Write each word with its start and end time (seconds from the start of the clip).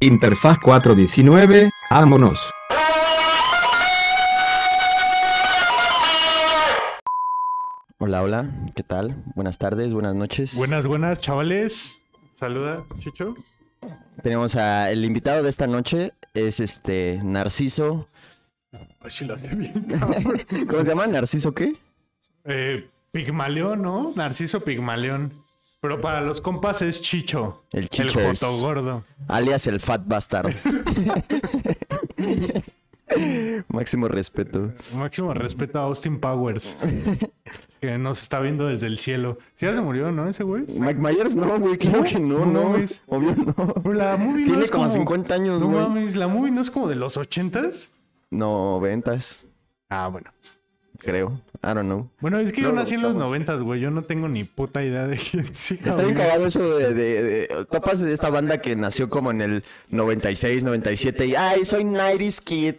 Interfaz 0.00 0.58
419, 0.58 1.70
vámonos. 1.90 2.50
Hola, 7.96 8.22
hola, 8.22 8.50
¿qué 8.74 8.82
tal? 8.82 9.24
Buenas 9.34 9.56
tardes, 9.56 9.94
buenas 9.94 10.14
noches. 10.14 10.54
Buenas, 10.54 10.86
buenas, 10.86 11.18
chavales. 11.18 11.98
Saluda, 12.34 12.84
Chicho. 12.98 13.36
Tenemos 14.22 14.54
a 14.56 14.90
el 14.90 15.02
invitado 15.02 15.42
de 15.42 15.48
esta 15.48 15.66
noche 15.66 16.12
es 16.34 16.60
este 16.60 17.18
Narciso. 17.24 18.06
Ay, 18.72 19.10
sí 19.10 19.24
lo 19.24 19.32
hace 19.32 19.48
bien. 19.48 19.86
¿Cómo 20.68 20.84
se 20.84 20.90
llama? 20.90 21.06
¿Narciso 21.06 21.54
qué? 21.54 21.72
Eh, 22.44 22.86
Pigmaleón, 23.12 23.80
¿no? 23.80 24.12
Narciso 24.14 24.60
Pigmaleón. 24.60 25.45
Pero 25.88 26.00
para 26.00 26.20
los 26.20 26.40
compas 26.40 26.82
es 26.82 27.00
Chicho. 27.00 27.62
El 27.70 27.88
Chicho 27.88 28.18
El 28.18 28.32
es- 28.32 28.40
joto 28.40 28.56
gordo. 28.58 29.04
Alias 29.28 29.68
el 29.68 29.78
Fat 29.78 30.02
Bastard. 30.04 30.52
Máximo 33.68 34.08
respeto. 34.08 34.72
Máximo 34.92 35.32
respeto 35.32 35.78
a 35.78 35.82
Austin 35.82 36.18
Powers. 36.18 36.76
que 37.80 37.98
nos 37.98 38.20
está 38.20 38.40
viendo 38.40 38.66
desde 38.66 38.88
el 38.88 38.98
cielo. 38.98 39.38
Sí, 39.54 39.64
ya 39.66 39.74
se 39.74 39.80
murió, 39.80 40.10
¿no? 40.10 40.28
Ese 40.28 40.42
güey. 40.42 40.64
Mike 40.66 40.98
Myers 41.00 41.36
no, 41.36 41.56
güey, 41.60 41.78
creo 41.78 42.02
que 42.02 42.18
no, 42.18 42.40
No 42.40 42.46
no. 42.46 42.64
mames. 42.70 43.04
Obvio 43.06 43.36
no. 43.36 43.54
Pero 43.54 43.92
la 43.94 44.16
movie 44.16 44.40
no 44.42 44.46
Tiene 44.48 44.64
es 44.64 44.70
como 44.72 44.84
como 44.84 44.92
50 44.94 45.34
años, 45.34 45.60
No 45.60 45.68
güey. 45.68 45.80
mames, 45.82 46.16
la 46.16 46.26
movie 46.26 46.50
no 46.50 46.60
es 46.60 46.70
como 46.72 46.88
de 46.88 46.96
los 46.96 47.16
ochentas. 47.16 47.92
No, 48.30 48.80
ventas, 48.80 49.46
Ah, 49.88 50.08
bueno. 50.08 50.32
creo. 50.98 51.40
I 51.62 51.68
don't 51.74 51.82
know. 51.86 52.08
Bueno, 52.20 52.38
es 52.38 52.52
que 52.52 52.60
No 52.62 52.68
yo 52.68 52.74
nací 52.74 52.94
en 52.94 53.02
los 53.02 53.14
noventas, 53.14 53.60
güey. 53.60 53.80
Yo 53.80 53.90
no 53.90 54.04
tengo 54.04 54.28
ni 54.28 54.44
puta 54.44 54.84
idea 54.84 55.06
de 55.06 55.16
quién 55.16 55.54
siga. 55.54 55.90
Está 55.90 56.02
bien 56.02 56.14
cagado 56.14 56.46
eso 56.46 56.76
de, 56.78 56.94
de, 56.94 57.22
de- 57.22 57.48
Topas 57.70 57.98
de 57.98 58.12
esta 58.12 58.30
banda 58.30 58.58
que 58.58 58.76
nació 58.76 59.08
como 59.08 59.30
en 59.30 59.40
el 59.40 59.64
96, 59.90 60.64
97 60.64 61.26
y... 61.26 61.34
¡Ay, 61.34 61.64
soy 61.64 61.84
90s 61.84 62.40
kid! 62.42 62.74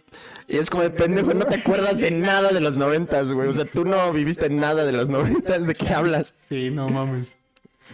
Y 0.48 0.56
es 0.56 0.70
como 0.70 0.82
de 0.82 0.90
pendejo, 0.90 1.34
no 1.34 1.44
te 1.44 1.56
acuerdas 1.56 1.98
de 1.98 2.10
nada 2.10 2.50
de 2.52 2.60
los 2.60 2.78
90s, 2.78 3.32
güey. 3.34 3.48
O 3.48 3.54
sea, 3.54 3.66
tú 3.66 3.84
no 3.84 4.10
viviste 4.12 4.48
nada 4.48 4.84
de 4.86 4.92
los 4.92 5.10
90s, 5.10 5.60
¿de 5.66 5.74
qué 5.74 5.88
hablas? 5.90 6.34
Sí, 6.48 6.70
no 6.70 6.88
mames. 6.88 7.36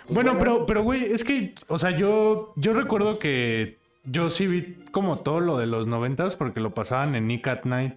Bueno, 0.09 0.37
pero, 0.39 0.67
pero, 0.67 0.83
güey, 0.83 1.03
es 1.05 1.25
que, 1.25 1.55
o 1.69 1.79
sea, 1.79 1.91
yo, 1.97 2.53
yo 2.57 2.75
recuerdo 2.75 3.19
que 3.19 3.79
yo 4.05 4.29
sí 4.29 4.47
vi 4.47 4.77
como 4.93 5.19
todo 5.21 5.41
lo 5.41 5.57
de 5.59 5.67
los 5.67 5.87
noventas 5.87 6.37
porque 6.37 6.61
lo 6.61 6.75
pasaban 6.75 7.15
en 7.15 7.27
Nick 7.27 7.47
at 7.49 7.65
Night. 7.65 7.95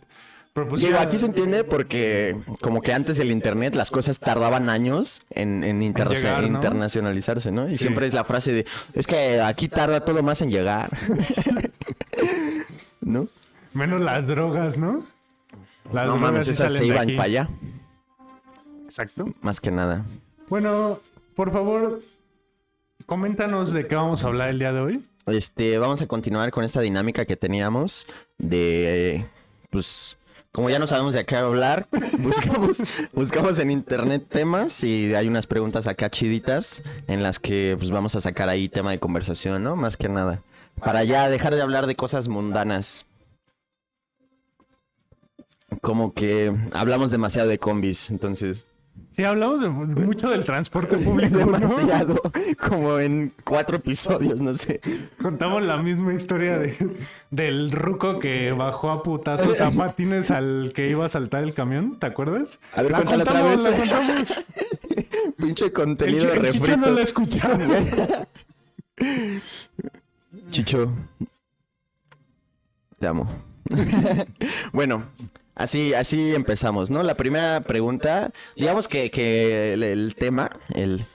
Digo, 0.77 0.97
aquí 0.97 1.19
se 1.19 1.25
entiende 1.27 1.63
porque 1.63 2.35
como 2.61 2.81
que 2.81 2.91
antes 2.93 3.17
del 3.17 3.29
internet 3.31 3.75
las 3.75 3.91
cosas 3.91 4.19
tardaban 4.19 4.69
años 4.69 5.21
en, 5.29 5.63
en 5.63 5.81
inter- 5.83 6.09
llegar, 6.09 6.41
¿no? 6.41 6.47
internacionalizarse, 6.47 7.51
¿no? 7.51 7.67
Y 7.69 7.73
Sí. 7.73 7.79
siempre 7.79 8.07
es 8.07 8.13
la 8.13 8.23
frase 8.23 8.51
de, 8.53 8.65
es 8.93 9.05
que 9.05 9.39
aquí 9.41 9.67
tarda 9.67 9.99
todo 10.03 10.23
más 10.23 10.41
en 10.41 10.49
llegar. 10.51 10.97
¿No? 13.01 13.27
Menos 13.73 14.01
las 14.01 14.25
drogas, 14.27 14.77
¿no? 14.77 15.05
Las 15.93 16.05
No 16.05 16.13
drogas 16.13 16.21
mames, 16.21 16.47
esas 16.47 16.73
se 16.73 16.85
iban 16.85 17.07
para 17.15 17.23
allá, 17.23 17.49
Exacto. 18.83 19.25
más 19.41 19.59
que 19.61 19.71
nada. 19.71 20.03
Bueno, 20.49 20.99
por 21.35 21.51
favor, 21.51 22.01
coméntanos 23.05 23.71
de 23.71 23.87
qué 23.87 23.95
vamos 23.95 24.23
a 24.23 24.27
hablar 24.27 24.49
el 24.49 24.59
día 24.59 24.73
de 24.73 24.79
hoy. 24.81 25.01
Este, 25.27 25.77
vamos 25.77 26.01
a 26.01 26.07
continuar 26.07 26.51
con 26.51 26.63
esta 26.63 26.81
dinámica 26.81 27.25
que 27.25 27.35
teníamos 27.37 28.07
de, 28.37 29.25
pues, 29.69 30.17
como 30.51 30.69
ya 30.69 30.79
no 30.79 30.87
sabemos 30.87 31.13
de 31.13 31.25
qué 31.25 31.35
hablar, 31.35 31.87
buscamos, 32.19 32.81
buscamos 33.13 33.59
en 33.59 33.71
internet 33.71 34.25
temas 34.29 34.83
y 34.83 35.13
hay 35.15 35.27
unas 35.27 35.47
preguntas 35.47 35.87
acá 35.87 36.09
chiditas 36.09 36.81
en 37.07 37.23
las 37.23 37.39
que, 37.39 37.75
pues, 37.77 37.91
vamos 37.91 38.15
a 38.15 38.21
sacar 38.21 38.49
ahí 38.49 38.69
tema 38.69 38.91
de 38.91 38.99
conversación, 38.99 39.63
¿no? 39.63 39.75
Más 39.75 39.97
que 39.97 40.09
nada. 40.09 40.41
Para 40.79 41.03
ya 41.03 41.29
dejar 41.29 41.55
de 41.55 41.61
hablar 41.61 41.87
de 41.87 41.95
cosas 41.95 42.27
mundanas. 42.27 43.05
Como 45.81 46.13
que 46.13 46.55
hablamos 46.73 47.11
demasiado 47.11 47.49
de 47.49 47.59
combis, 47.59 48.09
entonces. 48.09 48.66
Sí, 49.17 49.23
hablamos 49.23 49.61
de, 49.61 49.69
mucho 49.69 50.29
del 50.29 50.45
transporte 50.45 50.95
público, 50.99 51.39
¿no? 51.39 51.45
Demasiado. 51.53 52.21
Como 52.69 52.99
en 52.99 53.33
cuatro 53.43 53.77
episodios, 53.77 54.41
no 54.41 54.53
sé. 54.53 54.79
Contamos 55.19 55.63
la 55.63 55.77
misma 55.77 56.13
historia 56.13 56.59
de, 56.59 56.75
del 57.31 57.71
ruco 57.71 58.19
que 58.19 58.51
bajó 58.51 58.91
a 58.91 59.01
putazos 59.01 59.59
a 59.59 59.71
patines 59.71 60.29
al 60.29 60.71
que 60.75 60.87
iba 60.89 61.03
a 61.03 61.09
saltar 61.09 61.43
el 61.43 61.55
camión, 61.55 61.97
¿te 61.97 62.05
acuerdas? 62.05 62.59
A 62.75 62.83
ver, 62.83 62.91
la 62.91 62.99
otra 62.99 63.41
vez. 63.41 63.63
la 63.63 63.75
contamos. 63.75 64.39
Pinche 65.37 65.65
El, 65.65 65.73
contenido 65.73 66.25
de 66.25 66.37
el 66.37 66.51
chicho 66.51 66.77
no 66.77 66.91
la 66.91 67.01
escuchamos. 67.01 67.67
Chicho. 70.51 70.93
Te 72.99 73.07
amo. 73.07 73.27
bueno, 74.71 75.05
así, 75.57 75.93
así 75.93 76.33
empezamos, 76.33 76.89
¿no? 76.89 77.03
La 77.03 77.15
primera 77.17 77.59
pregunta, 77.61 78.31
digamos 78.55 78.87
que, 78.87 79.11
que 79.11 79.73
el, 79.73 79.83
el 79.83 80.15
tema, 80.15 80.49
el, 80.73 81.05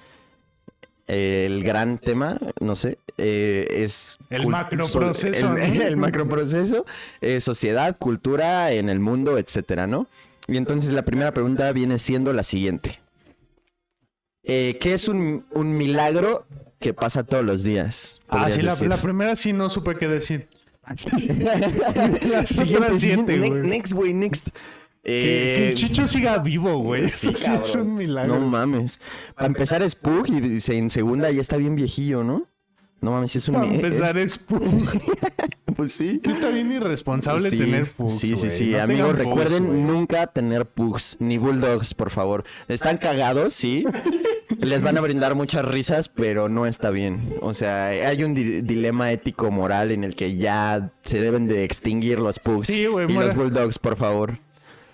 el 1.07 1.63
gran 1.65 1.99
tema, 1.99 2.39
no 2.61 2.77
sé, 2.77 2.99
eh, 3.19 3.67
es... 3.71 4.19
El 4.31 4.47
macroproceso, 4.47 5.41
so- 5.41 5.57
El, 5.57 5.79
¿no? 5.79 5.83
el 5.85 5.97
macroproceso, 5.97 6.85
eh, 7.21 7.41
sociedad, 7.41 7.97
cultura 7.99 8.73
en 8.73 8.89
el 8.89 9.01
mundo, 9.01 9.39
etcétera, 9.39 9.87
¿no? 9.87 10.07
Y 10.49 10.57
entonces 10.57 10.91
la 10.93 11.03
primera 11.03 11.33
pregunta 11.33 11.71
viene 11.73 11.99
siendo 11.99 12.33
la 12.33 12.43
siguiente. 12.43 13.01
Eh, 14.45 14.77
¿Qué 14.81 14.95
es 14.95 15.07
un, 15.07 15.47
un 15.53 15.77
milagro 15.77 16.47
que 16.81 16.93
pasa 16.95 17.23
todos 17.23 17.45
los 17.45 17.63
días? 17.63 18.21
Ah, 18.29 18.51
sí, 18.51 18.61
la, 18.63 18.75
la 18.75 19.01
primera 19.01 19.37
sí 19.37 19.53
no 19.53 19.71
supe 19.71 19.95
qué 19.97 20.09
decir. 20.09 20.49
siguiente, 22.45 22.99
siguiente, 22.99 23.37
ne- 23.37 23.49
güey. 23.49 23.63
next, 23.69 23.93
güey, 23.93 24.13
next. 24.15 24.49
Que, 25.05 25.11
que 25.11 25.67
Eh, 25.67 25.69
el 25.71 25.75
Chicho 25.75 26.07
siga 26.07 26.39
vivo, 26.39 26.79
güey. 26.79 27.09
sí, 27.09 27.29
Eso 27.31 27.33
sí 27.39 27.51
es 27.65 27.75
un 27.75 27.95
milagro. 27.97 28.39
No 28.39 28.47
mames. 28.47 29.01
Para 29.35 29.47
empezar 29.49 29.83
es 29.83 29.95
Pug 29.95 30.29
y 30.29 30.41
dice, 30.41 30.77
en 30.79 30.91
segunda 30.91 31.31
ya 31.31 31.41
está 31.41 31.57
bien 31.57 31.75
viejillo, 31.75 32.23
¿no? 32.23 32.47
No 33.03 33.11
mames, 33.11 33.37
es 33.37 33.49
un... 33.49 33.55
Para 33.57 33.67
empezar 33.67 34.17
es- 34.17 34.33
es 34.33 34.39
Pug. 34.39 34.63
Pues 35.77 35.95
sí. 35.95 36.21
Está 36.23 36.51
bien 36.51 36.71
irresponsable 36.71 37.49
Sí, 37.49 37.59
tener 37.59 37.91
Pugs, 37.91 38.19
Sí, 38.19 38.37
sí, 38.37 38.51
sí. 38.51 38.71
No 38.73 38.83
Amigos, 38.83 39.09
Pugs, 39.15 39.19
recuerden 39.25 39.87
nunca 39.87 40.27
tener 40.27 40.67
pugs 40.67 41.17
ni 41.19 41.39
bulldogs, 41.39 41.95
por 41.95 42.11
favor. 42.11 42.45
Están 42.69 42.99
cagados, 42.99 43.55
sí. 43.55 43.85
Les 44.59 44.83
van 44.83 44.99
a 44.99 45.01
brindar 45.01 45.35
muchas 45.35 45.65
risas, 45.65 46.11
pero 46.11 46.51
no 46.51 46.67
está 46.67 46.91
bien. 46.91 47.37
O 47.41 47.55
sea, 47.55 47.87
hay 47.87 48.23
un 48.23 48.35
di- 48.35 48.61
dilema 48.61 49.13
ético 49.13 49.51
moral 49.51 49.93
en 49.93 50.05
el 50.05 50.15
que 50.15 50.37
ya 50.37 50.91
se 51.05 51.19
deben 51.21 51.49
de 51.49 51.65
extinguir 51.65 52.19
los 52.19 52.39
pugs 52.39 52.67
Sí, 52.69 52.83
y 52.83 53.13
los 53.15 53.35
bulldogs, 53.35 53.79
por 53.79 53.97
favor. 53.97 54.39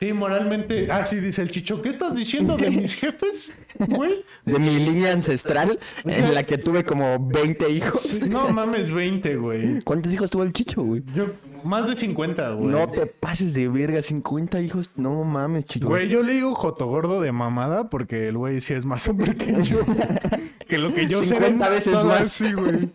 Sí, 0.01 0.13
moralmente. 0.13 0.91
Ah, 0.93 1.05
sí, 1.05 1.19
dice 1.19 1.43
el 1.43 1.51
Chicho. 1.51 1.83
¿Qué 1.83 1.89
estás 1.89 2.15
diciendo 2.15 2.57
de 2.57 2.71
mis 2.71 2.95
jefes, 3.01 3.53
güey? 3.79 4.25
De 4.45 4.59
mi 4.61 4.77
línea 4.79 5.11
ancestral, 5.13 5.79
en 6.05 6.35
la 6.35 6.45
que 6.45 6.57
tuve 6.57 6.85
como 6.85 7.19
20 7.29 7.69
hijos. 7.71 8.21
No 8.23 8.49
mames, 8.51 8.93
20, 8.93 9.37
güey. 9.37 9.81
¿Cuántos 9.83 10.13
hijos 10.13 10.31
tuvo 10.31 10.45
el 10.45 10.53
chicho, 10.53 10.83
güey? 10.83 11.03
Yo, 11.15 11.27
más 11.65 11.89
de 11.89 11.97
50, 11.97 12.51
güey. 12.51 12.71
No 12.71 12.89
te 12.89 13.07
pases 13.07 13.55
de 13.55 13.67
verga, 13.69 14.01
50 14.01 14.61
hijos. 14.61 14.91
No 14.95 15.25
mames, 15.25 15.65
chico. 15.65 15.89
Güey, 15.89 16.09
yo 16.09 16.23
le 16.23 16.35
digo 16.35 16.55
jotogordo 16.55 17.21
de 17.21 17.33
mamada 17.33 17.91
porque 17.91 18.29
el 18.29 18.37
güey 18.39 18.61
sí 18.61 18.75
es 18.75 18.85
más 18.85 19.09
hombre 19.09 19.35
que 19.37 19.63
yo. 19.65 19.81
que 20.69 20.79
lo 20.79 20.95
que 20.95 21.09
yo 21.09 21.21
sé. 21.25 21.35
50 21.35 21.69
veces 21.71 22.05
más. 22.05 22.21
así, 22.21 22.53
güey. 22.53 22.89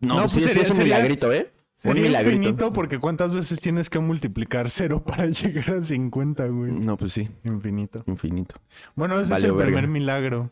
no, 0.00 0.16
no, 0.16 0.20
pues 0.22 0.32
pues 0.32 0.32
sí, 0.34 0.40
sí 0.40 0.48
sería- 0.48 0.62
es 0.62 0.70
un 0.70 0.76
sería- 0.76 0.96
milagrito, 0.96 1.32
¿eh? 1.32 1.50
Un 1.82 1.92
Sería 1.96 2.22
infinito 2.22 2.72
porque 2.72 2.98
¿cuántas 2.98 3.34
veces 3.34 3.58
tienes 3.60 3.90
que 3.90 3.98
multiplicar 3.98 4.70
cero 4.70 5.02
para 5.04 5.26
llegar 5.28 5.70
a 5.70 5.82
50, 5.82 6.46
güey? 6.46 6.72
No, 6.72 6.96
pues 6.96 7.12
sí, 7.12 7.28
Infinito. 7.44 8.04
infinito. 8.06 8.54
Bueno, 8.94 9.18
ese 9.20 9.34
es 9.34 9.42
el 9.44 9.52
verga. 9.52 9.66
primer 9.66 9.88
milagro. 9.88 10.50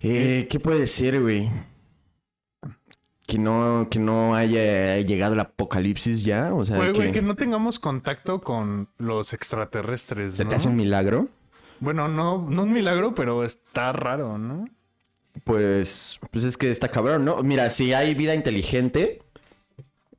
Eh, 0.00 0.48
¿Qué 0.50 0.58
puede 0.58 0.86
ser, 0.86 1.20
güey? 1.20 1.48
Que 3.26 3.38
no, 3.38 3.86
que 3.90 3.98
no 3.98 4.34
haya 4.34 4.98
llegado 5.00 5.34
el 5.34 5.40
apocalipsis 5.40 6.24
ya, 6.24 6.52
o 6.52 6.64
sea, 6.64 6.76
Güey, 6.76 6.92
que, 6.92 6.98
güey, 6.98 7.12
que 7.12 7.22
no 7.22 7.36
tengamos 7.36 7.78
contacto 7.78 8.40
con 8.40 8.88
los 8.98 9.32
extraterrestres, 9.32 10.34
se 10.34 10.44
¿no? 10.44 10.50
te 10.50 10.56
hace 10.56 10.68
un 10.68 10.76
milagro. 10.76 11.28
Bueno, 11.78 12.08
no, 12.08 12.46
no 12.50 12.64
un 12.64 12.72
milagro, 12.72 13.14
pero 13.14 13.44
está 13.44 13.92
raro, 13.92 14.38
¿no? 14.38 14.64
Pues, 15.44 16.18
pues 16.30 16.44
es 16.44 16.56
que 16.56 16.70
está 16.70 16.88
cabrón, 16.88 17.24
¿no? 17.24 17.42
Mira, 17.42 17.70
si 17.70 17.92
hay 17.94 18.14
vida 18.14 18.34
inteligente 18.34 19.22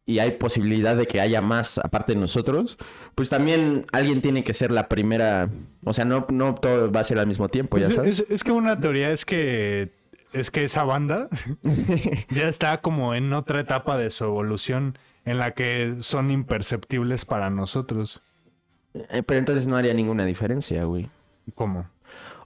y 0.06 0.20
hay 0.20 0.32
posibilidad 0.32 0.96
de 0.96 1.08
que 1.08 1.22
haya 1.22 1.42
más 1.42 1.78
aparte 1.78 2.14
de 2.14 2.20
nosotros, 2.20 2.78
pues 3.16 3.30
también 3.30 3.86
alguien 3.92 4.22
tiene 4.22 4.44
que 4.44 4.54
ser 4.54 4.72
la 4.72 4.90
primera. 4.90 5.50
O 5.86 5.94
sea, 5.94 6.04
no, 6.06 6.26
no 6.30 6.56
todo 6.56 6.92
va 6.92 7.00
a 7.02 7.04
ser 7.04 7.20
al 7.20 7.28
mismo 7.28 7.48
tiempo, 7.50 7.78
ya 7.78 7.86
Pues 7.86 7.96
sabes. 7.96 8.20
es, 8.20 8.26
es 8.30 8.44
que 8.44 8.52
una 8.52 8.80
teoría 8.80 9.12
es 9.12 9.26
que 9.26 9.92
es 10.34 10.50
que 10.52 10.64
esa 10.64 10.84
banda 10.84 11.28
ya 12.30 12.48
está 12.48 12.82
como 12.82 13.14
en 13.14 13.32
otra 13.34 13.60
etapa 13.62 13.98
de 13.98 14.10
su 14.10 14.24
evolución 14.26 14.98
en 15.26 15.38
la 15.38 15.52
que 15.52 15.96
son 16.02 16.32
imperceptibles 16.32 17.24
para 17.26 17.50
nosotros. 17.50 18.22
Eh, 18.94 19.24
Pero 19.26 19.40
entonces 19.40 19.68
no 19.68 19.78
haría 19.78 19.94
ninguna 19.94 20.26
diferencia, 20.26 20.84
güey. 20.86 21.10
¿Cómo? 21.56 21.88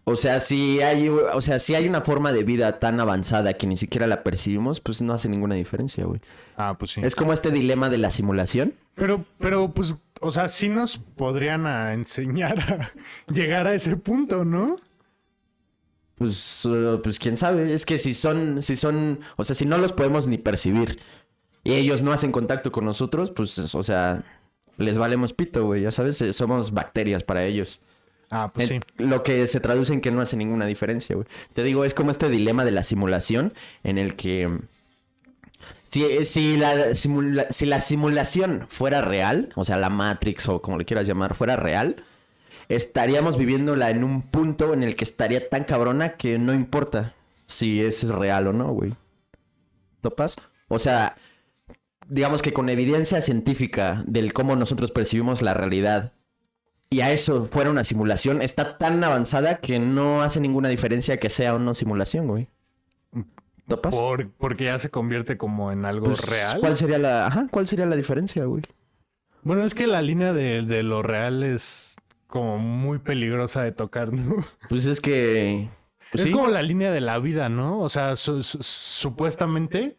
O 0.10 0.16
sea, 0.16 0.40
si 0.40 0.80
hay, 0.80 1.10
o 1.10 1.42
sea, 1.42 1.60
si 1.60 1.76
hay 1.76 1.86
una 1.86 2.00
forma 2.00 2.32
de 2.32 2.46
vida 2.46 2.80
tan 2.80 2.98
avanzada 3.02 3.56
que 3.56 3.68
ni 3.68 3.76
siquiera 3.76 4.08
la 4.08 4.24
percibimos, 4.24 4.80
pues 4.80 5.02
no 5.02 5.12
hace 5.12 5.28
ninguna 5.28 5.56
diferencia, 5.56 6.06
güey. 6.06 6.22
Ah, 6.56 6.78
pues 6.80 6.92
sí. 6.92 7.02
Es 7.04 7.14
como 7.14 7.34
este 7.34 7.52
dilema 7.52 7.90
de 7.90 7.98
la 7.98 8.10
simulación. 8.10 8.74
Pero, 8.96 9.26
pero, 9.38 9.74
pues, 9.74 9.96
o 10.22 10.32
sea, 10.32 10.48
sí 10.48 10.70
nos 10.70 10.98
podrían 10.98 11.68
a 11.68 11.92
enseñar 11.94 12.58
a 12.58 12.94
llegar 13.34 13.68
a 13.68 13.74
ese 13.74 13.98
punto, 13.98 14.46
¿no? 14.46 14.78
Pues, 16.16 16.64
uh, 16.64 17.02
pues 17.04 17.20
quién 17.20 17.36
sabe. 17.36 17.74
Es 17.74 17.86
que 17.86 17.98
si 17.98 18.14
son, 18.14 18.62
si 18.62 18.78
son, 18.78 19.20
o 19.36 19.44
sea, 19.44 19.58
si 19.58 19.66
no 19.66 19.78
los 19.78 19.92
podemos 19.92 20.30
ni 20.30 20.38
percibir 20.38 21.00
y 21.66 21.74
ellos 21.74 22.02
no 22.02 22.14
hacen 22.14 22.32
contacto 22.32 22.72
con 22.72 22.86
nosotros, 22.86 23.32
pues, 23.32 23.76
o 23.76 23.84
sea, 23.84 24.24
les 24.78 24.98
valemos 24.98 25.34
pito, 25.34 25.66
güey. 25.66 25.82
Ya 25.82 25.92
sabes, 25.92 26.22
eh, 26.22 26.32
somos 26.32 26.72
bacterias 26.72 27.24
para 27.24 27.44
ellos. 27.44 27.82
Ah, 28.30 28.52
pues 28.54 28.68
sí. 28.68 28.80
Lo 28.98 29.24
que 29.24 29.48
se 29.48 29.60
traduce 29.60 29.94
en 29.94 30.02
que 30.02 30.12
no 30.12 30.22
hace 30.22 30.36
ninguna 30.36 30.66
diferencia, 30.66 31.16
güey. 31.16 31.28
Te 31.54 31.64
digo, 31.64 31.86
es 31.86 31.94
como 31.94 32.12
este 32.12 32.30
dilema 32.30 32.66
de 32.66 32.72
la 32.72 32.84
simulación 32.84 33.54
en 33.84 33.98
el 33.98 34.16
que 34.16 34.48
mm, 34.50 34.60
si, 35.86 36.26
si, 36.26 36.58
la, 36.58 36.94
simula- 36.96 37.48
si 37.50 37.66
la 37.66 37.80
simulación 37.80 38.66
fuera 38.70 39.02
real, 39.02 39.50
o 39.56 39.64
sea, 39.64 39.78
la 39.78 39.90
Matrix 39.90 40.48
o 40.50 40.62
como 40.62 40.78
le 40.78 40.86
quieras 40.86 41.08
llamar, 41.08 41.36
fuera 41.36 41.56
real, 41.56 42.04
estaríamos 42.68 43.38
viviéndola 43.38 43.90
en 43.92 44.04
un 44.04 44.22
punto 44.24 44.74
en 44.74 44.84
el 44.84 44.96
que 44.98 45.06
estaría 45.06 45.48
tan 45.50 45.64
cabrona 45.64 46.18
que 46.18 46.38
no 46.38 46.54
importa 46.54 47.14
si 47.46 47.82
es 47.82 48.10
real 48.10 48.48
o 48.48 48.54
no, 48.54 48.68
güey. 48.74 48.94
¿Topas? 50.02 50.36
O 50.68 50.80
sea, 50.80 51.16
digamos 52.10 52.42
que 52.42 52.52
con 52.52 52.68
evidencia 52.68 53.22
científica 53.22 54.04
del 54.06 54.34
cómo 54.34 54.58
nosotros 54.58 54.92
percibimos 54.92 55.42
la 55.42 55.54
realidad 55.54 56.12
y 56.90 57.02
a 57.02 57.12
eso 57.12 57.46
fuera 57.46 57.70
una 57.70 57.84
simulación, 57.84 58.42
está 58.42 58.78
tan 58.78 59.04
avanzada 59.04 59.58
que 59.58 59.80
no 59.80 60.22
hace 60.22 60.40
ninguna 60.40 60.70
diferencia 60.70 61.18
que 61.18 61.30
sea 61.30 61.56
o 61.56 61.60
no 61.60 61.74
simulación, 61.74 62.28
güey. 62.28 62.50
¿Topas? 63.68 63.94
Por- 63.94 64.32
porque 64.32 64.64
ya 64.66 64.80
se 64.80 64.90
convierte 64.90 65.38
como 65.38 65.72
en 65.74 65.84
algo 65.84 66.06
Pues, 66.08 66.30
real. 66.30 66.60
¿Cuál 66.62 66.78
sería 66.78 66.98
la, 66.98 67.28
ajá, 67.28 67.48
cuál 67.52 67.68
sería 67.68 67.86
la 67.86 67.98
diferencia, 67.98 68.46
güey? 68.46 68.64
Bueno, 69.44 69.64
es 69.64 69.76
que 69.76 69.88
la 69.88 70.02
línea 70.02 70.32
de, 70.32 70.62
de 70.62 70.84
lo 70.84 71.02
real 71.02 71.44
es 71.44 71.96
como 72.28 72.58
muy 72.60 73.00
peligrosa 73.00 73.64
de 73.64 73.72
tocar, 73.74 74.14
¿no? 74.14 74.46
Pues 74.70 74.86
es 74.86 75.02
que 75.02 75.68
pues 76.12 76.22
es 76.24 76.28
sí. 76.28 76.32
como 76.34 76.48
la 76.48 76.62
línea 76.62 76.92
de 76.92 77.02
la 77.02 77.20
vida, 77.20 77.50
¿no? 77.50 77.80
O 77.82 77.90
sea, 77.90 78.16
su- 78.16 78.42
su- 78.44 78.64
supuestamente 78.64 79.98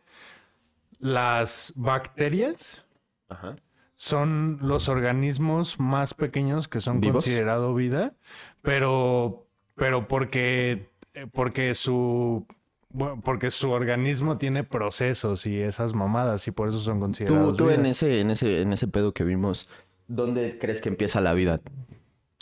las 0.98 1.72
bacterias 1.76 2.84
Ajá. 3.28 3.56
Son 4.00 4.58
los 4.62 4.88
organismos 4.88 5.80
más 5.80 6.14
pequeños 6.14 6.68
que 6.68 6.80
son 6.80 7.00
¿Vivos? 7.00 7.24
considerado 7.24 7.74
vida, 7.74 8.14
pero, 8.62 9.48
pero 9.74 10.06
porque, 10.08 10.88
porque 11.32 11.74
su 11.74 12.46
bueno, 12.90 13.20
porque 13.22 13.50
su 13.50 13.70
organismo 13.70 14.38
tiene 14.38 14.64
procesos 14.64 15.46
y 15.46 15.60
esas 15.60 15.94
mamadas 15.94 16.46
y 16.48 16.52
por 16.52 16.68
eso 16.68 16.78
son 16.80 17.00
Tú, 17.00 17.00
considerados 17.00 17.56
tú 17.56 17.70
en 17.70 17.82
vida. 17.82 17.86
ese, 17.86 18.20
en 18.20 18.30
ese, 18.30 18.62
en 18.62 18.72
ese 18.72 18.88
pedo 18.88 19.12
que 19.12 19.24
vimos, 19.24 19.68
¿dónde 20.06 20.58
crees 20.58 20.80
que 20.80 20.88
empieza 20.88 21.20
la 21.20 21.34
vida? 21.34 21.58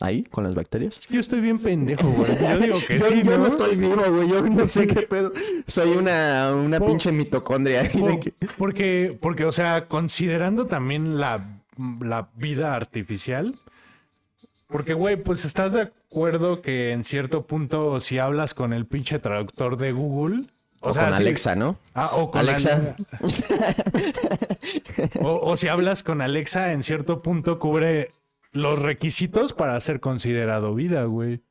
¿Ahí? 0.01 0.25
¿Con 0.25 0.45
las 0.45 0.55
bacterias? 0.55 1.09
Yo 1.09 1.21
estoy 1.21 1.41
bien 1.41 1.59
pendejo, 1.59 2.07
güey. 2.09 2.29
Yo 2.39 2.59
digo 2.61 2.79
que 2.87 3.01
sí, 3.01 3.23
yo 3.25 3.31
¿no? 3.33 3.39
no 3.39 3.47
estoy 3.47 3.77
vivo, 3.77 4.03
güey. 4.11 4.29
Yo 4.29 4.43
no 4.43 4.69
sé 4.69 4.87
qué 4.87 5.03
pedo. 5.03 5.33
Soy 5.67 5.91
una, 5.97 6.55
una 6.55 6.81
pinche 6.81 7.13
mitocondria. 7.13 7.81
ahí 7.95 8.21
que- 8.21 8.35
Porque, 8.59 9.17
porque, 9.21 9.47
o 9.47 9.53
sea, 9.53 9.89
considerando 9.89 10.67
también 10.67 11.19
la, 11.19 11.61
la 12.01 12.29
vida 12.37 12.75
artificial, 12.75 13.55
porque, 14.69 14.93
güey, 14.93 15.17
pues 15.17 15.45
estás 15.47 15.73
de 15.73 15.83
acuerdo 15.83 16.61
que 16.61 16.93
en 16.93 17.03
cierto 17.03 17.47
punto, 17.47 17.99
si 18.01 18.19
hablas 18.19 18.53
con 18.53 18.75
el 18.75 18.85
pinche 18.87 19.19
traductor 19.19 19.79
de 19.79 19.93
Google, 19.93 20.45
o, 20.81 20.91
O, 20.91 20.93
sea, 20.93 21.05
con 21.07 21.15
Alexa, 21.15 21.55
¿no? 21.57 21.79
Ah, 21.95 22.11
o 22.13 22.31
con 22.31 22.41
Alexa. 22.41 22.97
o, 25.21 25.41
o 25.43 25.57
si 25.57 25.69
hablas 25.69 26.03
con 26.03 26.21
Alexa, 26.21 26.73
en 26.73 26.83
cierto 26.83 27.23
punto 27.23 27.59
cubre 27.59 28.11
los 28.57 28.79
requisitos 28.79 29.53
para 29.53 29.79
ser 29.81 30.01
considerado 30.01 30.75
vida, 30.75 31.05
güey. 31.05 31.43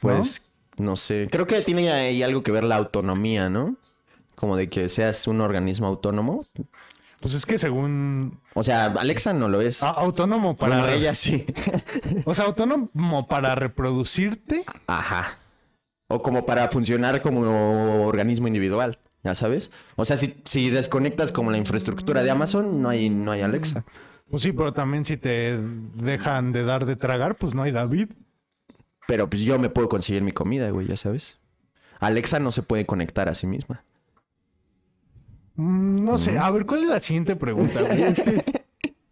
Pues 0.00 0.50
no 0.76 0.96
sé. 0.96 1.28
Creo 1.30 1.46
que 1.46 1.60
tiene 1.62 1.90
ahí 1.90 2.22
algo 2.22 2.42
que 2.42 2.52
ver 2.52 2.64
la 2.64 2.76
autonomía, 2.76 3.48
¿no? 3.48 3.76
Como 4.34 4.56
de 4.56 4.68
que 4.68 4.88
seas 4.88 5.26
un 5.26 5.40
organismo 5.40 5.86
autónomo. 5.86 6.44
Pues 7.20 7.34
es 7.34 7.46
que 7.46 7.58
según. 7.58 8.40
O 8.54 8.62
sea, 8.62 8.86
Alexa 8.86 9.32
no 9.32 9.48
lo 9.48 9.60
es. 9.60 9.82
Autónomo 9.82 10.56
para. 10.56 10.78
Bueno, 10.78 10.92
ella 10.92 11.14
sí. 11.14 11.46
O 12.24 12.34
sea, 12.34 12.44
autónomo 12.44 13.26
para 13.26 13.54
reproducirte. 13.54 14.62
Ajá. 14.86 15.38
O 16.08 16.22
como 16.22 16.46
para 16.46 16.68
funcionar 16.68 17.20
como 17.20 18.06
organismo 18.06 18.46
individual, 18.46 18.98
ya 19.24 19.34
sabes. 19.34 19.70
O 19.96 20.04
sea, 20.04 20.16
si, 20.16 20.40
si 20.44 20.70
desconectas 20.70 21.32
como 21.32 21.50
la 21.50 21.58
infraestructura 21.58 22.22
de 22.22 22.30
Amazon, 22.30 22.80
no 22.80 22.88
hay, 22.88 23.10
no 23.10 23.32
hay 23.32 23.42
Alexa. 23.42 23.84
Pues 24.30 24.42
sí, 24.42 24.52
pero 24.52 24.72
también 24.72 25.04
si 25.04 25.16
te 25.16 25.58
dejan 25.94 26.52
de 26.52 26.62
dar 26.64 26.84
de 26.86 26.96
tragar, 26.96 27.36
pues 27.36 27.54
no 27.54 27.62
hay 27.62 27.70
David. 27.72 28.10
Pero 29.06 29.28
pues 29.30 29.42
yo 29.42 29.58
me 29.58 29.70
puedo 29.70 29.88
conseguir 29.88 30.22
mi 30.22 30.32
comida, 30.32 30.68
güey, 30.70 30.86
ya 30.86 30.96
sabes. 30.96 31.38
Alexa 31.98 32.38
no 32.38 32.52
se 32.52 32.62
puede 32.62 32.84
conectar 32.84 33.28
a 33.28 33.34
sí 33.34 33.46
misma. 33.46 33.82
Mm, 35.56 36.04
No 36.04 36.18
sé, 36.18 36.38
a 36.38 36.50
ver, 36.50 36.66
¿cuál 36.66 36.82
es 36.84 36.88
la 36.88 37.00
siguiente 37.00 37.36
pregunta? 37.36 37.82
güey? 37.82 38.02
Es 38.02 38.22
que- 38.22 38.44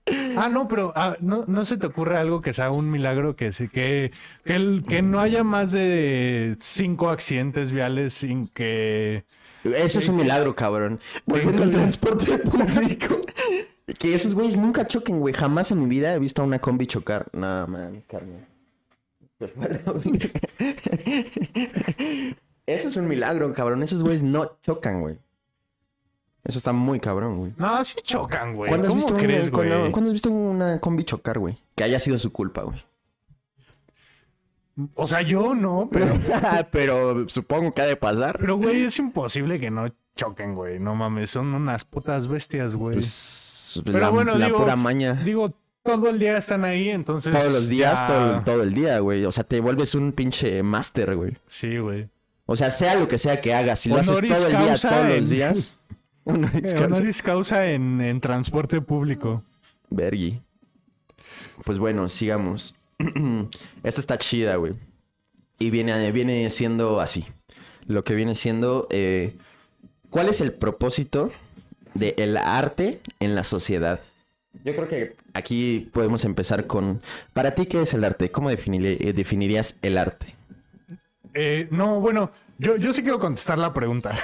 Ah, 0.36 0.48
no, 0.50 0.68
pero 0.68 0.92
ah, 0.94 1.16
no, 1.20 1.44
no 1.48 1.64
se 1.64 1.78
te 1.78 1.86
ocurre 1.86 2.16
algo 2.18 2.42
que 2.42 2.52
sea 2.52 2.70
un 2.70 2.90
milagro 2.90 3.34
que 3.36 3.52
sí, 3.52 3.68
que, 3.68 4.12
que, 4.44 4.54
el- 4.54 4.84
que 4.86 5.00
no 5.02 5.18
haya 5.18 5.42
más 5.44 5.72
de 5.72 6.56
cinco 6.60 7.08
accidentes 7.08 7.72
viales 7.72 8.12
sin 8.14 8.46
que. 8.48 9.24
Eso 9.64 9.98
es 9.98 10.08
un 10.10 10.16
milagro, 10.18 10.54
cabrón. 10.54 11.00
Volviendo 11.24 11.62
al 11.64 11.70
transporte 11.70 12.38
público. 12.38 13.20
Que 13.98 14.14
esos 14.14 14.34
güeyes 14.34 14.56
nunca 14.56 14.86
choquen, 14.86 15.20
güey. 15.20 15.32
Jamás 15.32 15.70
en 15.70 15.78
mi 15.80 15.86
vida 15.86 16.12
he 16.14 16.18
visto 16.18 16.42
a 16.42 16.44
una 16.44 16.58
combi 16.58 16.86
chocar. 16.86 17.26
A 17.34 17.38
la 17.38 17.66
verga. 17.66 18.48
Eso 22.66 22.88
es 22.88 22.96
un 22.96 23.06
milagro, 23.08 23.52
cabrón. 23.54 23.82
Esos 23.82 24.02
güeyes 24.02 24.22
no 24.22 24.58
chocan, 24.62 25.00
güey. 25.00 25.18
Eso 26.44 26.58
está 26.58 26.72
muy 26.72 27.00
cabrón, 27.00 27.38
güey. 27.38 27.52
No, 27.56 27.84
sí 27.84 27.96
chocan, 28.02 28.54
güey. 28.54 28.68
¿Cuándo 28.68 28.86
has, 28.86 28.90
¿Cómo 28.92 29.00
visto 29.02 29.14
una- 29.14 29.22
crees, 29.22 29.50
güey? 29.50 29.68
cuándo- 29.68 29.92
cuándo 29.92 30.08
has 30.08 30.12
visto 30.14 30.30
una 30.30 30.80
combi 30.80 31.04
chocar, 31.04 31.38
güey? 31.38 31.58
Que 31.74 31.84
haya 31.84 31.98
sido 31.98 32.18
su 32.18 32.32
culpa, 32.32 32.62
güey. 32.62 32.82
O 34.94 35.06
sea, 35.06 35.22
yo 35.22 35.54
no, 35.54 35.88
pero. 35.90 36.06
Pero 36.70 37.28
supongo 37.28 37.72
que 37.72 37.80
ha 37.82 37.86
de 37.86 37.96
pasar. 37.96 38.36
Pero, 38.38 38.56
güey, 38.58 38.82
es 38.84 38.98
imposible 38.98 39.58
que 39.58 39.70
no 39.70 39.88
choquen, 40.16 40.54
güey. 40.54 40.78
No 40.78 40.94
mames, 40.94 41.30
son 41.30 41.54
unas 41.54 41.84
putas 41.84 42.26
bestias, 42.26 42.76
güey. 42.76 42.94
Pues 42.94 43.06
pero 43.84 43.98
la, 44.00 44.08
bueno, 44.10 44.36
la 44.36 44.46
digo, 44.46 44.58
pura 44.58 44.76
maña. 44.76 45.14
digo, 45.24 45.54
todo 45.82 46.08
el 46.10 46.18
día 46.18 46.36
están 46.38 46.64
ahí, 46.64 46.88
entonces. 46.90 47.32
Todos 47.32 47.52
los 47.52 47.68
días, 47.68 47.94
ya- 47.94 48.06
todo, 48.06 48.40
todo 48.42 48.62
el 48.62 48.74
día, 48.74 48.98
güey. 49.00 49.24
O 49.24 49.32
sea, 49.32 49.44
te 49.44 49.60
vuelves 49.60 49.94
un 49.94 50.12
pinche 50.12 50.62
máster, 50.62 51.14
güey. 51.16 51.36
Sí, 51.46 51.78
güey. 51.78 52.08
O 52.46 52.56
sea, 52.56 52.70
sea 52.70 52.94
lo 52.94 53.08
que 53.08 53.18
sea 53.18 53.40
que 53.40 53.54
hagas, 53.54 53.80
si 53.80 53.88
lo 53.88 53.96
haces 53.96 54.10
Honoris 54.18 54.32
todo 54.32 54.46
el 54.46 54.56
día, 54.56 54.74
todos 54.76 55.08
los 55.08 55.28
días. 55.30 55.72
Honoris 56.24 56.72
Eh, 56.72 56.76
causa. 56.76 56.84
Honoris 57.00 57.22
causa 57.22 57.70
en, 57.70 58.00
en 58.00 58.20
transporte 58.20 58.80
público. 58.80 59.42
Vergui. 59.90 60.40
Pues 61.64 61.78
bueno, 61.78 62.08
sigamos. 62.08 62.74
Esta 63.82 64.00
está 64.00 64.18
chida, 64.18 64.56
güey. 64.56 64.74
Y 65.58 65.70
viene, 65.70 66.10
viene 66.12 66.48
siendo 66.50 67.00
así. 67.00 67.24
Lo 67.86 68.02
que 68.04 68.14
viene 68.14 68.34
siendo. 68.34 68.86
eh, 68.90 69.36
¿Cuál 70.10 70.28
es 70.28 70.40
el 70.40 70.52
propósito 70.52 71.30
del 71.98 72.36
arte 72.36 73.00
en 73.20 73.34
la 73.34 73.44
sociedad? 73.44 74.00
Yo 74.64 74.74
creo 74.74 74.88
que 74.88 75.16
aquí 75.34 75.90
podemos 75.92 76.24
empezar 76.24 76.66
con. 76.66 77.00
Para 77.34 77.54
ti, 77.54 77.66
¿qué 77.66 77.82
es 77.82 77.92
el 77.94 78.04
arte? 78.04 78.30
¿Cómo 78.30 78.50
definir- 78.50 78.96
eh, 79.00 79.12
definirías 79.12 79.76
el 79.82 79.98
arte? 79.98 80.34
Eh, 81.34 81.68
no, 81.70 82.00
bueno, 82.00 82.30
yo, 82.58 82.76
yo 82.76 82.92
sí 82.94 83.02
quiero 83.02 83.18
contestar 83.20 83.58
la 83.58 83.74
pregunta. 83.74 84.14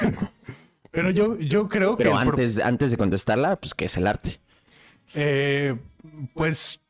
Pero 0.90 1.10
yo, 1.10 1.38
yo 1.38 1.68
creo 1.68 1.96
que. 1.96 2.04
Pero 2.04 2.20
el 2.20 2.28
antes, 2.28 2.58
antes 2.58 2.90
de 2.90 2.96
contestarla, 2.96 3.56
pues, 3.56 3.74
¿qué 3.74 3.84
es 3.86 3.96
el 3.96 4.06
arte? 4.06 4.38
eh, 5.14 5.76
pues 6.34 6.80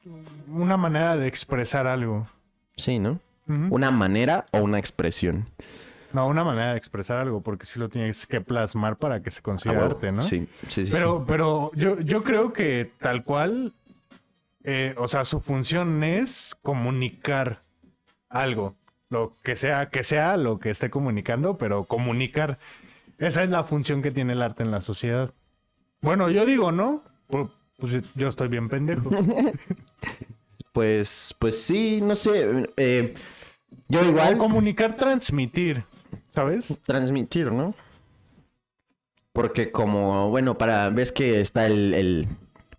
una 0.48 0.76
manera 0.76 1.16
de 1.16 1.26
expresar 1.26 1.86
algo. 1.88 2.28
Sí, 2.76 2.98
¿no? 2.98 3.18
¿Una 3.48 3.90
manera 3.90 4.46
o 4.52 4.60
una 4.60 4.78
expresión? 4.78 5.46
No, 6.12 6.26
una 6.26 6.44
manera 6.44 6.72
de 6.72 6.78
expresar 6.78 7.18
algo, 7.18 7.40
porque 7.42 7.66
sí 7.66 7.78
lo 7.78 7.88
tienes 7.88 8.26
que 8.26 8.40
plasmar 8.40 8.96
para 8.96 9.22
que 9.22 9.30
se 9.30 9.40
Ah, 9.40 9.42
considere 9.42 9.78
huevo. 9.78 9.92
arte, 9.94 10.12
¿no? 10.12 10.22
Sí, 10.22 10.46
sí, 10.68 10.86
sí. 10.86 10.92
Pero, 10.92 11.18
sí. 11.18 11.24
pero 11.26 11.70
yo, 11.74 12.00
yo 12.00 12.22
creo 12.24 12.52
que 12.52 12.90
tal 13.00 13.24
cual, 13.24 13.72
eh, 14.64 14.94
o 14.98 15.08
sea, 15.08 15.24
su 15.24 15.40
función 15.40 16.02
es 16.04 16.54
comunicar 16.62 17.60
algo, 18.28 18.76
lo 19.10 19.34
que 19.42 19.56
sea, 19.56 19.88
que 19.90 20.04
sea 20.04 20.36
lo 20.36 20.58
que 20.58 20.70
esté 20.70 20.90
comunicando, 20.90 21.58
pero 21.58 21.84
comunicar. 21.84 22.58
Esa 23.18 23.42
es 23.44 23.50
la 23.50 23.64
función 23.64 24.02
que 24.02 24.10
tiene 24.10 24.32
el 24.32 24.42
arte 24.42 24.62
en 24.62 24.70
la 24.70 24.80
sociedad. 24.80 25.32
Bueno, 26.00 26.28
yo 26.30 26.44
digo, 26.46 26.72
¿no? 26.72 27.02
Pu- 27.28 27.50
Pues 27.78 28.02
yo 28.14 28.28
estoy 28.28 28.48
bien 28.48 28.68
pendejo. 28.68 29.10
Pues, 30.72 31.34
pues 31.38 31.62
sí, 31.62 32.00
no 32.02 32.14
sé. 32.16 32.66
eh, 32.76 33.14
Yo 33.88 34.02
igual 34.04 34.38
Comunicar, 34.38 34.96
transmitir, 34.96 35.84
¿sabes? 36.34 36.74
transmitir, 36.84 37.52
¿no? 37.52 37.74
Porque 39.32 39.70
como, 39.70 40.30
bueno, 40.30 40.58
para, 40.58 40.90
ves 40.90 41.10
que 41.12 41.40
está 41.40 41.66
el, 41.66 41.94
el 41.94 42.28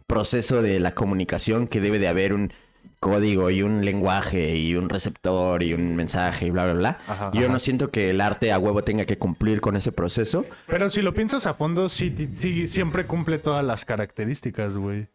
proceso 0.05 0.61
de 0.61 0.79
la 0.79 0.93
comunicación 0.93 1.67
que 1.67 1.81
debe 1.81 1.97
de 1.99 2.07
haber 2.07 2.33
un 2.33 2.53
código 2.99 3.49
y 3.49 3.61
un 3.63 3.83
lenguaje 3.83 4.55
y 4.55 4.75
un 4.75 4.87
receptor 4.87 5.61
y 5.61 5.73
un 5.73 5.95
mensaje 5.95 6.47
y 6.47 6.51
bla, 6.51 6.63
bla, 6.65 6.73
bla. 6.73 6.99
Ajá, 7.07 7.31
Yo 7.33 7.41
ajá. 7.41 7.53
no 7.53 7.59
siento 7.59 7.91
que 7.91 8.11
el 8.11 8.21
arte 8.21 8.51
a 8.53 8.59
huevo 8.59 8.83
tenga 8.83 9.05
que 9.05 9.17
cumplir 9.17 9.59
con 9.59 9.75
ese 9.75 9.91
proceso. 9.91 10.45
Pero 10.67 10.89
si 10.89 11.01
lo 11.01 11.13
piensas 11.13 11.45
a 11.45 11.53
fondo, 11.53 11.89
sí, 11.89 12.29
sí, 12.33 12.67
siempre 12.67 13.05
cumple 13.05 13.39
todas 13.39 13.65
las 13.65 13.83
características, 13.83 14.77
güey. 14.77 15.07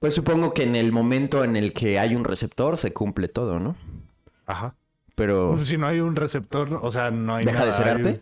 Pues 0.00 0.14
supongo 0.14 0.52
que 0.52 0.64
en 0.64 0.74
el 0.74 0.90
momento 0.90 1.44
en 1.44 1.54
el 1.54 1.72
que 1.72 2.00
hay 2.00 2.16
un 2.16 2.24
receptor 2.24 2.76
se 2.76 2.92
cumple 2.92 3.28
todo, 3.28 3.60
¿no? 3.60 3.76
Ajá. 4.46 4.74
Pero 5.14 5.54
Pues 5.56 5.68
si 5.68 5.76
no 5.76 5.86
hay 5.86 6.00
un 6.00 6.16
receptor, 6.16 6.78
o 6.80 6.90
sea, 6.90 7.10
no 7.10 7.34
hay 7.34 7.44
deja 7.44 7.64
de 7.64 7.70
nada 7.70 7.72
ser 7.72 7.88
arte. 7.88 8.20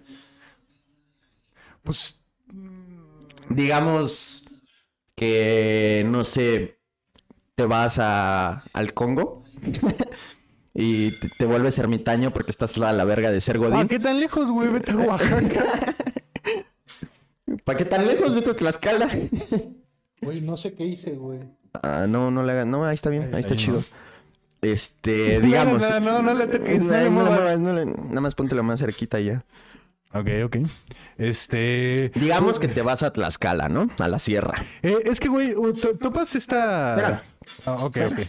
Pues 1.83 2.21
Digamos 3.51 4.45
que, 5.17 6.07
no 6.07 6.25
sé, 6.25 6.79
te 7.57 7.67
vas 7.67 7.99
a, 7.99 8.63
al 8.73 8.95
Congo 8.95 9.45
y 10.75 11.19
te, 11.19 11.29
te 11.37 11.47
vuelves 11.47 11.77
ermitaño 11.79 12.33
porque 12.33 12.53
estás 12.53 12.79
a 12.79 12.93
la 12.93 13.05
verga 13.05 13.33
de 13.33 13.41
ser 13.41 13.59
Godín. 13.59 13.89
¿qué 13.89 13.99
tan 13.99 14.21
lejos, 14.21 14.51
güey? 14.51 14.69
Vete 14.69 14.93
a 14.93 14.97
Oaxaca. 14.97 15.97
¿Para 17.65 17.77
qué 17.77 17.85
tan 17.85 18.07
lejos? 18.07 18.37
Vete 18.37 18.51
a 18.51 18.55
Tlaxcala. 18.55 19.09
Güey, 20.23 20.41
no 20.43 20.57
sé 20.57 20.75
qué 20.75 20.85
hice, 20.85 21.13
güey. 21.13 21.41
Ah, 21.83 22.07
no, 22.09 22.31
no 22.31 22.45
le 22.45 22.53
hagas. 22.53 22.67
No, 22.67 22.85
ahí 22.85 22.95
está 22.95 23.11
bien, 23.11 23.35
ahí 23.35 23.41
está 23.41 23.55
ahí 23.55 23.61
chido. 23.61 23.79
no. 23.79 24.10
Este, 24.63 25.41
digamos. 25.43 25.89
No, 25.89 26.01
no, 26.01 26.23
no 26.23 26.35
le 26.35 26.47
toques, 26.47 26.87
no 26.87 26.93
le 26.93 27.11
muevas. 27.11 27.33
muevas, 27.41 27.61
no 27.61 27.73
le- 27.73 27.87
nada 27.87 28.21
más 28.21 28.35
póntelo 28.35 28.63
más 28.63 28.81
cerquita 28.81 29.21
y 29.21 29.27
ya. 29.27 29.45
Ok, 30.13 30.27
ok. 30.45 30.57
Este. 31.19 32.11
Digamos 32.15 32.59
que 32.59 32.69
te 32.69 32.83
vas 32.83 33.03
a 33.03 33.13
Tlaxcala, 33.13 33.69
¿no? 33.69 33.89
A 33.99 34.09
la 34.09 34.19
sierra. 34.19 34.67
eh, 34.83 34.99
es 35.05 35.21
que, 35.21 35.29
güey, 35.29 35.55
to- 35.55 35.97
topas 35.97 36.35
esta. 36.35 36.91
Espera. 36.91 37.23
Ah, 37.67 37.85
ok, 37.85 37.99
ok. 38.13 38.21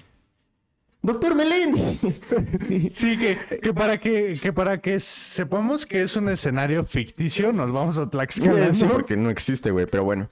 Doctor 1.03 1.33
Melendi. 1.33 1.81
Sí, 2.93 3.17
que, 3.17 3.37
que 3.61 3.73
para 3.73 3.97
que, 3.97 4.37
que 4.39 4.53
para 4.53 4.79
que 4.81 4.99
sepamos 4.99 5.85
que 5.87 6.03
es 6.03 6.15
un 6.15 6.29
escenario 6.29 6.85
ficticio, 6.85 7.51
nos 7.51 7.71
vamos 7.71 7.97
a 7.97 8.07
Tlaxcala. 8.09 8.73
Sí, 8.75 8.83
¿no? 8.85 8.91
porque 8.91 9.15
no 9.15 9.29
existe, 9.31 9.71
güey, 9.71 9.87
pero 9.87 10.03
bueno. 10.03 10.27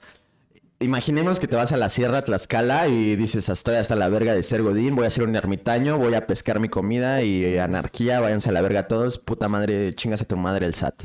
Imaginemos 0.82 1.38
que 1.38 1.46
te 1.46 1.56
vas 1.56 1.72
a 1.72 1.76
la 1.76 1.90
sierra 1.90 2.24
Tlaxcala 2.24 2.88
y 2.88 3.14
dices, 3.14 3.50
estoy 3.50 3.74
hasta 3.74 3.96
la 3.96 4.08
verga 4.08 4.32
de 4.32 4.42
ser 4.42 4.62
Godín, 4.62 4.96
voy 4.96 5.04
a 5.04 5.10
ser 5.10 5.24
un 5.24 5.36
ermitaño, 5.36 5.98
voy 5.98 6.14
a 6.14 6.26
pescar 6.26 6.58
mi 6.58 6.70
comida 6.70 7.22
y 7.22 7.58
anarquía, 7.58 8.18
váyanse 8.18 8.48
a 8.48 8.52
la 8.52 8.62
verga 8.62 8.88
todos, 8.88 9.18
puta 9.18 9.46
madre, 9.46 9.94
chingas 9.94 10.22
a 10.22 10.24
tu 10.24 10.38
madre 10.38 10.64
el 10.64 10.72
SAT. 10.72 11.04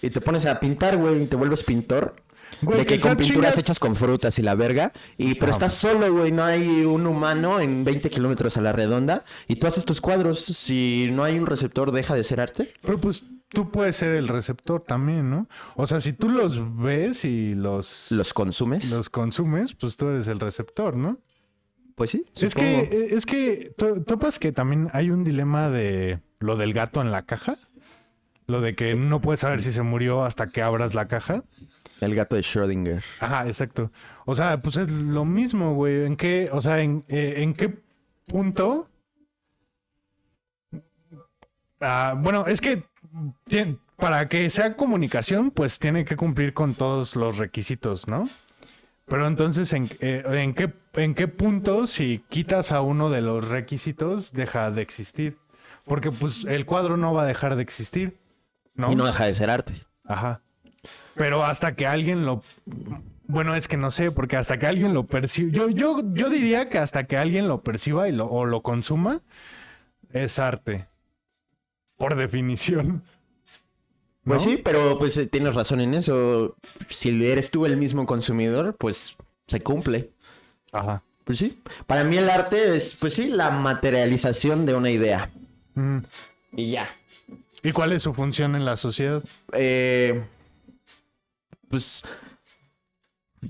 Y 0.00 0.08
te 0.08 0.22
pones 0.22 0.46
a 0.46 0.58
pintar, 0.58 0.96
güey, 0.96 1.24
y 1.24 1.26
te 1.26 1.36
vuelves 1.36 1.62
pintor. 1.62 2.16
Güey, 2.62 2.78
de 2.78 2.86
que 2.86 2.98
con 2.98 3.16
pinturas 3.16 3.58
hechas 3.58 3.78
con 3.78 3.94
frutas 3.94 4.38
y 4.38 4.42
la 4.42 4.54
verga. 4.54 4.92
Y, 5.18 5.34
pero 5.34 5.52
estás 5.52 5.74
solo, 5.74 6.10
güey. 6.12 6.32
No 6.32 6.44
hay 6.44 6.84
un 6.84 7.06
humano 7.06 7.60
en 7.60 7.84
20 7.84 8.08
kilómetros 8.08 8.56
a 8.56 8.62
la 8.62 8.72
redonda. 8.72 9.24
Y 9.46 9.56
tú 9.56 9.66
haces 9.66 9.84
tus 9.84 10.00
cuadros. 10.00 10.40
Si 10.40 11.08
no 11.12 11.24
hay 11.24 11.38
un 11.38 11.46
receptor, 11.46 11.92
deja 11.92 12.14
de 12.14 12.24
ser 12.24 12.40
arte. 12.40 12.72
Pero 12.82 13.00
pues 13.00 13.24
tú 13.52 13.70
puedes 13.70 13.96
ser 13.96 14.12
el 14.12 14.28
receptor 14.28 14.80
también, 14.82 15.30
¿no? 15.30 15.48
O 15.76 15.86
sea, 15.86 16.00
si 16.00 16.12
tú 16.12 16.28
los 16.28 16.60
ves 16.76 17.24
y 17.24 17.54
los, 17.54 18.10
Los 18.10 18.32
consumes. 18.32 18.90
los 18.90 19.10
consumes, 19.10 19.74
pues 19.74 19.96
tú 19.96 20.08
eres 20.08 20.26
el 20.28 20.40
receptor, 20.40 20.96
¿no? 20.96 21.18
Pues 21.94 22.10
sí. 22.10 22.24
Es 22.40 22.54
que, 22.54 22.80
eh, 22.80 23.08
es 23.10 23.26
que, 23.26 23.74
to- 23.76 24.02
topas 24.02 24.38
que 24.38 24.50
también 24.52 24.88
hay 24.92 25.10
un 25.10 25.24
dilema 25.24 25.68
de 25.68 26.20
lo 26.38 26.56
del 26.56 26.72
gato 26.72 27.00
en 27.02 27.10
la 27.10 27.22
caja. 27.26 27.56
Lo 28.46 28.60
de 28.60 28.74
que 28.74 28.94
no 28.94 29.20
puedes 29.20 29.40
saber 29.40 29.60
si 29.60 29.70
se 29.72 29.82
murió 29.82 30.24
hasta 30.24 30.48
que 30.48 30.62
abras 30.62 30.94
la 30.94 31.06
caja. 31.06 31.44
El 32.00 32.14
gato 32.16 32.34
de 32.34 32.42
Schrödinger. 32.42 33.02
Ajá, 33.20 33.46
exacto. 33.46 33.92
O 34.26 34.34
sea, 34.34 34.60
pues 34.60 34.76
es 34.78 34.90
lo 34.90 35.24
mismo, 35.24 35.74
güey. 35.74 36.04
¿En 36.06 36.16
qué, 36.16 36.48
o 36.52 36.60
sea, 36.60 36.80
en, 36.80 37.04
eh, 37.08 37.34
en 37.38 37.54
qué 37.54 37.78
punto? 38.26 38.88
Ah, 41.80 42.14
bueno, 42.18 42.46
es 42.46 42.60
que 42.60 42.84
para 43.96 44.28
que 44.28 44.48
sea 44.50 44.76
comunicación, 44.76 45.50
pues 45.50 45.78
tiene 45.78 46.04
que 46.04 46.16
cumplir 46.16 46.54
con 46.54 46.74
todos 46.74 47.16
los 47.16 47.38
requisitos, 47.38 48.08
¿no? 48.08 48.28
Pero 49.06 49.26
entonces, 49.26 49.72
¿en, 49.72 49.90
eh, 50.00 50.22
¿en, 50.26 50.54
qué, 50.54 50.72
¿en 50.94 51.14
qué 51.14 51.28
punto 51.28 51.86
si 51.86 52.24
quitas 52.28 52.72
a 52.72 52.80
uno 52.80 53.10
de 53.10 53.20
los 53.20 53.48
requisitos 53.48 54.32
deja 54.32 54.70
de 54.70 54.82
existir? 54.82 55.36
Porque 55.84 56.10
pues 56.10 56.44
el 56.44 56.64
cuadro 56.64 56.96
no 56.96 57.12
va 57.12 57.24
a 57.24 57.26
dejar 57.26 57.56
de 57.56 57.62
existir, 57.62 58.18
¿no? 58.74 58.92
Y 58.92 58.94
no 58.94 59.04
deja 59.04 59.26
de 59.26 59.34
ser 59.34 59.50
arte. 59.50 59.74
Ajá. 60.04 60.40
Pero 61.14 61.44
hasta 61.44 61.74
que 61.74 61.86
alguien 61.86 62.24
lo. 62.24 62.42
Bueno, 63.26 63.54
es 63.54 63.68
que 63.68 63.76
no 63.76 63.90
sé, 63.90 64.10
porque 64.10 64.36
hasta 64.36 64.58
que 64.58 64.66
alguien 64.66 64.94
lo 64.94 65.06
perciba. 65.06 65.50
Yo, 65.52 65.68
yo, 65.68 66.00
yo 66.12 66.28
diría 66.28 66.68
que 66.68 66.78
hasta 66.78 67.04
que 67.04 67.16
alguien 67.16 67.48
lo 67.48 67.62
perciba 67.62 68.08
y 68.08 68.12
lo, 68.12 68.26
o 68.26 68.44
lo 68.44 68.62
consuma, 68.62 69.20
es 70.12 70.38
arte. 70.38 70.86
Por 72.02 72.16
definición. 72.16 73.04
Pues 74.24 74.42
sí, 74.42 74.56
pero 74.56 74.98
pues 74.98 75.16
eh, 75.18 75.28
tienes 75.28 75.54
razón 75.54 75.80
en 75.80 75.94
eso. 75.94 76.56
Si 76.88 77.24
eres 77.24 77.52
tú 77.52 77.64
el 77.64 77.76
mismo 77.76 78.06
consumidor, 78.06 78.74
pues 78.76 79.16
se 79.46 79.60
cumple. 79.60 80.10
Ajá. 80.72 81.04
Pues 81.22 81.38
sí. 81.38 81.62
Para 81.86 82.02
mí 82.02 82.16
el 82.16 82.28
arte 82.28 82.74
es, 82.76 82.96
pues 82.96 83.14
sí, 83.14 83.28
la 83.28 83.50
materialización 83.50 84.66
de 84.66 84.74
una 84.74 84.90
idea. 84.90 85.30
Mm. 85.74 85.98
Y 86.56 86.72
ya. 86.72 86.88
¿Y 87.62 87.70
cuál 87.70 87.92
es 87.92 88.02
su 88.02 88.12
función 88.12 88.56
en 88.56 88.64
la 88.64 88.76
sociedad? 88.76 89.22
Eh, 89.52 90.24
pues 91.68 92.02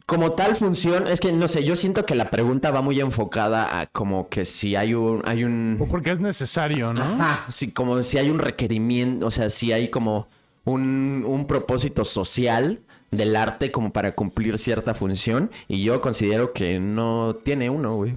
como 0.06 0.32
tal 0.32 0.56
función, 0.56 1.06
es 1.06 1.20
que 1.20 1.32
no 1.32 1.48
sé, 1.48 1.64
yo 1.64 1.76
siento 1.76 2.06
que 2.06 2.14
la 2.14 2.30
pregunta 2.30 2.70
va 2.70 2.80
muy 2.82 2.98
enfocada 3.00 3.80
a 3.80 3.86
como 3.86 4.28
que 4.28 4.44
si 4.44 4.74
hay 4.74 4.94
un, 4.94 5.22
hay 5.26 5.44
O 5.44 5.46
un, 5.46 5.86
porque 5.90 6.10
es 6.10 6.20
necesario, 6.20 6.92
¿no? 6.94 7.02
Ajá, 7.02 7.44
sí, 7.48 7.70
como 7.72 8.02
si 8.02 8.18
hay 8.18 8.30
un 8.30 8.38
requerimiento, 8.38 9.26
o 9.26 9.30
sea, 9.30 9.50
si 9.50 9.72
hay 9.72 9.88
como 9.90 10.28
un, 10.64 11.24
un 11.26 11.46
propósito 11.46 12.04
social 12.04 12.80
del 13.10 13.36
arte 13.36 13.70
como 13.70 13.92
para 13.92 14.14
cumplir 14.14 14.58
cierta 14.58 14.94
función 14.94 15.50
y 15.68 15.82
yo 15.82 16.00
considero 16.00 16.52
que 16.54 16.78
no 16.80 17.36
tiene 17.44 17.68
uno, 17.68 17.96
güey. 17.96 18.16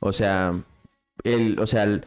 O 0.00 0.12
sea, 0.14 0.54
el, 1.24 1.58
o 1.60 1.66
sea, 1.66 1.82
el- 1.84 2.04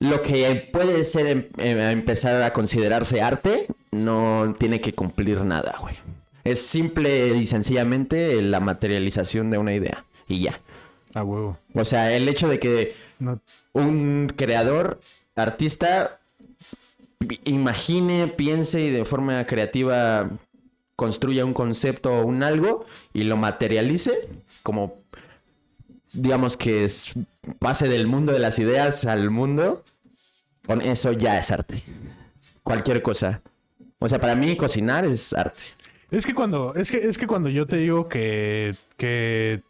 lo 0.00 0.20
que 0.20 0.68
puede 0.72 1.04
ser 1.04 1.26
em- 1.28 1.46
em- 1.58 1.78
empezar 1.80 2.42
a 2.42 2.52
considerarse 2.52 3.22
arte 3.22 3.68
no 3.92 4.54
tiene 4.58 4.80
que 4.80 4.92
cumplir 4.94 5.40
nada, 5.42 5.76
güey. 5.80 5.94
Es 6.44 6.60
simple 6.66 7.28
y 7.36 7.46
sencillamente 7.46 8.40
la 8.42 8.60
materialización 8.60 9.50
de 9.50 9.58
una 9.58 9.74
idea 9.74 10.04
y 10.28 10.40
ya. 10.42 10.60
A 11.14 11.22
huevo. 11.22 11.58
O 11.74 11.84
sea, 11.84 12.14
el 12.14 12.28
hecho 12.28 12.48
de 12.48 12.58
que 12.58 12.94
No. 13.18 13.40
un 13.72 14.32
creador, 14.34 15.00
artista, 15.36 16.20
imagine, 17.44 18.28
piense 18.28 18.80
y 18.80 18.90
de 18.90 19.04
forma 19.04 19.46
creativa 19.46 20.30
construya 20.96 21.44
un 21.44 21.52
concepto 21.54 22.12
o 22.12 22.24
un 22.24 22.42
algo 22.42 22.86
y 23.12 23.24
lo 23.24 23.36
materialice 23.36 24.28
como 24.62 25.02
digamos 26.12 26.56
que 26.56 26.84
es, 26.84 27.14
pase 27.58 27.88
del 27.88 28.06
mundo 28.06 28.32
de 28.32 28.38
las 28.38 28.58
ideas 28.58 29.04
al 29.06 29.30
mundo, 29.30 29.84
con 30.66 30.80
eso 30.80 31.12
ya 31.12 31.38
es 31.38 31.50
arte. 31.50 31.82
Cualquier 32.62 33.02
cosa. 33.02 33.42
O 33.98 34.08
sea, 34.08 34.20
para 34.20 34.34
mí 34.34 34.56
cocinar 34.56 35.04
es 35.04 35.32
arte. 35.32 35.62
Es 36.12 36.26
que 36.26 36.34
cuando, 36.34 36.74
es 36.74 36.90
que, 36.90 36.98
es 36.98 37.16
que 37.16 37.26
cuando 37.26 37.48
yo 37.48 37.66
te 37.66 37.78
digo 37.78 38.06
que, 38.06 38.74
que, 38.98 39.62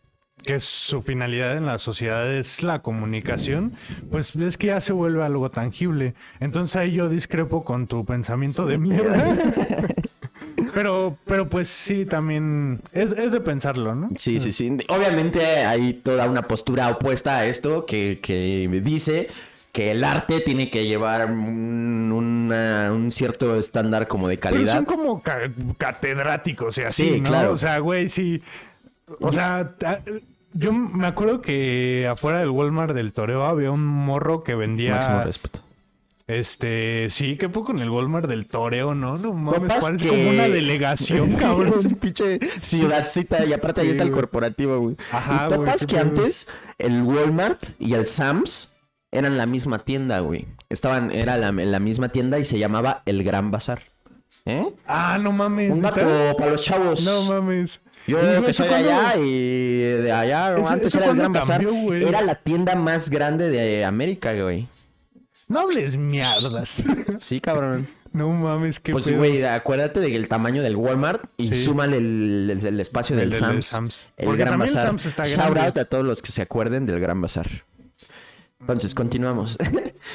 que 0.43 0.59
su 0.59 1.01
finalidad 1.01 1.57
en 1.57 1.67
la 1.67 1.79
sociedad 1.79 2.31
es 2.35 2.65
la 2.65 2.83
comunicación, 2.83 3.75
pues 4.11 4.35
es 4.35 4.59
que 4.59 4.67
ya 4.67 4.81
se 4.81 4.93
vuelve 4.93 5.23
algo 5.23 5.51
tangible. 5.53 6.15
Entonces 6.41 6.75
ahí 6.75 6.93
yo 6.93 7.09
discrepo 7.09 7.65
con 7.65 7.87
tu 7.87 8.05
pensamiento 8.05 8.67
de 8.67 8.77
mierda. 8.77 9.37
pero, 10.75 11.17
pero 11.27 11.49
pues 11.49 11.69
sí, 11.69 12.07
también 12.07 12.81
es, 12.93 13.13
es 13.13 13.31
de 13.31 13.41
pensarlo, 13.41 13.95
¿no? 13.95 14.11
Sí, 14.17 14.41
sí, 14.41 14.53
sí. 14.53 14.79
Obviamente 14.89 15.65
hay 15.65 15.95
toda 15.95 16.29
una 16.29 16.43
postura 16.49 16.89
opuesta 16.89 17.39
a 17.39 17.47
esto 17.47 17.87
que, 17.87 18.19
que 18.21 18.69
dice 18.83 19.29
que 19.73 19.91
el 19.91 20.05
arte 20.05 20.41
tiene 20.41 20.69
que 20.71 20.87
llevar 20.87 21.25
un, 21.27 22.13
una- 22.13 22.91
un 22.93 23.11
cierto 23.11 23.57
estándar 23.57 24.07
como 24.07 24.29
de 24.29 24.37
Pero 24.37 24.55
calidad. 24.57 24.75
son 24.77 24.85
como 24.85 25.23
ca- 25.23 25.51
catedráticos 25.79 26.77
y 26.79 26.83
así, 26.83 27.09
Sí, 27.15 27.21
¿no? 27.23 27.29
claro. 27.31 27.53
O 27.53 27.57
sea, 27.57 27.79
güey, 27.79 28.09
sí. 28.11 28.43
O 29.21 29.33
sea, 29.33 29.75
yo 30.53 30.73
me 30.73 31.07
acuerdo 31.07 31.41
que 31.41 32.07
afuera 32.11 32.41
del 32.41 32.51
Walmart 32.51 32.95
del 32.95 33.13
Toreo 33.15 33.45
había 33.45 33.71
un 33.71 33.85
morro 33.85 34.43
que 34.45 34.55
vendía. 34.55 34.97
Máximo 34.97 35.25
respeto. 35.25 35.61
Este, 36.29 37.09
sí, 37.11 37.37
¿qué 37.37 37.49
poco 37.49 37.73
en 37.73 37.81
el 37.81 37.91
Walmart 37.91 38.29
del 38.29 38.47
Toreo, 38.47 38.95
no? 38.95 39.19
No 39.19 39.33
mames, 39.35 39.73
parece 39.83 40.05
que- 40.05 40.09
como 40.11 40.31
una 40.31 40.49
delegación, 40.49 41.33
cabrón. 41.39 41.73
es 41.77 41.87
un 41.87 41.95
pinche 41.97 42.39
ciudadcita 42.61 43.45
y 43.45 43.53
aparte 43.53 43.81
ahí 43.81 43.89
está 43.91 44.05
el 44.05 44.13
corporativo, 44.13 44.79
güey. 44.79 44.97
Ajá, 45.11 45.47
y 45.47 45.53
topas 45.53 45.87
que 45.87 45.99
antes 45.99 46.47
el 46.79 47.03
Walmart 47.03 47.65
y 47.79 47.95
el 47.95 48.07
Sam's 48.07 48.72
eran 49.13 49.37
la 49.39 49.47
misma 49.47 49.79
tienda, 49.79 50.19
güey. 50.21 50.47
Estaban, 50.69 51.13
era 51.13 51.37
la, 51.37 51.53
la 51.53 51.79
misma 51.79 52.09
tienda 52.09 52.39
y 52.39 52.45
se 52.45 52.59
llamaba 52.59 53.03
El 53.07 53.23
Gran 53.23 53.51
Bazar. 53.51 53.83
¿Eh? 54.45 54.67
Ah, 54.87 55.19
no 55.23 55.31
mames. 55.31 55.71
Un 55.71 55.83
dato 55.83 56.01
para 56.37 56.51
los 56.51 56.63
chavos. 56.63 57.05
No 57.05 57.23
mames. 57.25 57.81
Yo 58.09 58.19
que 58.43 58.51
¿eso 58.51 58.65
soy 58.65 58.69
de 58.73 58.75
allá 58.93 59.17
y 59.17 59.79
de 60.03 60.11
allá, 60.13 60.59
¿Eso- 60.59 60.73
antes 60.73 60.87
eso 60.89 60.99
era 60.99 61.13
el 61.13 61.17
Gran 61.19 61.33
Bazar. 61.33 61.65
güey? 61.65 62.03
Era 62.03 62.21
la 62.23 62.35
tienda 62.35 62.75
más 62.75 63.09
grande 63.11 63.49
de 63.51 63.85
América, 63.85 64.33
güey. 64.35 64.67
No 65.47 65.61
hables 65.61 65.97
mierdas. 65.97 66.83
Sí, 67.21 67.41
cabrón. 67.41 67.87
no 68.13 68.29
mames, 68.31 68.81
qué 68.81 68.91
Pues, 68.93 69.07
pedo. 69.07 69.19
güey, 69.19 69.45
acuérdate 69.45 70.01
del 70.01 70.27
tamaño 70.27 70.63
del 70.63 70.75
Walmart 70.75 71.25
y 71.37 71.49
Sí. 71.51 71.65
súmale 71.65 71.99
el, 71.99 72.49
el- 72.51 72.67
el 72.67 72.81
espacio 72.81 73.15
El 73.15 73.31
del, 73.31 73.41
del- 73.41 73.51
del 73.53 73.63
Sams. 73.63 74.09
El 74.17 74.25
Porque 74.25 74.41
Gran 74.41 74.55
también 74.55 74.71
el 74.71 74.75
Bazar. 74.75 74.89
Sams 74.89 75.07
está 75.07 75.25
Shout 75.25 75.37
grande. 75.53 75.61
out 75.61 75.79
a 75.79 75.85
todos 75.85 76.05
los 76.05 76.21
que 76.23 76.33
se 76.33 76.43
acuerden 76.43 76.87
del 76.87 76.99
Gran 76.99 77.21
Bazar. 77.21 77.49
Entonces, 78.63 78.95
continuamos. 78.95 79.59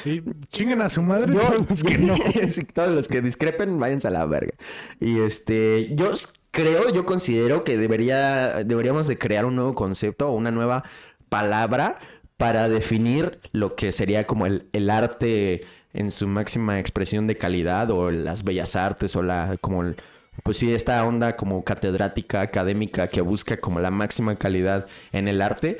Y 0.04 0.20
chinguen 0.52 0.82
a 0.82 0.90
su 0.90 1.00
madre 1.02 1.32
Yo- 1.32 1.40
todos 1.40 1.70
los 1.70 1.82
que 1.82 1.96
no. 1.96 2.14
Sí, 2.48 2.64
todos 2.64 2.94
los 2.94 3.08
que 3.08 3.22
discrepen, 3.22 3.78
váyanse 3.80 4.06
a 4.08 4.10
la 4.10 4.26
verga. 4.26 4.52
Y 5.00 5.20
este, 5.20 5.94
yo 5.94 6.12
creo, 6.50 6.92
yo 6.92 7.06
considero 7.06 7.64
que 7.64 7.78
debería, 7.78 8.64
deberíamos 8.64 9.06
de 9.06 9.16
crear 9.16 9.46
un 9.46 9.56
nuevo 9.56 9.74
concepto 9.74 10.28
o 10.28 10.32
una 10.32 10.50
nueva 10.50 10.84
palabra 11.30 11.98
para 12.36 12.68
definir 12.68 13.40
lo 13.52 13.76
que 13.76 13.92
sería 13.92 14.26
como 14.26 14.44
el, 14.46 14.68
el 14.74 14.90
arte 14.90 15.62
en 15.94 16.10
su 16.10 16.28
máxima 16.28 16.78
expresión 16.78 17.26
de 17.26 17.38
calidad 17.38 17.90
o 17.90 18.10
las 18.10 18.44
bellas 18.44 18.76
artes 18.76 19.16
o 19.16 19.22
la, 19.22 19.56
como 19.62 19.82
el- 19.84 19.96
pues 20.42 20.58
sí, 20.58 20.72
esta 20.72 21.02
onda 21.04 21.34
como 21.34 21.64
catedrática, 21.64 22.42
académica 22.42 23.08
que 23.08 23.22
busca 23.22 23.56
como 23.56 23.80
la 23.80 23.90
máxima 23.90 24.36
calidad 24.36 24.86
en 25.12 25.26
el 25.28 25.40
arte 25.42 25.78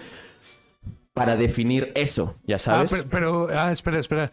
para 1.18 1.37
definir 1.37 1.92
eso, 1.94 2.37
ya 2.46 2.56
Ah, 2.56 2.58
sabes. 2.58 2.92
pero, 2.92 3.46
pero- 3.48 3.58
ah, 3.58 3.70
espera, 3.72 3.98
espera. 4.00 4.32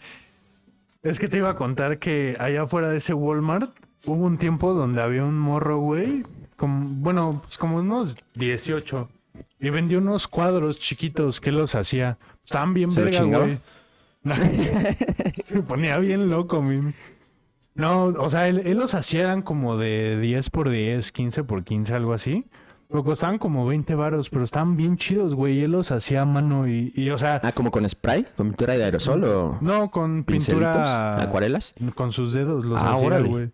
Es 1.03 1.19
que 1.19 1.27
te 1.27 1.37
iba 1.37 1.49
a 1.51 1.55
contar 1.55 1.99
que 1.99 2.35
allá 2.39 2.63
afuera 2.63 2.89
de 2.89 2.97
ese 2.97 3.13
Walmart 3.13 3.71
hubo 4.05 4.25
un 4.25 4.37
tiempo 4.37 4.73
donde 4.73 5.01
había 5.01 5.23
un 5.23 5.37
morro, 5.37 5.77
güey, 5.79 6.23
como, 6.57 6.87
bueno, 7.01 7.41
pues 7.43 7.57
como 7.57 7.77
unos 7.77 8.17
18. 8.35 9.09
Y 9.59 9.69
vendió 9.69 9.97
unos 9.99 10.27
cuadros 10.27 10.79
chiquitos 10.79 11.41
que 11.41 11.51
los 11.51 11.75
hacía. 11.75 12.17
Estaban 12.43 12.73
bien 12.73 12.91
¿Se 12.91 13.01
lo 13.01 13.05
verga, 13.11 13.37
güey. 13.39 13.57
Se 15.45 15.61
ponía 15.61 15.97
bien 15.99 16.29
loco, 16.29 16.61
min. 16.61 16.95
No, 17.75 18.05
o 18.05 18.29
sea, 18.29 18.47
él, 18.47 18.61
él 18.65 18.77
los 18.77 18.93
hacía 18.95 19.23
eran 19.23 19.41
como 19.41 19.77
de 19.77 20.17
10 20.19 20.49
por 20.49 20.69
10, 20.69 21.11
15 21.11 21.43
por 21.43 21.63
15, 21.63 21.93
algo 21.93 22.13
así. 22.13 22.45
Pero 22.95 23.03
costaban 23.03 23.37
como 23.39 23.65
20 23.67 23.93
varos, 23.95 24.29
pero 24.29 24.45
estaban 24.45 24.77
bien 24.77 24.95
chidos, 24.95 25.35
güey. 25.35 25.59
Y 25.59 25.63
él 25.63 25.71
los 25.71 25.91
hacía 25.91 26.21
a 26.21 26.25
mano 26.25 26.65
y, 26.65 26.93
y, 26.95 27.09
o 27.09 27.17
sea, 27.17 27.41
Ah, 27.43 27.51
como 27.51 27.69
con 27.69 27.87
spray, 27.89 28.25
con 28.37 28.47
pintura 28.51 28.77
de 28.77 28.85
aerosol 28.85 29.21
o 29.25 29.57
no, 29.59 29.91
con 29.91 30.23
pincelitos, 30.23 30.69
pintura. 30.69 31.21
acuarelas. 31.21 31.75
Con 31.93 32.13
sus 32.13 32.31
dedos 32.31 32.63
los 32.63 32.81
Ah, 32.81 32.93
hacía, 32.93 33.05
órale. 33.07 33.27
güey. 33.27 33.51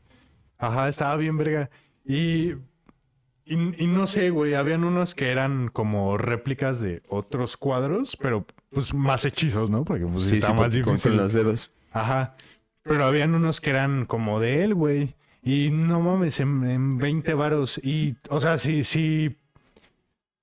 Ajá, 0.60 0.90
estaba 0.90 1.16
bien 1.18 1.38
verga. 1.38 1.72
Y, 2.06 2.52
y, 3.46 3.84
y 3.84 3.88
no 3.88 4.06
sé, 4.06 4.30
güey, 4.30 4.54
habían 4.54 4.84
unos 4.84 5.16
que 5.16 5.32
eran 5.32 5.70
como 5.70 6.18
réplicas 6.20 6.80
de 6.80 7.02
otros 7.10 7.58
cuadros, 7.58 8.16
pero 8.22 8.46
pues 8.70 8.94
más 8.94 9.26
hechizos, 9.26 9.72
¿no? 9.72 9.84
Porque 9.86 10.06
pues 10.06 10.30
está 10.32 10.50
más 10.54 10.62
con- 10.62 10.72
difícil. 10.72 11.12
con 11.14 11.18
los 11.20 11.34
dedos. 11.34 11.72
Ajá. 11.92 12.36
Pero 12.84 13.06
habían 13.06 13.34
unos 13.34 13.60
que 13.60 13.72
eran 13.72 14.06
como 14.06 14.40
de 14.40 14.64
él, 14.64 14.76
güey. 14.76 15.16
Y 15.44 15.70
no 15.72 16.02
mames, 16.02 16.40
en, 16.40 16.64
en 16.70 16.98
20 16.98 17.34
varos. 17.34 17.80
Y, 17.84 18.16
o 18.30 18.40
sea, 18.40 18.58
si, 18.58 18.84
si, 18.84 19.38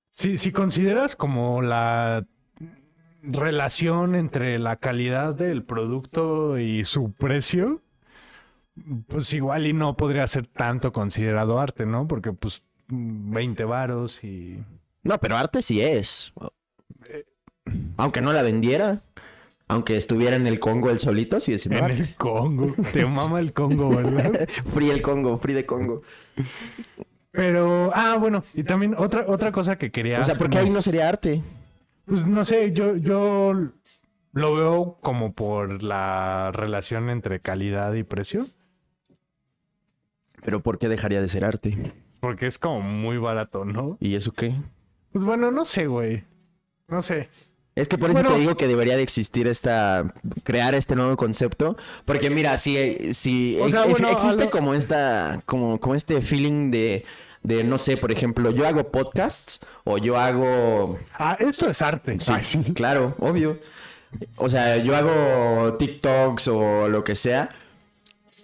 si, 0.09 0.37
si 0.37 0.51
consideras 0.51 1.15
como 1.15 1.61
la 1.61 2.25
relación 3.21 4.15
entre 4.15 4.59
la 4.59 4.75
calidad 4.75 5.35
del 5.35 5.63
producto 5.63 6.57
y 6.57 6.83
su 6.83 7.11
precio, 7.11 7.81
pues 9.07 9.33
igual 9.33 9.67
y 9.67 9.73
no 9.73 9.95
podría 9.97 10.27
ser 10.27 10.47
tanto 10.47 10.91
considerado 10.91 11.59
arte, 11.59 11.85
¿no? 11.85 12.07
Porque 12.07 12.33
pues 12.33 12.63
20 12.87 13.63
varos 13.65 14.23
y... 14.23 14.63
No, 15.03 15.19
pero 15.19 15.37
arte 15.37 15.61
sí 15.61 15.81
es. 15.81 16.33
Aunque 17.97 18.21
no 18.21 18.33
la 18.33 18.41
vendiera. 18.41 19.01
Aunque 19.69 19.95
estuviera 19.95 20.35
en 20.35 20.47
el 20.47 20.59
Congo 20.59 20.89
el 20.89 20.97
solito, 20.97 21.39
sigue 21.39 21.59
siendo 21.59 21.77
En 21.79 21.85
arte. 21.85 22.01
el 22.01 22.15
Congo. 22.15 22.73
Te 22.91 23.05
mama 23.05 23.39
el 23.39 23.53
Congo, 23.53 23.89
¿verdad? 23.95 24.49
Free 24.73 24.89
el 24.89 25.01
Congo, 25.03 25.37
free 25.37 25.53
de 25.53 25.65
Congo. 25.65 26.01
Pero, 27.31 27.91
ah, 27.93 28.17
bueno, 28.19 28.43
y 28.55 28.63
también 28.63 28.95
otra, 28.97 29.25
otra 29.27 29.51
cosa 29.51 29.77
que 29.77 29.91
quería... 29.91 30.21
O 30.21 30.23
sea, 30.23 30.35
¿por 30.35 30.49
qué 30.49 30.57
ahí 30.57 30.71
no 30.71 30.81
sería 30.81 31.07
arte? 31.07 31.43
Pues 32.05 32.25
no 32.25 32.43
sé, 32.43 32.71
yo, 32.73 32.97
yo 32.97 33.53
lo 34.33 34.55
veo 34.55 34.97
como 35.01 35.33
por 35.33 35.83
la 35.83 36.51
relación 36.51 37.11
entre 37.11 37.39
calidad 37.39 37.93
y 37.93 38.01
precio. 38.01 38.47
Pero 40.43 40.61
¿por 40.63 40.79
qué 40.79 40.89
dejaría 40.89 41.21
de 41.21 41.27
ser 41.27 41.45
arte? 41.45 41.93
Porque 42.19 42.47
es 42.47 42.57
como 42.57 42.81
muy 42.81 43.17
barato, 43.19 43.65
¿no? 43.65 43.97
¿Y 43.99 44.15
eso 44.15 44.31
qué? 44.31 44.55
Pues 45.11 45.23
bueno, 45.23 45.51
no 45.51 45.63
sé, 45.63 45.85
güey. 45.85 46.23
No 46.87 47.03
sé. 47.03 47.29
Es 47.79 47.87
que 47.87 47.97
por 47.97 48.09
eso 48.09 48.19
Bueno. 48.19 48.33
te 48.33 48.39
digo 48.39 48.57
que 48.57 48.67
debería 48.67 48.97
de 48.97 49.03
existir 49.03 49.47
esta, 49.47 50.13
crear 50.43 50.75
este 50.75 50.95
nuevo 50.95 51.15
concepto, 51.15 51.77
porque 52.05 52.29
mira, 52.29 52.57
si, 52.57 53.13
si 53.13 53.57
O 53.61 53.69
sea, 53.69 53.81
ex- 53.83 53.91
bueno, 53.91 54.07
a 54.09 54.11
existe 54.11 54.45
lo- 54.45 54.49
como 54.49 54.73
esta, 54.73 55.41
como, 55.45 55.79
como 55.79 55.95
este 55.95 56.21
feeling 56.21 56.71
de, 56.71 57.05
de, 57.43 57.63
no 57.63 57.77
sé, 57.77 57.95
por 57.97 58.11
ejemplo, 58.11 58.51
yo 58.51 58.67
hago 58.67 58.91
podcasts 58.91 59.59
o 59.85 59.97
yo 59.97 60.17
hago, 60.17 60.99
Ah, 61.17 61.37
esto 61.39 61.69
es 61.69 61.81
arte. 61.81 62.17
sí, 62.19 62.33
claro, 62.75 63.15
obvio, 63.19 63.57
o 64.35 64.49
sea, 64.49 64.77
yo 64.77 64.95
hago 64.95 65.75
TikToks 65.75 66.47
o 66.49 66.89
lo 66.89 67.03
que 67.03 67.15
sea. 67.15 67.49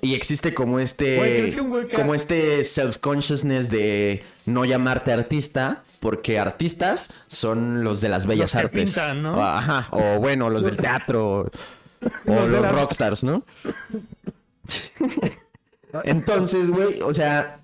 Y 0.01 0.13
existe 0.13 0.53
como 0.53 0.79
este, 0.79 1.17
Güey, 1.17 1.37
¿crees 1.39 1.55
que 1.55 1.61
un 1.61 1.69
güey 1.69 1.87
que- 1.87 1.95
como 1.95 2.13
este 2.15 2.63
self-consciousness 2.63 3.69
de 3.71 4.23
no 4.45 4.63
llamarte 4.65 5.11
artista, 5.11 5.83
porque 6.05 6.37
artistas 6.37 7.11
son 7.25 7.83
los 7.83 7.99
de 7.99 8.09
las 8.09 8.27
bellas 8.27 8.51
que 8.51 8.59
artes. 8.59 8.93
pintan, 8.93 9.23
¿no? 9.23 9.37
O- 9.37 9.41
Ajá, 9.41 9.87
o 9.89 10.19
bueno, 10.19 10.51
los 10.51 10.63
del 10.65 10.77
teatro, 10.87 11.39
o 11.41 11.49
Los 12.27 12.51
rockstars, 12.71 13.23
¿no? 13.23 13.43
Entonces, 16.03 16.69
güey, 16.69 17.01
o 17.01 17.11
sea, 17.11 17.59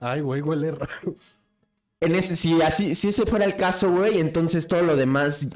Ay, 0.00 0.20
güey, 0.20 0.40
huele 0.42 0.70
raro. 0.70 1.16
en 2.00 2.14
ese, 2.14 2.36
si 2.36 2.60
así, 2.62 2.94
si 2.94 3.08
ese 3.08 3.26
fuera 3.26 3.44
el 3.44 3.56
caso, 3.56 3.90
güey, 3.90 4.20
entonces 4.20 4.68
todo 4.68 4.82
lo 4.82 4.94
demás 4.96 5.48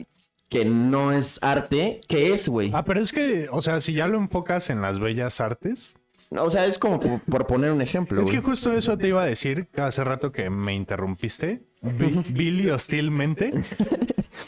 que 0.49 0.65
no 0.65 1.13
es 1.13 1.39
arte, 1.43 2.01
¿qué 2.09 2.35
es, 2.35 2.49
güey? 2.49 2.73
Ah, 2.75 2.85
pero 2.85 3.01
es 3.01 3.13
que, 3.13 3.47
o 3.53 3.63
sea, 3.63 3.81
si 3.81 3.93
ya 3.93 4.09
lo 4.09 4.19
enfocas 4.19 4.71
en 4.71 4.81
las 4.81 4.99
bellas 4.99 5.41
artes. 5.41 5.95
O 6.39 6.51
sea, 6.51 6.65
es 6.67 6.79
como 6.79 6.99
por, 7.01 7.21
por 7.21 7.47
poner 7.47 7.71
un 7.73 7.81
ejemplo, 7.83 8.23
Es 8.23 8.31
que 8.31 8.41
justo 8.41 8.73
eso 8.73 8.97
te 8.99 9.09
iba 9.09 9.23
a 9.23 9.27
decir 9.27 9.69
hace 9.77 10.03
rato 10.05 10.33
que 10.33 10.51
me 10.51 10.75
interrumpiste. 10.75 11.63
Bi- 11.83 12.25
Billy 12.31 12.71
hostilmente. 12.71 13.53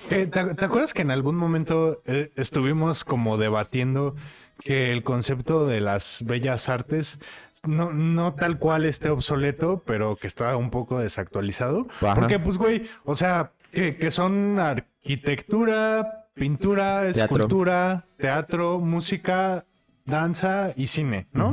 Que, 0.08 0.26
¿te, 0.26 0.54
te 0.54 0.64
acuerdas 0.64 0.94
que 0.94 1.02
en 1.02 1.10
algún 1.10 1.36
momento 1.36 2.02
eh, 2.06 2.32
estuvimos 2.36 3.04
como 3.04 3.38
debatiendo 3.38 4.14
que 4.62 4.92
el 4.92 5.02
concepto 5.02 5.66
de 5.66 5.80
las 5.80 6.20
bellas 6.24 6.68
artes 6.68 7.18
no, 7.64 7.92
no 7.92 8.34
tal 8.34 8.58
cual 8.58 8.84
esté 8.84 9.10
obsoleto, 9.10 9.82
pero 9.84 10.16
que 10.16 10.26
está 10.28 10.56
un 10.56 10.70
poco 10.70 10.98
desactualizado? 10.98 11.86
Ajá. 12.00 12.14
Porque, 12.14 12.38
pues, 12.38 12.56
güey, 12.58 12.88
o 13.04 13.16
sea, 13.16 13.52
que, 13.72 13.96
que 13.96 14.10
son 14.10 14.58
arquitectura, 14.58 16.26
pintura, 16.34 17.02
Teatro. 17.12 17.22
escultura, 17.36 18.06
teatro, 18.18 18.78
música, 18.80 19.64
danza 20.06 20.72
y 20.76 20.86
cine, 20.86 21.26
¿no? 21.32 21.52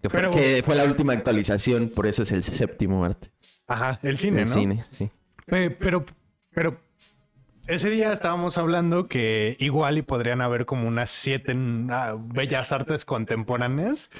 Que 0.00 0.08
fue, 0.08 0.20
Pero- 0.20 0.30
que 0.30 0.62
fue 0.64 0.74
la 0.76 0.84
última 0.84 1.12
actualización, 1.12 1.90
por 1.90 2.06
eso 2.06 2.22
es 2.22 2.32
el 2.32 2.42
séptimo 2.44 3.04
arte. 3.04 3.28
Ajá, 3.66 3.98
el 4.02 4.16
cine, 4.18 4.42
el 4.42 4.48
¿no? 4.48 4.52
cine, 4.54 4.84
sí. 4.92 5.10
Pe- 5.46 5.70
Pero, 5.70 6.04
pero 6.54 6.80
ese 7.66 7.90
día 7.90 8.12
estábamos 8.12 8.56
hablando 8.58 9.08
que 9.08 9.56
igual 9.60 9.98
y 9.98 10.02
podrían 10.02 10.40
haber 10.40 10.64
como 10.66 10.88
unas 10.88 11.10
siete 11.10 11.54
ah, 11.90 12.16
bellas 12.18 12.72
artes 12.72 13.04
contemporáneas, 13.04 14.10